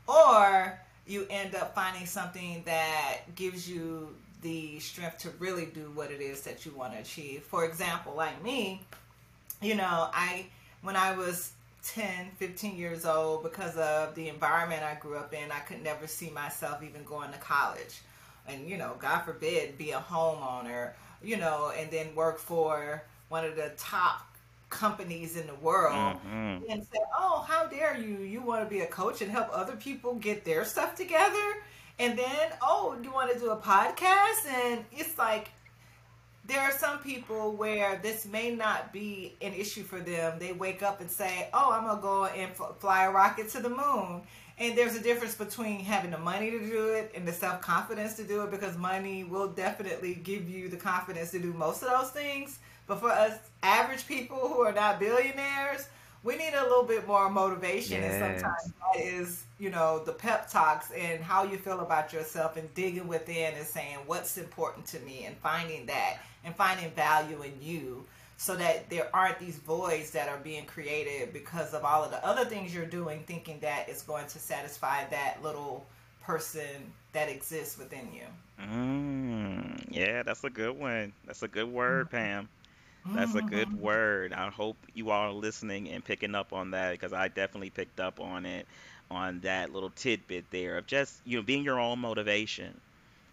Or 0.08 0.80
you 1.06 1.28
end 1.30 1.54
up 1.56 1.76
finding 1.76 2.06
something 2.06 2.64
that 2.66 3.22
gives 3.36 3.70
you 3.70 4.16
the 4.42 4.80
strength 4.80 5.18
to 5.20 5.30
really 5.40 5.66
do 5.66 5.92
what 5.96 6.12
it 6.12 6.22
is 6.22 6.42
that 6.42 6.66
you 6.66 6.72
want 6.72 6.94
to 6.94 7.00
achieve. 7.00 7.44
For 7.44 7.66
example, 7.66 8.14
like 8.16 8.42
me, 8.44 8.82
you 9.62 9.76
know, 9.76 10.10
I, 10.14 10.46
when 10.82 10.96
I 10.96 11.16
was 11.16 11.52
10, 11.84 12.32
15 12.38 12.78
years 12.78 13.06
old, 13.06 13.44
because 13.44 13.76
of 13.76 14.16
the 14.16 14.30
environment 14.30 14.84
I 14.84 14.96
grew 14.96 15.18
up 15.18 15.34
in, 15.34 15.52
I 15.52 15.60
could 15.60 15.84
never 15.84 16.08
see 16.08 16.30
myself 16.30 16.82
even 16.84 17.04
going 17.04 17.32
to 17.32 17.38
college. 17.40 18.02
And, 18.48 18.70
you 18.70 18.78
know, 18.78 18.94
God 19.00 19.20
forbid, 19.20 19.78
be 19.78 19.92
a 19.92 20.00
homeowner, 20.00 20.92
you 21.24 21.38
know, 21.38 21.74
and 21.78 21.90
then 21.92 22.16
work 22.16 22.38
for 22.38 23.04
one 23.30 23.46
of 23.46 23.56
the 23.56 23.72
top 23.78 24.22
companies 24.70 25.38
in 25.38 25.48
the 25.48 25.56
world 25.56 26.18
Mhm. 26.26 26.64
and 26.70 26.84
say, 26.84 27.00
"Oh, 27.18 27.46
how 27.48 27.66
dare 27.66 27.98
you? 27.98 28.18
You 28.18 28.42
want 28.42 28.64
to 28.64 28.70
be 28.70 28.82
a 28.82 28.88
coach 28.88 29.22
and 29.22 29.32
help 29.32 29.50
other 29.52 29.76
people 29.76 30.16
get 30.16 30.44
their 30.44 30.66
stuff 30.66 30.96
together?" 30.96 31.64
And 32.00 32.18
then, 32.20 32.54
"Oh, 32.62 32.98
you 33.02 33.12
want 33.12 33.32
to 33.32 33.40
do 33.40 33.52
a 33.52 33.58
podcast?" 33.58 34.46
And 34.48 34.86
it's 34.92 35.18
like 35.18 35.50
there 36.46 36.62
are 36.62 36.72
some 36.72 37.00
people 37.00 37.54
where 37.54 37.98
this 38.04 38.26
may 38.26 38.54
not 38.54 38.92
be 38.94 39.36
an 39.42 39.54
issue 39.54 39.84
for 39.84 40.00
them. 40.00 40.38
They 40.40 40.52
wake 40.54 40.84
up 40.84 41.02
and 41.02 41.10
say, 41.10 41.50
"Oh, 41.54 41.72
I'm 41.72 41.86
gonna 41.86 42.02
go 42.02 42.26
and 42.26 42.52
f- 42.52 42.76
fly 42.80 43.06
a 43.06 43.12
rocket 43.12 43.50
to 43.52 43.60
the 43.62 43.70
moon." 43.70 44.24
And 44.58 44.78
there's 44.78 44.96
a 44.96 45.02
difference 45.02 45.36
between 45.36 45.82
having 45.82 46.12
the 46.12 46.18
money 46.18 46.50
to 46.52 46.60
do 46.60 46.88
it 46.90 47.12
and 47.14 47.28
the 47.28 47.34
self 47.34 47.62
confidence 47.62 48.14
to 48.16 48.24
do 48.24 48.44
it 48.44 48.52
because 48.52 48.78
money 48.78 49.24
will 49.24 49.50
definitely 49.50 50.16
give 50.16 50.50
you 50.50 50.70
the 50.70 50.78
confidence 50.78 51.32
to 51.32 51.40
do 51.40 51.52
most 51.54 51.84
of 51.84 51.90
those 51.90 52.12
things. 52.12 52.60
But 52.88 53.00
for 53.00 53.10
us 53.10 53.38
average 53.64 54.08
people 54.08 54.38
who 54.48 54.62
are 54.62 54.72
not 54.72 55.00
billionaires, 55.00 55.88
we 56.24 56.38
need 56.38 56.54
a 56.54 56.64
little 56.64 56.84
bit 56.84 57.06
more 57.06 57.30
motivation. 57.30 58.02
And 58.04 58.42
sometimes 58.42 58.74
that 58.94 59.02
is, 59.02 59.44
you 59.60 59.70
know, 59.70 60.04
the 60.04 60.14
pep 60.14 60.50
talks 60.50 60.90
and 60.92 61.22
how 61.22 61.44
you 61.44 61.58
feel 61.58 61.82
about 61.82 62.14
yourself 62.14 62.56
and 62.58 62.74
digging 62.74 63.08
within 63.08 63.54
and 63.56 63.66
saying 63.66 63.98
what's 64.06 64.38
important 64.38 64.86
to 64.88 65.00
me 65.00 65.26
and 65.26 65.36
finding 65.38 65.86
that 65.88 66.20
and 66.44 66.56
finding 66.56 66.90
value 66.92 67.42
in 67.42 67.54
you 67.62 68.06
so 68.38 68.56
that 68.56 68.90
there 68.90 69.10
aren't 69.14 69.40
these 69.40 69.58
voids 69.58 70.12
that 70.12 70.28
are 70.30 70.38
being 70.40 70.66
created 70.66 71.34
because 71.34 71.74
of 71.74 71.84
all 71.86 72.04
of 72.04 72.12
the 72.12 72.26
other 72.26 72.46
things 72.46 72.74
you're 72.74 72.86
doing 72.86 73.24
thinking 73.26 73.60
that 73.62 73.88
it's 73.88 74.04
going 74.04 74.28
to 74.28 74.40
satisfy 74.40 75.06
that 75.10 75.42
little 75.42 75.86
person 76.22 76.94
that 77.14 77.30
exists 77.30 77.78
within 77.78 78.08
you. 78.14 78.26
Mm, 78.62 79.86
yeah, 79.90 80.24
that's 80.24 80.44
a 80.44 80.50
good 80.50 80.78
one. 80.78 81.14
That's 81.26 81.44
a 81.44 81.48
good 81.48 81.72
word, 81.72 82.10
Pam. 82.12 82.50
That's 83.14 83.36
a 83.36 83.42
good 83.42 83.72
word. 83.80 84.34
I 84.34 84.50
hope 84.50 84.78
you 84.94 85.12
all 85.12 85.30
are 85.30 85.34
listening 85.34 85.90
and 85.90 86.04
picking 86.04 86.36
up 86.36 86.54
on 86.54 86.72
that 86.72 86.92
because 86.92 87.14
I 87.14 87.28
definitely 87.30 87.70
picked 87.70 88.00
up 88.00 88.20
on 88.20 88.46
it, 88.46 88.68
on 89.12 89.40
that 89.42 89.72
little 89.74 89.92
tidbit 89.92 90.46
there 90.52 90.78
of 90.78 90.88
just, 90.88 91.22
you 91.26 91.38
know, 91.38 91.44
being 91.44 91.64
your 91.64 91.80
own 91.80 92.00
motivation 92.00 92.80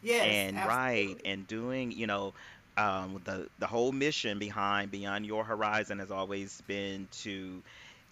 Yes, 0.02 0.24
and 0.24 0.64
right 0.64 1.16
and 1.24 1.46
doing, 1.46 1.92
you 1.92 2.06
know, 2.06 2.34
um, 2.76 3.20
the 3.24 3.48
the 3.58 3.66
whole 3.66 3.92
mission 3.92 4.38
behind 4.38 4.90
Beyond 4.90 5.26
Your 5.26 5.44
Horizon 5.44 5.98
has 5.98 6.10
always 6.10 6.60
been 6.62 7.08
to 7.22 7.62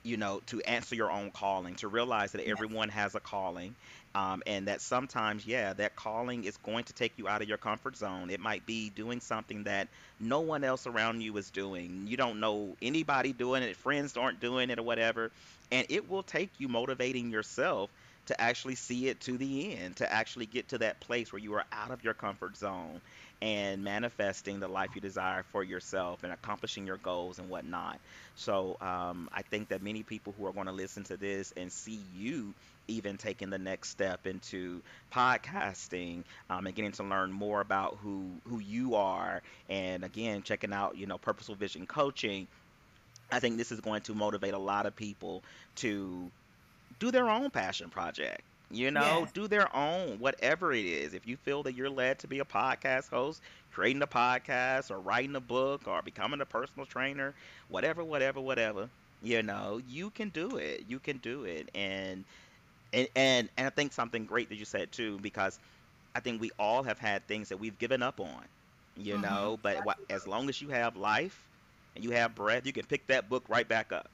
you 0.04 0.16
know, 0.16 0.40
to 0.46 0.61
answer 0.62 0.94
your 0.94 1.11
own 1.11 1.30
calling, 1.30 1.76
to 1.76 1.88
realize 1.88 2.32
that 2.32 2.46
Yes. 2.46 2.52
everyone 2.52 2.88
has 2.88 3.14
a 3.14 3.20
calling, 3.20 3.76
um, 4.14 4.42
and 4.46 4.66
that 4.68 4.80
sometimes, 4.80 5.46
yeah, 5.46 5.74
that 5.74 5.94
calling 5.94 6.44
is 6.44 6.56
going 6.56 6.84
to 6.84 6.92
take 6.94 7.18
you 7.18 7.28
out 7.28 7.42
of 7.42 7.48
your 7.48 7.58
comfort 7.58 7.96
zone. 7.96 8.30
It 8.30 8.40
might 8.40 8.64
be 8.66 8.90
doing 8.90 9.20
something 9.20 9.64
that 9.64 9.88
no 10.18 10.40
one 10.40 10.64
else 10.64 10.86
around 10.86 11.20
you 11.20 11.36
is 11.36 11.50
doing. 11.50 12.06
You 12.06 12.16
don't 12.16 12.40
know 12.40 12.76
anybody 12.80 13.32
doing 13.32 13.62
it, 13.62 13.76
friends 13.76 14.16
aren't 14.16 14.40
doing 14.40 14.70
it, 14.70 14.78
or 14.78 14.82
whatever, 14.82 15.32
and 15.70 15.86
it 15.90 16.08
will 16.08 16.22
take 16.22 16.58
you 16.58 16.68
motivating 16.68 17.30
yourself 17.30 17.90
to 18.26 18.40
actually 18.40 18.76
see 18.76 19.08
it 19.08 19.20
to 19.22 19.36
the 19.38 19.76
end, 19.76 19.96
to 19.96 20.11
actually 20.11 20.46
get 20.46 20.68
to 20.68 20.78
that 20.78 21.00
place 21.00 21.32
where 21.32 21.40
you 21.40 21.52
are 21.54 21.64
out 21.72 21.90
of 21.90 22.02
your 22.04 22.14
comfort 22.14 22.56
zone 22.56 23.00
and 23.43 23.82
manifesting 23.82 24.61
the 24.61 24.68
life 24.68 24.91
you 24.95 25.01
desire 25.01 25.45
for 25.51 25.64
yourself 25.64 26.22
and 26.22 26.32
accomplishing 26.32 26.86
your 26.86 26.99
goals 26.99 27.38
and 27.38 27.49
whatnot. 27.49 27.99
So 28.36 28.76
um, 28.80 29.28
I 29.32 29.43
think 29.43 29.68
that 29.68 29.82
many 29.82 30.03
people 30.03 30.34
who 30.38 30.47
are 30.47 30.53
going 30.53 30.66
to 30.66 30.72
listen 30.72 31.05
to 31.05 31.16
this 31.16 31.53
and 31.57 31.72
see 31.72 32.01
you 32.16 32.55
even 32.88 33.16
taking 33.16 33.51
the 33.51 33.59
next 33.59 33.91
step 33.91 34.26
into 34.26 34.82
podcasting 35.14 36.24
um, 36.51 36.66
and 36.66 36.74
getting 36.74 36.93
to 36.93 37.05
learn 37.05 37.32
more 37.32 37.61
about 37.61 37.97
who 38.03 38.26
who 38.49 38.59
you 38.59 38.97
are 38.97 39.43
and 39.68 40.05
again 40.05 40.43
checking 40.43 40.72
out 40.72 40.97
you 40.97 41.07
know 41.07 41.16
purposeful 41.16 41.55
vision 41.55 41.86
coaching 41.86 42.49
i 43.30 43.38
think 43.38 43.57
this 43.57 43.70
is 43.70 43.80
going 43.80 44.01
to 44.03 44.14
motivate 44.14 44.55
a 44.55 44.59
lot 44.59 44.86
of 44.86 44.97
people 44.97 45.43
to 45.76 46.30
do 47.01 47.11
their 47.11 47.28
own 47.28 47.51
passion 47.51 47.91
project. 47.91 48.43
You 48.70 48.90
know, 48.90 49.24
Yes. 49.24 49.32
do 49.32 49.48
their 49.48 49.74
own, 49.74 50.18
whatever 50.18 50.72
it 50.72 50.84
is. 50.84 51.14
If 51.14 51.26
you 51.26 51.36
feel 51.36 51.62
that 51.64 51.74
you're 51.74 51.90
led 51.90 52.18
to 52.20 52.28
be 52.28 52.38
a 52.40 52.44
podcast 52.44 53.10
host, 53.10 53.42
creating 53.70 54.02
a 54.02 54.06
podcast, 54.06 54.90
or 54.90 55.00
writing 55.00 55.36
a 55.36 55.40
book, 55.40 55.86
or 55.88 56.02
becoming 56.02 56.40
a 56.40 56.46
personal 56.46 56.86
trainer, 56.86 57.34
whatever, 57.68 58.04
whatever, 58.04 58.40
whatever, 58.40 58.90
you 59.22 59.42
know, 59.42 59.80
you 59.84 60.10
can 60.10 60.30
do 60.30 60.56
it. 60.56 60.84
You 60.88 61.00
can 61.00 61.18
do 61.18 61.44
it. 61.44 61.70
And 61.74 62.24
and 62.92 63.08
and, 63.16 63.50
and 63.56 63.66
I 63.66 63.70
think 63.70 63.92
something 63.92 64.26
great 64.26 64.48
that 64.50 64.56
you 64.56 64.64
said 64.64 64.92
too, 64.92 65.18
because 65.20 65.58
I 66.14 66.20
think 66.20 66.40
we 66.40 66.50
all 66.58 66.82
have 66.82 66.98
had 66.98 67.26
things 67.26 67.48
that 67.48 67.58
we've 67.58 67.78
given 67.78 68.02
up 68.02 68.20
on, 68.20 68.46
you 68.96 69.16
Mm-hmm. 69.16 69.18
know, 69.18 69.56
but 69.62 69.84
as 70.10 70.26
long 70.26 70.48
as 70.48 70.60
you 70.60 70.68
have 70.70 70.96
life 70.96 71.48
and 71.94 72.04
you 72.04 72.10
have 72.12 72.34
breath, 72.34 72.66
you 72.66 72.72
can 72.72 72.86
pick 72.86 73.08
that 73.08 73.28
book 73.28 73.48
right 73.48 73.68
back 73.68 73.92
up. 73.92 74.10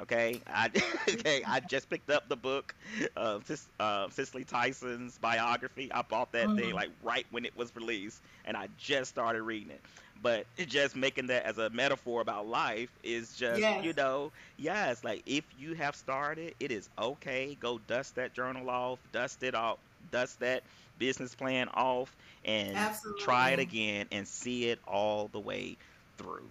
Okay, 0.00 0.42
I 0.46 0.70
okay, 1.08 1.42
I 1.46 1.60
just 1.60 1.88
picked 1.88 2.10
up 2.10 2.28
the 2.28 2.36
book, 2.36 2.74
uh, 3.16 3.40
uh, 3.78 4.08
Cicely 4.10 4.44
Tyson's 4.44 5.18
biography. 5.18 5.90
I 5.92 6.02
bought 6.02 6.32
that 6.32 6.54
thing 6.54 6.72
Mm. 6.72 6.74
like 6.74 6.90
right 7.02 7.26
when 7.30 7.44
it 7.44 7.56
was 7.56 7.74
released, 7.74 8.22
and 8.44 8.56
I 8.56 8.68
just 8.76 9.10
started 9.10 9.42
reading 9.42 9.70
it. 9.70 9.82
But 10.20 10.46
just 10.56 10.96
making 10.96 11.26
that 11.28 11.44
as 11.44 11.58
a 11.58 11.70
metaphor 11.70 12.20
about 12.20 12.46
life 12.46 12.96
is 13.02 13.34
just, 13.34 13.68
Yes. 13.68 13.80
you 13.80 13.92
know, 13.92 14.32
yes, 14.56 15.04
like 15.04 15.22
if 15.26 15.44
you 15.56 15.74
have 15.74 15.94
started, 15.94 16.54
it 16.60 16.70
is 16.70 16.88
okay. 16.98 17.54
Go 17.60 17.78
dust 17.78 18.16
that 18.16 18.32
journal 18.34 18.68
off, 18.70 19.00
dust 19.12 19.42
it 19.42 19.54
off, 19.54 19.78
dust 20.10 20.40
that 20.40 20.64
business 20.98 21.34
plan 21.34 21.68
off, 21.68 22.16
and 22.44 22.90
try 23.16 23.50
it 23.50 23.60
again 23.60 24.06
and 24.10 24.26
see 24.26 24.68
it 24.68 24.80
all 24.86 25.28
the 25.28 25.40
way 25.40 25.76
through. 26.18 26.50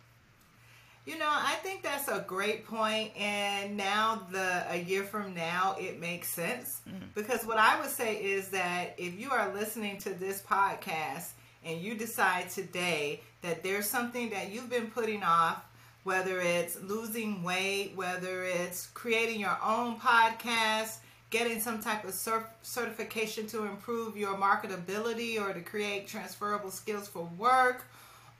You 1.05 1.17
know, 1.17 1.27
I 1.29 1.55
think 1.63 1.83
that's 1.83 2.07
a 2.07 2.23
great 2.25 2.65
point, 2.65 3.11
and 3.17 3.75
now 3.75 4.25
the 4.31 4.63
a 4.71 4.77
year 4.77 5.03
from 5.03 5.33
now, 5.33 5.75
it 5.77 5.99
makes 5.99 6.29
sense 6.29 6.79
Mm. 6.89 7.13
because 7.13 7.45
what 7.45 7.57
I 7.57 7.79
would 7.81 7.89
say 7.89 8.15
is 8.23 8.49
that 8.49 8.95
if 8.97 9.19
you 9.19 9.29
are 9.31 9.53
listening 9.53 9.97
to 9.99 10.13
this 10.13 10.41
podcast 10.41 11.31
and 11.65 11.81
you 11.81 11.95
decide 11.95 12.49
today 12.49 13.19
that 13.41 13.63
there's 13.63 13.89
something 13.89 14.29
that 14.29 14.51
you've 14.51 14.69
been 14.69 14.87
putting 14.91 15.23
off, 15.23 15.61
whether 16.05 16.39
it's 16.39 16.79
losing 16.81 17.43
weight, 17.43 17.93
whether 17.95 18.43
it's 18.45 18.87
creating 18.87 19.41
your 19.41 19.57
own 19.63 19.99
podcast, 19.99 20.97
getting 21.31 21.59
some 21.59 21.81
type 21.81 22.05
of 22.05 22.13
cer- 22.13 22.49
certification 22.61 23.45
to 23.47 23.65
improve 23.65 24.15
your 24.15 24.35
marketability 24.37 25.37
or 25.41 25.53
to 25.53 25.61
create 25.61 26.07
transferable 26.07 26.71
skills 26.71 27.07
for 27.09 27.25
work, 27.37 27.85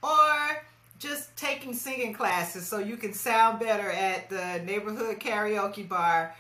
or 0.02 0.64
just 1.04 1.36
taking 1.36 1.74
singing 1.74 2.14
classes 2.14 2.66
so 2.66 2.80
you 2.80 2.96
can 2.96 3.14
sound 3.14 3.60
better 3.60 3.92
at 3.92 4.30
the 4.30 4.62
neighborhood 4.64 5.20
karaoke 5.20 5.88
bar, 5.88 6.34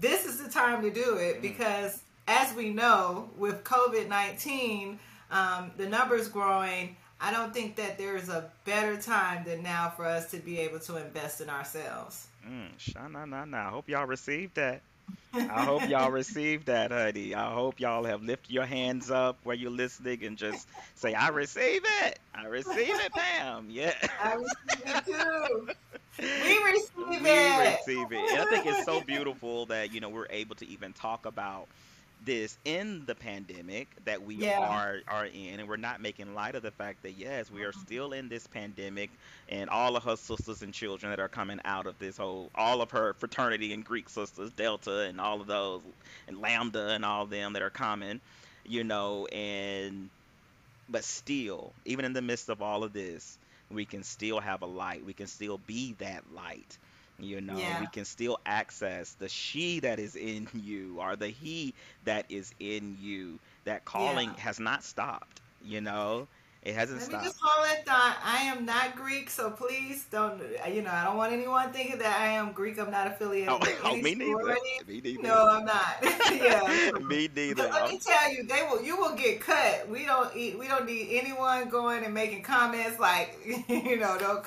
this 0.00 0.26
is 0.26 0.42
the 0.42 0.50
time 0.50 0.82
to 0.82 0.90
do 0.90 1.16
it 1.16 1.40
because, 1.40 2.02
as 2.26 2.54
we 2.54 2.70
know, 2.70 3.30
with 3.38 3.62
COVID 3.62 4.08
19, 4.08 4.98
um, 5.30 5.70
the 5.76 5.88
numbers 5.88 6.28
growing, 6.28 6.96
I 7.20 7.30
don't 7.30 7.54
think 7.54 7.76
that 7.76 7.96
there 7.96 8.16
is 8.16 8.28
a 8.28 8.50
better 8.64 9.00
time 9.00 9.44
than 9.44 9.62
now 9.62 9.92
for 9.96 10.04
us 10.04 10.30
to 10.32 10.38
be 10.38 10.58
able 10.58 10.80
to 10.80 10.96
invest 10.96 11.40
in 11.40 11.48
ourselves. 11.48 12.26
Mm, 12.46 12.70
sha 12.76 13.08
na 13.08 13.24
na 13.24 13.44
na. 13.44 13.68
I 13.68 13.70
hope 13.70 13.88
y'all 13.88 14.06
received 14.06 14.56
that. 14.56 14.82
I 15.34 15.64
hope 15.64 15.88
y'all 15.88 16.10
received 16.10 16.66
that, 16.66 16.90
honey. 16.90 17.34
I 17.34 17.52
hope 17.52 17.80
y'all 17.80 18.04
have 18.04 18.22
lifted 18.22 18.50
your 18.52 18.66
hands 18.66 19.10
up 19.10 19.38
where 19.44 19.54
you're 19.54 19.70
listening 19.70 20.24
and 20.24 20.36
just 20.36 20.68
say, 20.94 21.14
I 21.14 21.28
receive 21.28 21.82
it. 22.04 22.18
I 22.34 22.46
receive 22.46 22.98
it, 23.00 23.12
Pam. 23.12 23.68
Yeah. 23.70 23.94
I 24.22 24.34
receive 24.34 24.82
it 24.86 25.04
too. 25.04 25.68
We 26.20 26.26
receive 26.72 27.20
we 27.22 27.30
it. 27.30 27.58
We 27.58 27.66
receive 27.94 28.12
it. 28.12 28.30
And 28.32 28.40
I 28.40 28.44
think 28.46 28.66
it's 28.66 28.84
so 28.84 29.00
beautiful 29.00 29.66
that, 29.66 29.92
you 29.92 30.00
know, 30.00 30.08
we're 30.08 30.26
able 30.30 30.56
to 30.56 30.66
even 30.66 30.92
talk 30.92 31.26
about 31.26 31.68
this 32.24 32.58
in 32.64 33.04
the 33.06 33.14
pandemic 33.14 33.88
that 34.04 34.22
we 34.22 34.36
Yeah. 34.36 34.60
are 34.60 35.00
are 35.08 35.26
in 35.26 35.60
and 35.60 35.68
we're 35.68 35.76
not 35.76 36.00
making 36.00 36.34
light 36.34 36.54
of 36.54 36.62
the 36.62 36.70
fact 36.70 37.02
that 37.02 37.12
yes 37.12 37.50
we 37.50 37.62
are 37.62 37.70
mm-hmm. 37.70 37.80
still 37.80 38.12
in 38.12 38.28
this 38.28 38.46
pandemic 38.46 39.10
and 39.48 39.70
all 39.70 39.96
of 39.96 40.04
her 40.04 40.16
sisters 40.16 40.62
and 40.62 40.74
children 40.74 41.10
that 41.10 41.20
are 41.20 41.28
coming 41.28 41.60
out 41.64 41.86
of 41.86 41.98
this 41.98 42.16
whole 42.16 42.50
all 42.54 42.82
of 42.82 42.90
her 42.90 43.14
fraternity 43.14 43.72
and 43.72 43.84
greek 43.84 44.08
sisters 44.08 44.50
delta 44.52 45.00
and 45.02 45.20
all 45.20 45.40
of 45.40 45.46
those 45.46 45.80
and 46.26 46.40
lambda 46.40 46.88
and 46.88 47.04
all 47.04 47.22
of 47.22 47.30
them 47.30 47.52
that 47.52 47.62
are 47.62 47.70
coming 47.70 48.20
you 48.64 48.84
know 48.84 49.26
and 49.26 50.10
but 50.88 51.04
still 51.04 51.72
even 51.84 52.04
in 52.04 52.12
the 52.12 52.22
midst 52.22 52.48
of 52.48 52.62
all 52.62 52.84
of 52.84 52.92
this 52.92 53.38
we 53.70 53.84
can 53.84 54.02
still 54.02 54.40
have 54.40 54.62
a 54.62 54.66
light. 54.66 55.04
We 55.04 55.12
can 55.12 55.26
still 55.26 55.58
be 55.58 55.94
that 55.98 56.24
light 56.34 56.78
you 57.18 57.40
know 57.40 57.58
Yeah. 57.58 57.80
we 57.80 57.86
can 57.86 58.04
still 58.04 58.38
access 58.46 59.14
the 59.14 59.28
she 59.28 59.80
that 59.80 59.98
is 59.98 60.16
in 60.16 60.48
you 60.54 61.00
or 61.00 61.16
the 61.16 61.28
he 61.28 61.74
that 62.04 62.26
is 62.28 62.52
in 62.58 62.96
you 62.98 63.40
that 63.64 63.84
calling 63.84 64.34
Yeah. 64.34 64.38
has 64.38 64.58
not 64.60 64.84
stopped 64.84 65.40
you 65.60 65.80
know 65.80 66.28
it 66.62 66.74
hasn't 66.74 67.00
Let 67.00 67.08
me 67.08 67.12
stopped 67.12 67.24
just 67.24 67.38
hold 67.40 67.66
that 67.66 67.86
thought. 67.86 68.16
I 68.24 68.42
am 68.42 68.64
not 68.64 68.96
Greek, 68.96 69.30
so 69.30 69.50
please 69.50 70.06
don't. 70.10 70.42
You 70.72 70.82
know, 70.82 70.90
I 70.90 71.04
don't 71.04 71.16
want 71.16 71.32
anyone 71.32 71.72
thinking 71.72 71.98
that 71.98 72.20
I 72.20 72.28
am 72.28 72.52
Greek. 72.52 72.78
I'm 72.78 72.90
not 72.90 73.06
affiliated 73.06 73.48
oh, 73.48 73.58
with 73.60 73.80
oh 73.84 73.96
me 73.96 74.14
neither 74.16 74.56
me 74.86 75.00
neither 75.00 75.22
No, 75.22 75.48
I'm 75.48 75.64
not. 75.64 75.96
yeah. 76.32 76.90
me 77.00 77.28
neither 77.34 77.54
But 77.54 77.72
let 77.72 77.90
me 77.90 77.98
tell 77.98 78.32
you, 78.32 78.42
they 78.42 78.62
will. 78.68 78.82
You 78.82 78.96
will 78.96 79.14
get 79.14 79.40
cut. 79.40 79.88
We 79.88 80.04
don't 80.04 80.34
eat. 80.36 80.58
We 80.58 80.66
don't 80.66 80.84
need 80.86 81.08
anyone 81.20 81.68
going 81.68 82.04
and 82.04 82.12
making 82.12 82.42
comments 82.42 82.98
like, 82.98 83.38
you 83.68 83.96
know, 83.96 84.18
don't. 84.18 84.44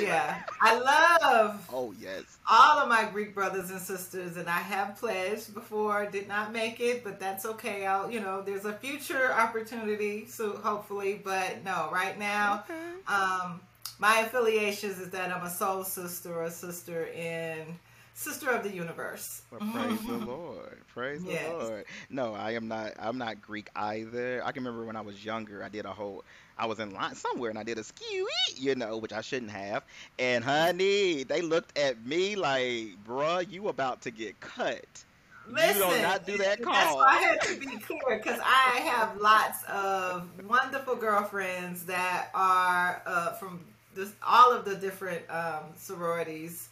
Yeah, 0.00 0.42
I 0.60 0.78
love 0.78 1.64
oh 1.72 1.94
yes 2.00 2.38
all 2.50 2.80
of 2.80 2.88
my 2.88 3.04
Greek 3.04 3.34
brothers 3.34 3.70
and 3.70 3.80
sisters, 3.80 4.36
and 4.36 4.48
I 4.48 4.58
have 4.58 4.96
pledged 4.98 5.54
before, 5.54 6.06
did 6.10 6.28
not 6.28 6.52
make 6.52 6.80
it, 6.80 7.04
but 7.04 7.20
that's 7.20 7.46
okay. 7.46 7.86
I'll, 7.86 8.10
you 8.10 8.20
know, 8.20 8.42
there's 8.42 8.64
a 8.64 8.72
future 8.72 9.32
opportunity, 9.32 10.26
so 10.26 10.56
hopefully, 10.56 11.20
but 11.22 11.51
no, 11.64 11.88
right 11.92 12.18
now, 12.18 12.64
okay 12.68 12.80
um, 13.08 13.60
my 13.98 14.20
affiliations 14.20 14.98
is 14.98 15.10
that 15.10 15.30
I'm 15.34 15.44
a 15.44 15.50
soul 15.50 15.84
sister 15.84 16.32
or 16.34 16.44
a 16.44 16.50
sister 16.50 17.06
in 17.06 17.78
Sister 18.14 18.50
of 18.50 18.62
the 18.62 18.70
Universe. 18.70 19.42
Well, 19.50 19.60
praise 19.72 20.00
the 20.04 20.12
Lord. 20.26 20.78
Praise 20.88 21.22
Yes. 21.26 21.46
the 21.46 21.64
Lord. 21.64 21.84
No, 22.10 22.34
I 22.34 22.52
am 22.52 22.68
not 22.68 22.92
I'm 22.98 23.16
not 23.18 23.40
Greek 23.40 23.70
either. 23.74 24.42
I 24.44 24.52
can 24.52 24.64
remember 24.64 24.84
when 24.84 24.96
I 24.96 25.00
was 25.00 25.24
younger, 25.24 25.64
I 25.64 25.68
did 25.70 25.86
a 25.86 25.92
whole 25.92 26.22
I 26.58 26.66
was 26.66 26.78
in 26.78 26.92
line 26.92 27.14
somewhere 27.14 27.48
and 27.50 27.58
I 27.58 27.62
did 27.62 27.78
a 27.78 27.84
skew, 27.84 28.28
you 28.56 28.74
know, 28.74 28.98
which 28.98 29.12
I 29.12 29.22
shouldn't 29.22 29.50
have. 29.50 29.82
And 30.18 30.44
honey, 30.44 31.22
they 31.24 31.40
looked 31.40 31.78
at 31.78 32.04
me 32.04 32.36
like, 32.36 33.02
bruh, 33.06 33.50
you 33.50 33.68
about 33.68 34.02
to 34.02 34.10
get 34.10 34.38
cut. 34.40 35.04
You 35.48 35.54
Listen, 35.54 35.80
don't 35.80 36.02
not 36.02 36.24
do 36.26 36.38
that 36.38 36.58
that's 36.58 36.64
call. 36.64 36.96
why 36.96 37.06
I 37.08 37.16
had 37.20 37.40
to 37.42 37.58
be 37.60 37.76
clear 37.78 38.18
because 38.18 38.40
I 38.44 38.78
have 38.84 39.16
lots 39.20 39.64
of 39.64 40.28
wonderful 40.48 40.96
girlfriends 40.96 41.84
that 41.86 42.28
are 42.34 43.02
uh, 43.06 43.32
from 43.32 43.60
this, 43.94 44.12
all 44.26 44.52
of 44.52 44.64
the 44.64 44.76
different 44.76 45.22
um, 45.30 45.64
sororities. 45.76 46.68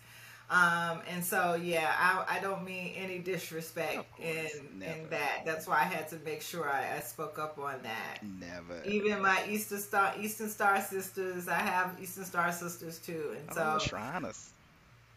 Um, 0.51 1.01
and 1.09 1.25
so, 1.25 1.55
yeah, 1.55 1.93
I, 1.97 2.39
I 2.39 2.41
don't 2.41 2.65
mean 2.65 2.93
any 2.97 3.19
disrespect 3.21 3.99
course, 4.17 4.29
in 4.57 4.81
never. 4.81 4.93
in 5.01 5.11
that. 5.11 5.43
That's 5.45 5.69
why 5.69 5.77
I 5.81 5.85
had 5.85 6.09
to 6.09 6.17
make 6.25 6.43
sure 6.43 6.69
I, 6.69 6.97
I 6.97 7.01
spoke 7.01 7.39
up 7.39 7.57
on 7.59 7.81
that. 7.85 8.19
Never. 8.23 8.83
Even 8.85 9.23
my 9.23 9.45
Eastern 9.49 9.79
Star 9.79 10.13
Eastern 10.19 10.49
Star 10.49 10.81
sisters, 10.81 11.47
I 11.47 11.55
have 11.59 11.97
Eastern 12.03 12.25
Star 12.25 12.51
sisters 12.51 12.99
too, 12.99 13.37
and 13.39 13.49
Oh, 13.57 13.79
so, 13.79 13.87
Shriners. 13.87 14.51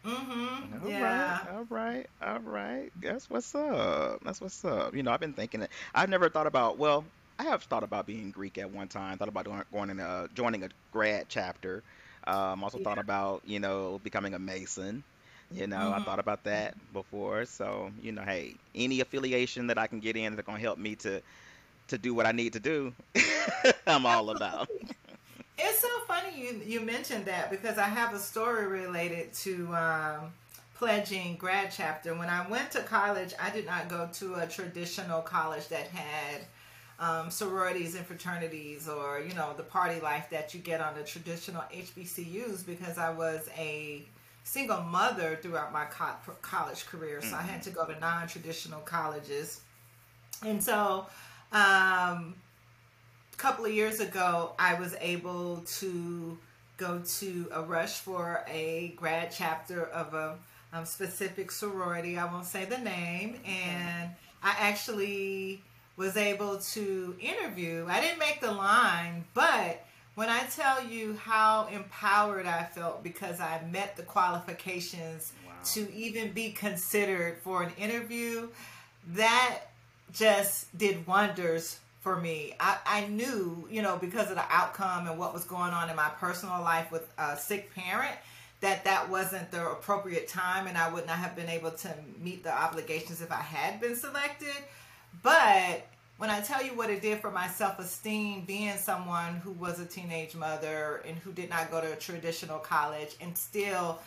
Hmm 0.04 0.82
All 0.82 0.90
yeah, 0.90 0.94
right, 0.94 1.36
all 1.48 1.64
right, 1.68 2.06
all 2.22 2.40
right. 2.40 2.90
That's 2.96 3.28
what's 3.30 3.54
up. 3.54 4.20
That's 4.24 4.40
what's 4.40 4.64
up. 4.64 4.94
You 4.94 5.02
know, 5.02 5.10
I've 5.12 5.20
been 5.20 5.34
thinking 5.34 5.60
that 5.60 5.72
I've 5.94 6.08
never 6.08 6.28
thought 6.28 6.46
about, 6.46 6.78
well, 6.78 7.06
I 7.38 7.44
have 7.44 7.64
thought 7.64 7.82
about 7.84 8.06
being 8.06 8.30
Greek 8.30 8.58
at 8.58 8.70
one 8.70 8.88
time. 8.88 9.18
Thought 9.18 9.28
about 9.28 9.44
doing, 9.44 9.62
going 9.72 9.90
in 9.90 10.00
a, 10.00 10.28
joining 10.34 10.64
a 10.64 10.68
grad 10.92 11.28
chapter. 11.28 11.84
Um, 12.26 12.62
also 12.64 12.78
thought 12.78 12.98
about 12.98 13.42
you 13.44 13.60
know 13.60 13.98
becoming 13.98 14.34
a 14.34 14.38
Mason. 14.38 15.04
You 15.50 15.66
know, 15.66 15.92
I 15.92 16.00
thought 16.00 16.18
about 16.20 16.44
that 16.44 16.74
before. 16.92 17.44
So 17.46 17.90
you 17.98 18.12
know, 18.12 18.22
hey, 18.22 18.58
any 18.74 19.00
affiliation 19.00 19.68
that 19.68 19.78
I 19.78 19.86
can 19.86 20.00
get 20.00 20.16
in 20.16 20.34
that's 20.36 20.46
gonna 20.46 20.58
help 20.60 20.78
me 20.78 20.96
to 20.96 21.22
to 21.88 21.98
do 21.98 22.14
what 22.14 22.26
I 22.26 22.32
need 22.32 22.54
to 22.54 22.60
do, 22.60 22.94
I'm 23.86 24.06
all 24.06 24.30
about. 24.30 24.68
It's 25.56 25.78
so 25.80 25.88
funny 26.06 26.36
you 26.36 26.60
you 26.66 26.80
mentioned 26.80 27.26
that 27.26 27.50
because 27.50 27.78
I 27.78 27.84
have 27.88 28.12
a 28.12 28.18
story 28.18 28.66
related 28.66 29.32
to 29.44 29.74
um, 29.74 30.32
pledging 30.74 31.36
grad 31.36 31.70
chapter. 31.72 32.14
When 32.14 32.28
I 32.28 32.48
went 32.48 32.72
to 32.72 32.82
college, 32.82 33.32
I 33.40 33.50
did 33.50 33.66
not 33.66 33.88
go 33.88 34.08
to 34.14 34.34
a 34.34 34.46
traditional 34.46 35.22
college 35.22 35.68
that 35.68 35.88
had 35.88 36.40
um, 36.98 37.30
sororities 37.30 37.94
and 37.94 38.04
fraternities 38.06 38.88
or 38.88 39.20
you 39.20 39.34
know 39.34 39.54
the 39.56 39.62
party 39.62 40.00
life 40.00 40.28
that 40.30 40.54
you 40.54 40.60
get 40.60 40.80
on 40.80 40.94
the 40.96 41.04
traditional 41.04 41.62
HBCUs 41.72 42.64
because 42.64 42.98
I 42.98 43.10
was 43.10 43.48
a 43.56 44.06
single 44.42 44.82
mother 44.82 45.38
throughout 45.40 45.72
my 45.72 45.84
co- 45.86 46.32
college 46.42 46.86
career, 46.86 47.22
so 47.22 47.36
I 47.36 47.42
had 47.42 47.62
hmm 47.62 47.62
to 47.62 47.70
go 47.70 47.86
to 47.86 47.98
non-traditional 48.00 48.80
colleges, 48.80 49.60
and 50.44 50.62
so. 50.62 51.06
Um, 51.52 52.34
couple 53.36 53.64
of 53.64 53.72
years 53.72 54.00
ago, 54.00 54.52
I 54.58 54.74
was 54.74 54.94
able 55.00 55.58
to 55.80 56.38
go 56.76 57.02
to 57.18 57.48
a 57.52 57.62
rush 57.62 58.00
for 58.00 58.44
a 58.48 58.94
grad 58.96 59.32
chapter 59.36 59.84
of 59.86 60.14
a 60.14 60.36
um, 60.72 60.84
specific 60.84 61.50
sorority. 61.50 62.18
I 62.18 62.30
won't 62.32 62.46
say 62.46 62.64
the 62.64 62.78
name. 62.78 63.36
And 63.46 64.10
I 64.42 64.54
actually 64.58 65.62
was 65.96 66.16
able 66.16 66.58
to 66.58 67.16
interview. 67.20 67.86
I 67.88 68.00
didn't 68.00 68.18
make 68.18 68.40
the 68.40 68.50
line, 68.50 69.24
but 69.34 69.84
when 70.16 70.28
I 70.28 70.40
tell 70.44 70.84
you 70.84 71.14
how 71.14 71.68
empowered 71.72 72.46
I 72.46 72.64
felt 72.64 73.02
because 73.02 73.40
I 73.40 73.62
met 73.70 73.96
the 73.96 74.02
qualifications 74.02 75.32
Wow. 75.46 75.52
to 75.72 75.92
even 75.94 76.32
be 76.32 76.50
considered 76.52 77.38
for 77.42 77.62
an 77.62 77.72
interview, 77.78 78.48
that 79.12 79.60
just 80.12 80.76
did 80.76 81.06
wonders 81.06 81.78
for 82.04 82.20
me. 82.20 82.54
I, 82.60 82.76
I 82.84 83.06
knew, 83.06 83.66
you 83.70 83.80
know, 83.80 83.96
because 83.96 84.28
of 84.28 84.36
the 84.36 84.44
outcome 84.50 85.08
and 85.08 85.18
what 85.18 85.32
was 85.32 85.44
going 85.44 85.72
on 85.72 85.88
in 85.88 85.96
my 85.96 86.10
personal 86.10 86.60
life 86.60 86.92
with 86.92 87.10
a 87.18 87.34
sick 87.36 87.74
parent, 87.74 88.14
that 88.60 88.84
that 88.84 89.08
wasn't 89.08 89.50
the 89.50 89.66
appropriate 89.70 90.28
time 90.28 90.66
and 90.66 90.76
I 90.76 90.92
would 90.92 91.06
not 91.06 91.16
have 91.16 91.34
been 91.34 91.48
able 91.48 91.70
to 91.70 91.94
meet 92.20 92.44
the 92.44 92.52
obligations 92.52 93.22
if 93.22 93.32
I 93.32 93.40
had 93.40 93.80
been 93.80 93.96
selected. 93.96 94.54
But 95.22 95.86
when 96.18 96.28
I 96.28 96.42
tell 96.42 96.62
you 96.62 96.76
what 96.76 96.90
it 96.90 97.00
did 97.00 97.20
for 97.20 97.30
my 97.30 97.48
self 97.48 97.78
esteem, 97.78 98.42
being 98.42 98.76
someone 98.76 99.36
who 99.36 99.52
was 99.52 99.80
a 99.80 99.86
teenage 99.86 100.34
mother 100.34 101.02
and 101.08 101.16
who 101.16 101.32
did 101.32 101.48
not 101.48 101.70
go 101.70 101.80
to 101.80 101.90
a 101.90 101.96
traditional 101.96 102.58
college 102.58 103.16
and 103.22 103.36
still 103.36 103.98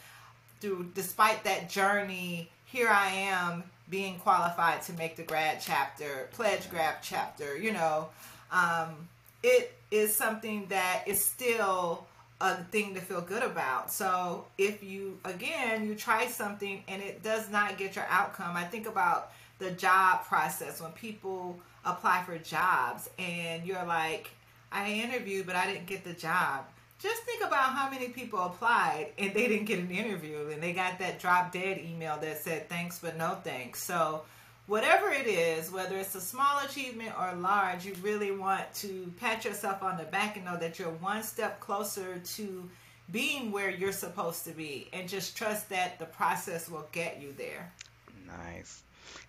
through 0.62 0.92
despite 0.94 1.44
that 1.46 1.68
journey, 1.68 2.52
here 2.66 2.90
I 2.90 3.10
am 3.10 3.64
being 3.90 4.20
qualified 4.20 4.82
to 4.84 4.94
make 4.94 5.16
the 5.16 5.24
grad 5.24 5.60
chapter, 5.62 6.28
pledge 6.32 6.70
grad 6.70 6.96
chapter, 7.02 7.58
you 7.58 7.72
know. 7.72 8.10
Um, 8.52 9.08
it 9.44 9.76
is 9.92 10.16
something 10.16 10.66
that 10.68 11.04
is 11.08 11.24
still 11.24 12.06
a 12.42 12.56
thing 12.66 12.94
to 12.94 13.02
feel 13.02 13.22
good 13.22 13.44
about. 13.44 13.92
So 13.92 14.46
if 14.58 14.84
you 14.84 15.18
again 15.26 15.88
you 15.88 15.96
try 15.96 16.28
something 16.28 16.84
and 16.88 17.02
it 17.02 17.24
does 17.24 17.50
not 17.50 17.78
get 17.78 17.96
your 17.96 18.06
outcome, 18.10 18.56
I 18.56 18.64
think 18.64 18.88
about 18.88 19.32
the 19.60 19.72
job 19.72 20.26
process 20.26 20.82
when 20.82 20.92
people 20.92 21.58
apply 21.86 22.24
for 22.24 22.38
jobs 22.38 23.10
and 23.18 23.66
you're 23.66 23.86
like, 23.86 24.30
I 24.72 24.92
interviewed 24.92 25.48
but 25.48 25.56
I 25.56 25.66
didn't 25.66 25.88
get 25.88 26.04
the 26.04 26.14
job. 26.14 26.66
Just 27.00 27.24
think 27.24 27.44
about 27.44 27.74
how 27.74 27.90
many 27.92 28.10
people 28.10 28.40
applied 28.40 29.10
and 29.20 29.34
they 29.34 29.48
didn't 29.48 29.66
get 29.66 29.80
an 29.80 29.92
interview 29.92 30.50
and 30.52 30.62
they 30.62 30.74
got 30.74 30.98
that 31.00 31.20
drop 31.20 31.52
dead 31.52 31.78
email 31.78 32.18
that 32.20 32.40
said 32.40 32.68
thanks 32.70 32.98
but 33.00 33.18
no 33.18 33.38
thanks. 33.44 33.82
So 33.84 34.24
whatever 34.66 35.10
it 35.10 35.28
is, 35.28 35.72
whether 35.72 35.96
it's 35.96 36.16
a 36.16 36.22
small 36.22 36.60
achievement 36.66 37.12
or 37.20 37.34
large, 37.36 37.86
you 37.86 37.94
really 38.02 38.32
want 38.32 38.64
to 38.76 39.12
pat 39.20 39.46
yourself 39.46 39.84
on 39.84 39.98
the 39.98 40.06
back 40.06 40.38
and 40.38 40.46
know 40.46 40.58
that 40.58 40.80
you're 40.80 40.90
one 40.90 41.22
step 41.22 41.60
closer 41.60 42.18
to 42.18 42.70
being 43.12 43.52
where 43.52 43.70
you're 43.70 43.92
supposed 43.92 44.44
to 44.46 44.52
be 44.52 44.90
and 44.92 45.08
just 45.08 45.38
trust 45.38 45.70
that 45.70 46.00
the 46.00 46.06
process 46.06 46.68
will 46.68 46.88
get 46.92 47.22
you 47.22 47.34
there. 47.38 47.72
Nice. 48.26 48.84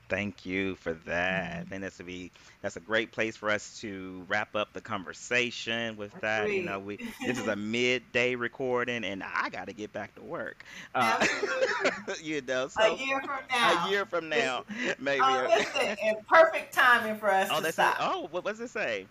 Thank 0.09 0.45
you 0.47 0.77
for 0.77 0.93
that. 1.07 1.65
Mhm. 1.65 1.69
think 1.69 1.83
that's 1.83 1.99
to 1.99 2.05
be 2.05 2.33
that's 2.63 2.77
a 2.77 2.81
great 2.81 3.13
place 3.13 3.37
for 3.37 3.51
us 3.51 3.81
to 3.81 4.25
wrap 4.29 4.55
up 4.57 4.73
the 4.73 4.81
conversation 4.81 5.97
with 5.97 6.19
that. 6.21 6.53
You 6.53 6.63
know, 6.63 6.79
we 6.81 6.99
this 7.25 7.39
is 7.39 7.47
a 7.47 7.57
midday 7.57 8.35
recording, 8.35 9.05
and 9.05 9.23
I 9.23 9.49
got 9.51 9.67
to 9.69 9.73
get 9.75 9.93
back 9.93 10.15
to 10.17 10.23
work. 10.23 10.65
Uh, 10.95 11.17
you 12.23 12.41
know, 12.43 12.69
A 12.79 12.91
year 12.91 13.21
from 13.23 13.43
now, 13.51 13.71
a 13.71 13.75
year 13.77 14.05
from 14.07 14.29
now, 14.29 14.65
maybe. 14.99 15.39
oh, 15.39 15.47
listen, 15.49 15.97
and 16.03 16.17
perfect 16.29 16.73
timing 16.75 17.17
for 17.19 17.31
us 17.31 17.51
oh, 17.51 17.61
to 17.61 17.63
they 17.63 17.71
say. 17.71 17.93
Oh, 17.99 18.29
what 18.31 18.45
does 18.45 18.61
it 18.61 18.69
say? 18.71 19.09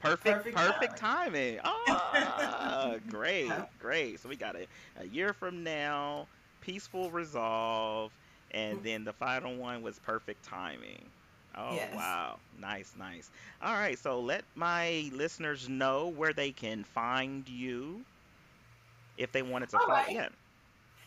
Perfect, 0.00 0.40
Perfect 0.42 0.52
perfect 0.52 0.96
timing. 0.96 0.98
timing. 0.98 1.60
Ah, 1.64 2.96
great, 3.06 3.64
great. 3.78 4.20
So 4.20 4.28
we 4.28 4.36
got 4.36 4.56
a, 4.56 4.66
a 4.96 5.04
year 5.06 5.32
from 5.32 5.62
now, 5.62 6.28
peaceful 6.60 7.10
resolve, 7.10 8.12
and 8.54 8.82
then 8.82 9.04
the 9.04 9.12
final 9.12 9.54
one 9.56 9.82
was 9.82 9.98
perfect 9.98 10.42
timing. 10.44 11.04
Oh, 11.56 11.74
yes. 11.74 11.94
wow. 11.94 12.38
Nice, 12.60 12.94
nice. 12.98 13.30
All 13.62 13.74
right, 13.74 13.98
so 13.98 14.20
let 14.20 14.44
my 14.54 15.10
listeners 15.12 15.68
know 15.68 16.08
where 16.08 16.32
they 16.32 16.50
can 16.52 16.84
find 16.84 17.46
you 17.48 18.02
if 19.18 19.30
they 19.32 19.42
wanted 19.42 19.68
to 19.70 19.76
All 19.78 19.86
follow. 19.86 19.98
right. 19.98 20.10
Yeah. 20.10 20.28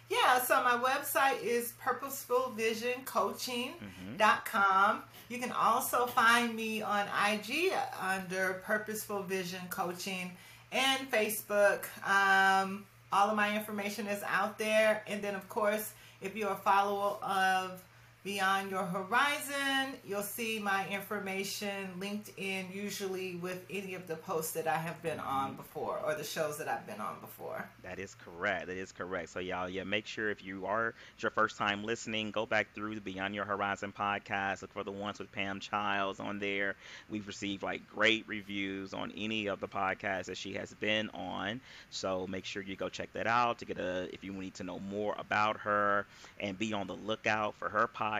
Yeah, 0.10 0.40
so 0.42 0.64
my 0.64 0.78
website 0.78 1.42
is 1.44 1.74
Mm-hmm. 1.86 2.06
purposefulvisioncoaching.com. 2.06 5.02
You 5.30 5.38
can 5.40 5.52
also 5.52 6.06
find 6.08 6.56
me 6.56 6.82
on 6.82 7.06
IG 7.30 7.74
under 8.02 8.62
Purposeful 8.66 9.24
Vision 9.24 9.60
Coaching 9.70 10.32
and 10.72 11.12
Facebook. 11.12 11.84
Um, 12.08 12.86
all 13.12 13.30
of 13.30 13.36
my 13.36 13.54
information 13.58 14.08
is 14.08 14.24
out 14.24 14.58
there. 14.58 15.04
And 15.08 15.22
then, 15.22 15.36
of 15.36 15.50
course, 15.50 15.92
if 16.22 16.36
you're 16.36 16.52
a 16.52 16.56
follower 16.56 17.18
of 17.22 17.84
Beyond 18.28 18.72
Your 18.72 18.84
Horizon, 18.84 19.96
you'll 20.06 20.22
see 20.22 20.60
my 20.60 20.86
information 20.90 21.98
linked 21.98 22.30
in 22.36 22.66
usually 22.74 23.38
with 23.38 23.64
any 23.70 23.94
of 23.94 24.06
the 24.06 24.18
posts 24.18 24.52
that 24.52 24.68
I 24.68 24.76
have 24.76 25.02
been 25.02 25.18
Mm-hmm. 25.18 25.28
on 25.30 25.56
before 25.56 25.98
or 26.06 26.14
the 26.14 26.26
shows 26.26 26.58
that 26.58 26.68
I've 26.68 26.86
been 26.86 27.00
on 27.00 27.22
before. 27.22 27.70
That 27.84 28.00
is 28.00 28.16
correct. 28.16 28.68
That 28.68 28.76
is 28.76 28.92
correct. 28.92 29.30
So 29.30 29.40
y'all, 29.40 29.70
yeah, 29.70 29.86
make 29.86 30.06
sure 30.06 30.30
if 30.30 30.44
you 30.44 30.66
are 30.66 30.94
it's 31.14 31.24
your 31.24 31.32
first 31.32 31.58
time 31.58 31.86
listening, 31.86 32.32
go 32.32 32.46
back 32.46 32.68
through 32.76 32.96
the 32.96 33.02
Beyond 33.02 33.34
Your 33.34 33.46
Horizon 33.46 33.94
podcast. 33.98 34.62
Look 34.62 34.74
for 34.74 34.84
the 34.84 34.92
ones 34.92 35.20
with 35.20 35.32
Pam 35.32 35.62
Childs 35.62 36.20
on 36.20 36.38
there. 36.40 36.76
We've 37.10 37.26
received 37.26 37.64
like 37.64 37.88
great 37.88 38.28
reviews 38.28 38.94
on 38.94 39.14
any 39.16 39.48
of 39.48 39.62
the 39.62 39.70
podcasts 39.70 40.26
that 40.26 40.36
she 40.36 40.54
has 40.56 40.74
been 40.74 41.10
on. 41.12 41.62
So 41.92 42.28
make 42.28 42.44
sure 42.44 42.62
you 42.62 42.76
go 42.76 42.90
check 42.90 43.14
that 43.14 43.26
out 43.26 43.60
to 43.60 43.66
get 43.66 43.80
a 43.80 44.14
if 44.14 44.22
you 44.22 44.34
need 44.34 44.56
to 44.56 44.66
know 44.66 44.80
more 44.80 45.16
about 45.18 45.56
her 45.62 46.06
and 46.42 46.60
be 46.60 46.74
on 46.74 46.88
the 46.88 46.96
lookout 46.96 47.56
for 47.56 47.70
her 47.70 47.88
podcast. 47.88 48.17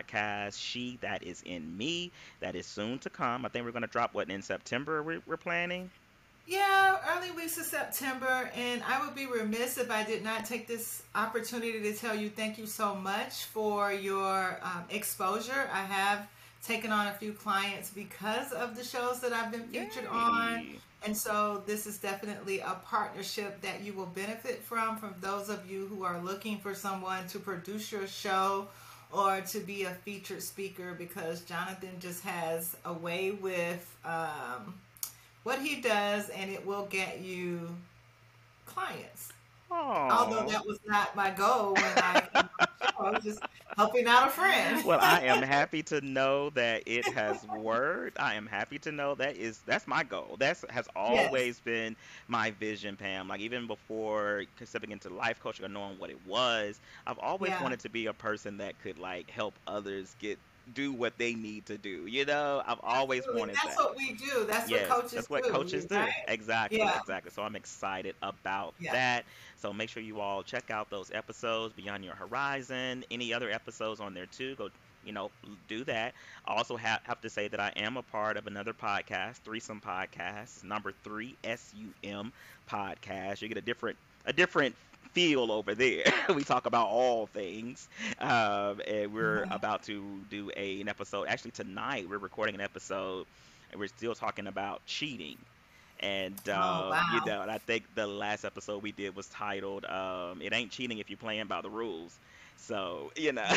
She 0.56 0.98
that 1.00 1.22
is 1.22 1.42
in 1.42 1.76
me. 1.76 2.12
That 2.40 2.54
is 2.54 2.66
soon 2.66 2.98
to 3.00 3.10
come. 3.10 3.44
I 3.44 3.48
think 3.48 3.64
we're 3.64 3.72
gonna 3.72 3.86
drop 3.86 4.14
what 4.14 4.30
in 4.30 4.42
September. 4.42 5.02
We're, 5.02 5.22
we're 5.26 5.36
planning. 5.36 5.90
Yeah, 6.48 6.96
early 7.14 7.30
weeks 7.32 7.58
of 7.58 7.66
September, 7.66 8.50
and 8.56 8.82
I 8.88 9.04
would 9.04 9.14
be 9.14 9.26
remiss 9.26 9.76
if 9.76 9.90
I 9.90 10.02
did 10.02 10.24
not 10.24 10.46
take 10.46 10.66
this 10.66 11.02
opportunity 11.14 11.78
to 11.82 11.92
tell 11.92 12.14
you 12.14 12.30
thank 12.30 12.56
you 12.56 12.64
so 12.64 12.94
much 12.94 13.44
for 13.44 13.92
your 13.92 14.58
um, 14.62 14.84
exposure. 14.88 15.68
I 15.70 15.82
have 15.82 16.26
taken 16.62 16.90
on 16.90 17.08
a 17.08 17.12
few 17.12 17.34
clients 17.34 17.90
because 17.90 18.52
of 18.52 18.76
the 18.76 18.82
shows 18.82 19.20
that 19.20 19.34
I've 19.34 19.52
been 19.52 19.64
featured 19.64 20.06
on, 20.06 20.68
and 21.04 21.14
so 21.14 21.62
this 21.66 21.86
is 21.86 21.98
definitely 21.98 22.60
a 22.60 22.78
partnership 22.82 23.60
that 23.60 23.82
you 23.82 23.92
will 23.92 24.06
benefit 24.06 24.62
from. 24.62 24.96
From 24.96 25.14
those 25.20 25.50
of 25.50 25.70
you 25.70 25.86
who 25.88 26.02
are 26.02 26.18
looking 26.18 26.60
for 26.60 26.74
someone 26.74 27.28
to 27.28 27.38
produce 27.38 27.92
your 27.92 28.06
show 28.06 28.68
or 29.12 29.40
to 29.40 29.60
be 29.60 29.84
a 29.84 29.90
featured 29.90 30.42
speaker, 30.42 30.94
because 30.94 31.42
Jonathan 31.42 31.96
just 32.00 32.22
has 32.24 32.76
a 32.84 32.92
way 32.92 33.30
with. 33.32 33.96
Um, 34.04 34.74
what 35.44 35.60
he 35.60 35.80
does, 35.80 36.28
and 36.30 36.50
it 36.50 36.66
will 36.66 36.86
get 36.86 37.20
you 37.20 37.74
clients. 38.66 39.32
Although 39.70 40.40
Oh. 40.40 40.48
that 40.48 40.66
was 40.66 40.78
not 40.86 41.14
my 41.16 41.30
goal 41.30 41.74
when 41.74 41.84
I, 41.98 42.47
came 42.58 42.70
on 42.70 42.78
the 42.80 42.88
show. 42.88 43.06
I 43.06 43.10
was 43.12 43.24
just 43.24 43.42
helping 43.76 44.06
out 44.06 44.28
a 44.28 44.30
friend. 44.30 44.84
Well, 44.84 44.98
I 45.00 45.22
am 45.22 45.42
happy 45.42 45.82
to 45.84 46.00
know 46.00 46.50
that 46.50 46.82
it 46.86 47.06
has 47.08 47.46
worked. 47.46 48.18
I 48.20 48.34
am 48.34 48.46
happy 48.46 48.78
to 48.80 48.92
know 48.92 49.14
that 49.16 49.36
is 49.36 49.62
that's 49.66 49.86
my 49.86 50.02
goal. 50.04 50.36
That's 50.38 50.64
has 50.70 50.88
yes. 51.06 51.30
always 51.30 51.60
been 51.60 51.96
my 52.28 52.50
vision, 52.50 52.96
Pam. 52.96 53.28
Like 53.28 53.40
even 53.40 53.66
before 53.66 54.44
stepping 54.64 54.90
into 54.92 55.10
life 55.10 55.40
coaching 55.40 55.64
or 55.64 55.68
knowing 55.68 55.98
what 55.98 56.10
it 56.10 56.24
was, 56.24 56.80
I've 57.06 57.18
always 57.18 57.58
Yeah. 57.58 57.60
wanted 57.60 57.80
to 57.80 57.88
be 57.90 58.06
a 58.06 58.14
person 58.14 58.58
that 58.58 58.78
could 58.78 58.98
like 58.98 59.30
help 59.30 59.58
others 59.66 60.14
get 60.18 60.40
do 60.74 60.92
what 60.92 61.18
they 61.18 61.34
need 61.34 61.66
to 61.66 61.78
do. 61.78 62.06
You 62.06 62.24
know, 62.24 62.62
I've 62.66 62.80
always 62.82 63.20
Absolutely. 63.20 63.40
wanted 63.40 63.56
That's 63.56 63.76
that. 63.76 63.84
what 63.84 63.96
we 63.96 64.12
do. 64.12 64.44
That's 64.46 64.70
what 64.70 64.88
coaches 64.88 65.10
that's 65.12 65.30
what 65.30 65.44
do. 65.44 65.50
coaches 65.50 65.84
do. 65.86 65.96
Right? 65.96 66.12
Exactly, 66.28 66.78
Yeah. 66.78 66.98
exactly. 67.00 67.30
So 67.30 67.42
I'm 67.42 67.56
excited 67.56 68.14
about 68.22 68.74
Yeah. 68.78 68.92
that. 68.92 69.24
So 69.56 69.72
make 69.72 69.88
sure 69.88 70.02
you 70.02 70.20
all 70.20 70.42
check 70.42 70.70
out 70.70 70.90
those 70.90 71.10
episodes 71.10 71.74
Beyond 71.74 72.04
Your 72.04 72.14
Horizon. 72.14 73.04
Any 73.10 73.32
other 73.34 73.50
episodes 73.50 74.00
on 74.00 74.14
there 74.14 74.26
too? 74.26 74.54
Go, 74.56 74.70
you 75.04 75.12
know, 75.12 75.30
do 75.68 75.84
that. 75.84 76.14
I 76.46 76.54
also 76.54 76.76
have 76.76 77.00
have 77.04 77.20
to 77.22 77.30
say 77.30 77.48
that 77.48 77.60
I 77.60 77.72
am 77.76 77.96
a 77.96 78.02
part 78.02 78.36
of 78.36 78.46
another 78.46 78.72
podcast, 78.72 79.36
Threesome 79.38 79.80
Podcast, 79.80 80.64
number 80.64 80.92
three 81.02 81.34
S 81.44 81.72
U 81.76 81.88
M 82.04 82.32
podcast. 82.70 83.40
You 83.42 83.48
get 83.48 83.56
a 83.58 83.62
different 83.62 83.96
a 84.26 84.32
different 84.32 84.74
feel 85.12 85.50
over 85.50 85.74
there. 85.74 86.04
we 86.34 86.44
talk 86.44 86.66
about 86.66 86.88
all 86.88 87.26
things, 87.26 87.88
um, 88.20 88.80
and 88.86 89.12
we're 89.12 89.46
about 89.50 89.82
to 89.84 90.04
do 90.30 90.50
a, 90.56 90.80
an 90.80 90.88
episode. 90.88 91.26
Actually, 91.28 91.52
tonight 91.52 92.08
we're 92.08 92.18
recording 92.18 92.54
an 92.54 92.60
episode, 92.60 93.26
and 93.70 93.80
we're 93.80 93.88
still 93.88 94.14
talking 94.14 94.46
about 94.46 94.84
cheating. 94.86 95.38
And 96.00 96.40
Oh 96.48 96.92
um, 96.92 97.00
you 97.14 97.20
know, 97.26 97.42
and 97.42 97.50
I 97.50 97.58
think 97.58 97.84
the 97.96 98.06
last 98.06 98.44
episode 98.44 98.82
we 98.82 98.92
did 98.92 99.16
was 99.16 99.26
titled 99.26 99.84
um, 99.86 100.40
"It 100.40 100.52
Ain't 100.52 100.70
Cheating 100.70 100.98
If 100.98 101.10
You're 101.10 101.16
Playing 101.16 101.46
by 101.46 101.60
the 101.60 101.70
Rules." 101.70 102.18
So 102.56 103.10
you 103.16 103.32
know. 103.32 103.48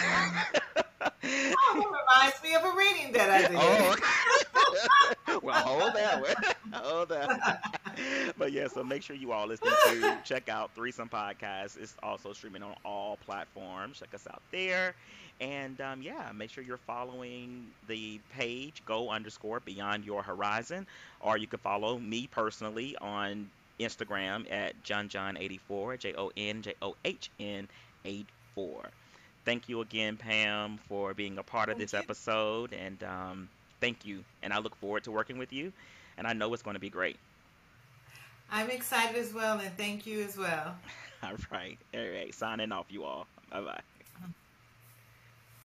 Oh, 1.23 1.75
reminds 1.75 2.43
me 2.43 2.53
of 2.55 2.63
a 2.63 2.75
reading 2.77 3.11
that 3.13 3.29
I 3.29 3.41
did. 3.47 3.57
Oh, 3.59 3.93
okay. 3.93 5.39
well, 5.41 5.63
hold 5.63 5.93
that 5.95 6.21
one. 6.21 6.35
Hold 6.73 7.09
that. 7.09 7.27
one. 7.27 7.80
But 8.37 8.51
yeah, 8.51 8.67
so 8.67 8.83
make 8.83 9.01
sure 9.03 9.15
you 9.15 9.31
all 9.31 9.47
listen 9.47 9.67
to 9.87 10.17
check 10.23 10.49
out 10.49 10.71
Threesome 10.75 11.09
Podcast. 11.09 11.77
It's 11.79 11.95
also 12.01 12.33
streaming 12.33 12.63
on 12.63 12.75
all 12.85 13.17
platforms. 13.25 13.99
Check 13.99 14.13
us 14.13 14.27
out 14.31 14.41
there. 14.51 14.95
And 15.39 15.79
um, 15.81 16.01
yeah, 16.01 16.31
make 16.33 16.49
sure 16.51 16.63
you're 16.63 16.77
following 16.77 17.67
the 17.87 18.19
page, 18.35 18.81
go 18.85 19.09
underscore 19.09 19.59
beyond 19.59 20.05
your 20.05 20.21
horizon, 20.23 20.85
or 21.19 21.37
you 21.37 21.47
can 21.47 21.59
follow 21.59 21.97
me 21.97 22.27
personally 22.27 22.95
on 23.01 23.49
Instagram 23.79 24.49
at 24.51 24.81
jonjohn84, 24.83 25.99
J 25.99 26.13
O 26.17 26.31
N 26.37 26.61
J 26.61 26.75
O 26.81 26.95
H 27.03 27.29
N 27.39 27.67
84. 28.05 28.89
Thank 29.45 29.67
you 29.69 29.81
again, 29.81 30.17
Pam, 30.17 30.77
for 30.87 31.13
being 31.13 31.37
a 31.39 31.43
part 31.43 31.69
of 31.69 31.77
this 31.77 31.93
episode. 31.93 32.73
And 32.73 33.01
um, 33.03 33.49
thank 33.79 34.05
you. 34.05 34.23
And 34.43 34.53
I 34.53 34.59
look 34.59 34.75
forward 34.75 35.03
to 35.05 35.11
working 35.11 35.37
with 35.39 35.51
you. 35.51 35.73
And 36.17 36.27
I 36.27 36.33
know 36.33 36.53
it's 36.53 36.61
going 36.63 36.75
to 36.75 36.79
be 36.79 36.89
great. 36.89 37.17
I'm 38.51 38.69
excited 38.69 39.15
as 39.15 39.33
well, 39.33 39.59
and 39.59 39.75
thank 39.77 40.05
you 40.05 40.21
as 40.21 40.37
well. 40.37 40.75
All 41.23 41.35
right. 41.51 41.77
All 41.93 42.01
right. 42.01 42.33
Signing 42.33 42.71
off, 42.71 42.87
you 42.89 43.03
all. 43.03 43.27
Bye 43.51 43.61
bye. 43.61 43.81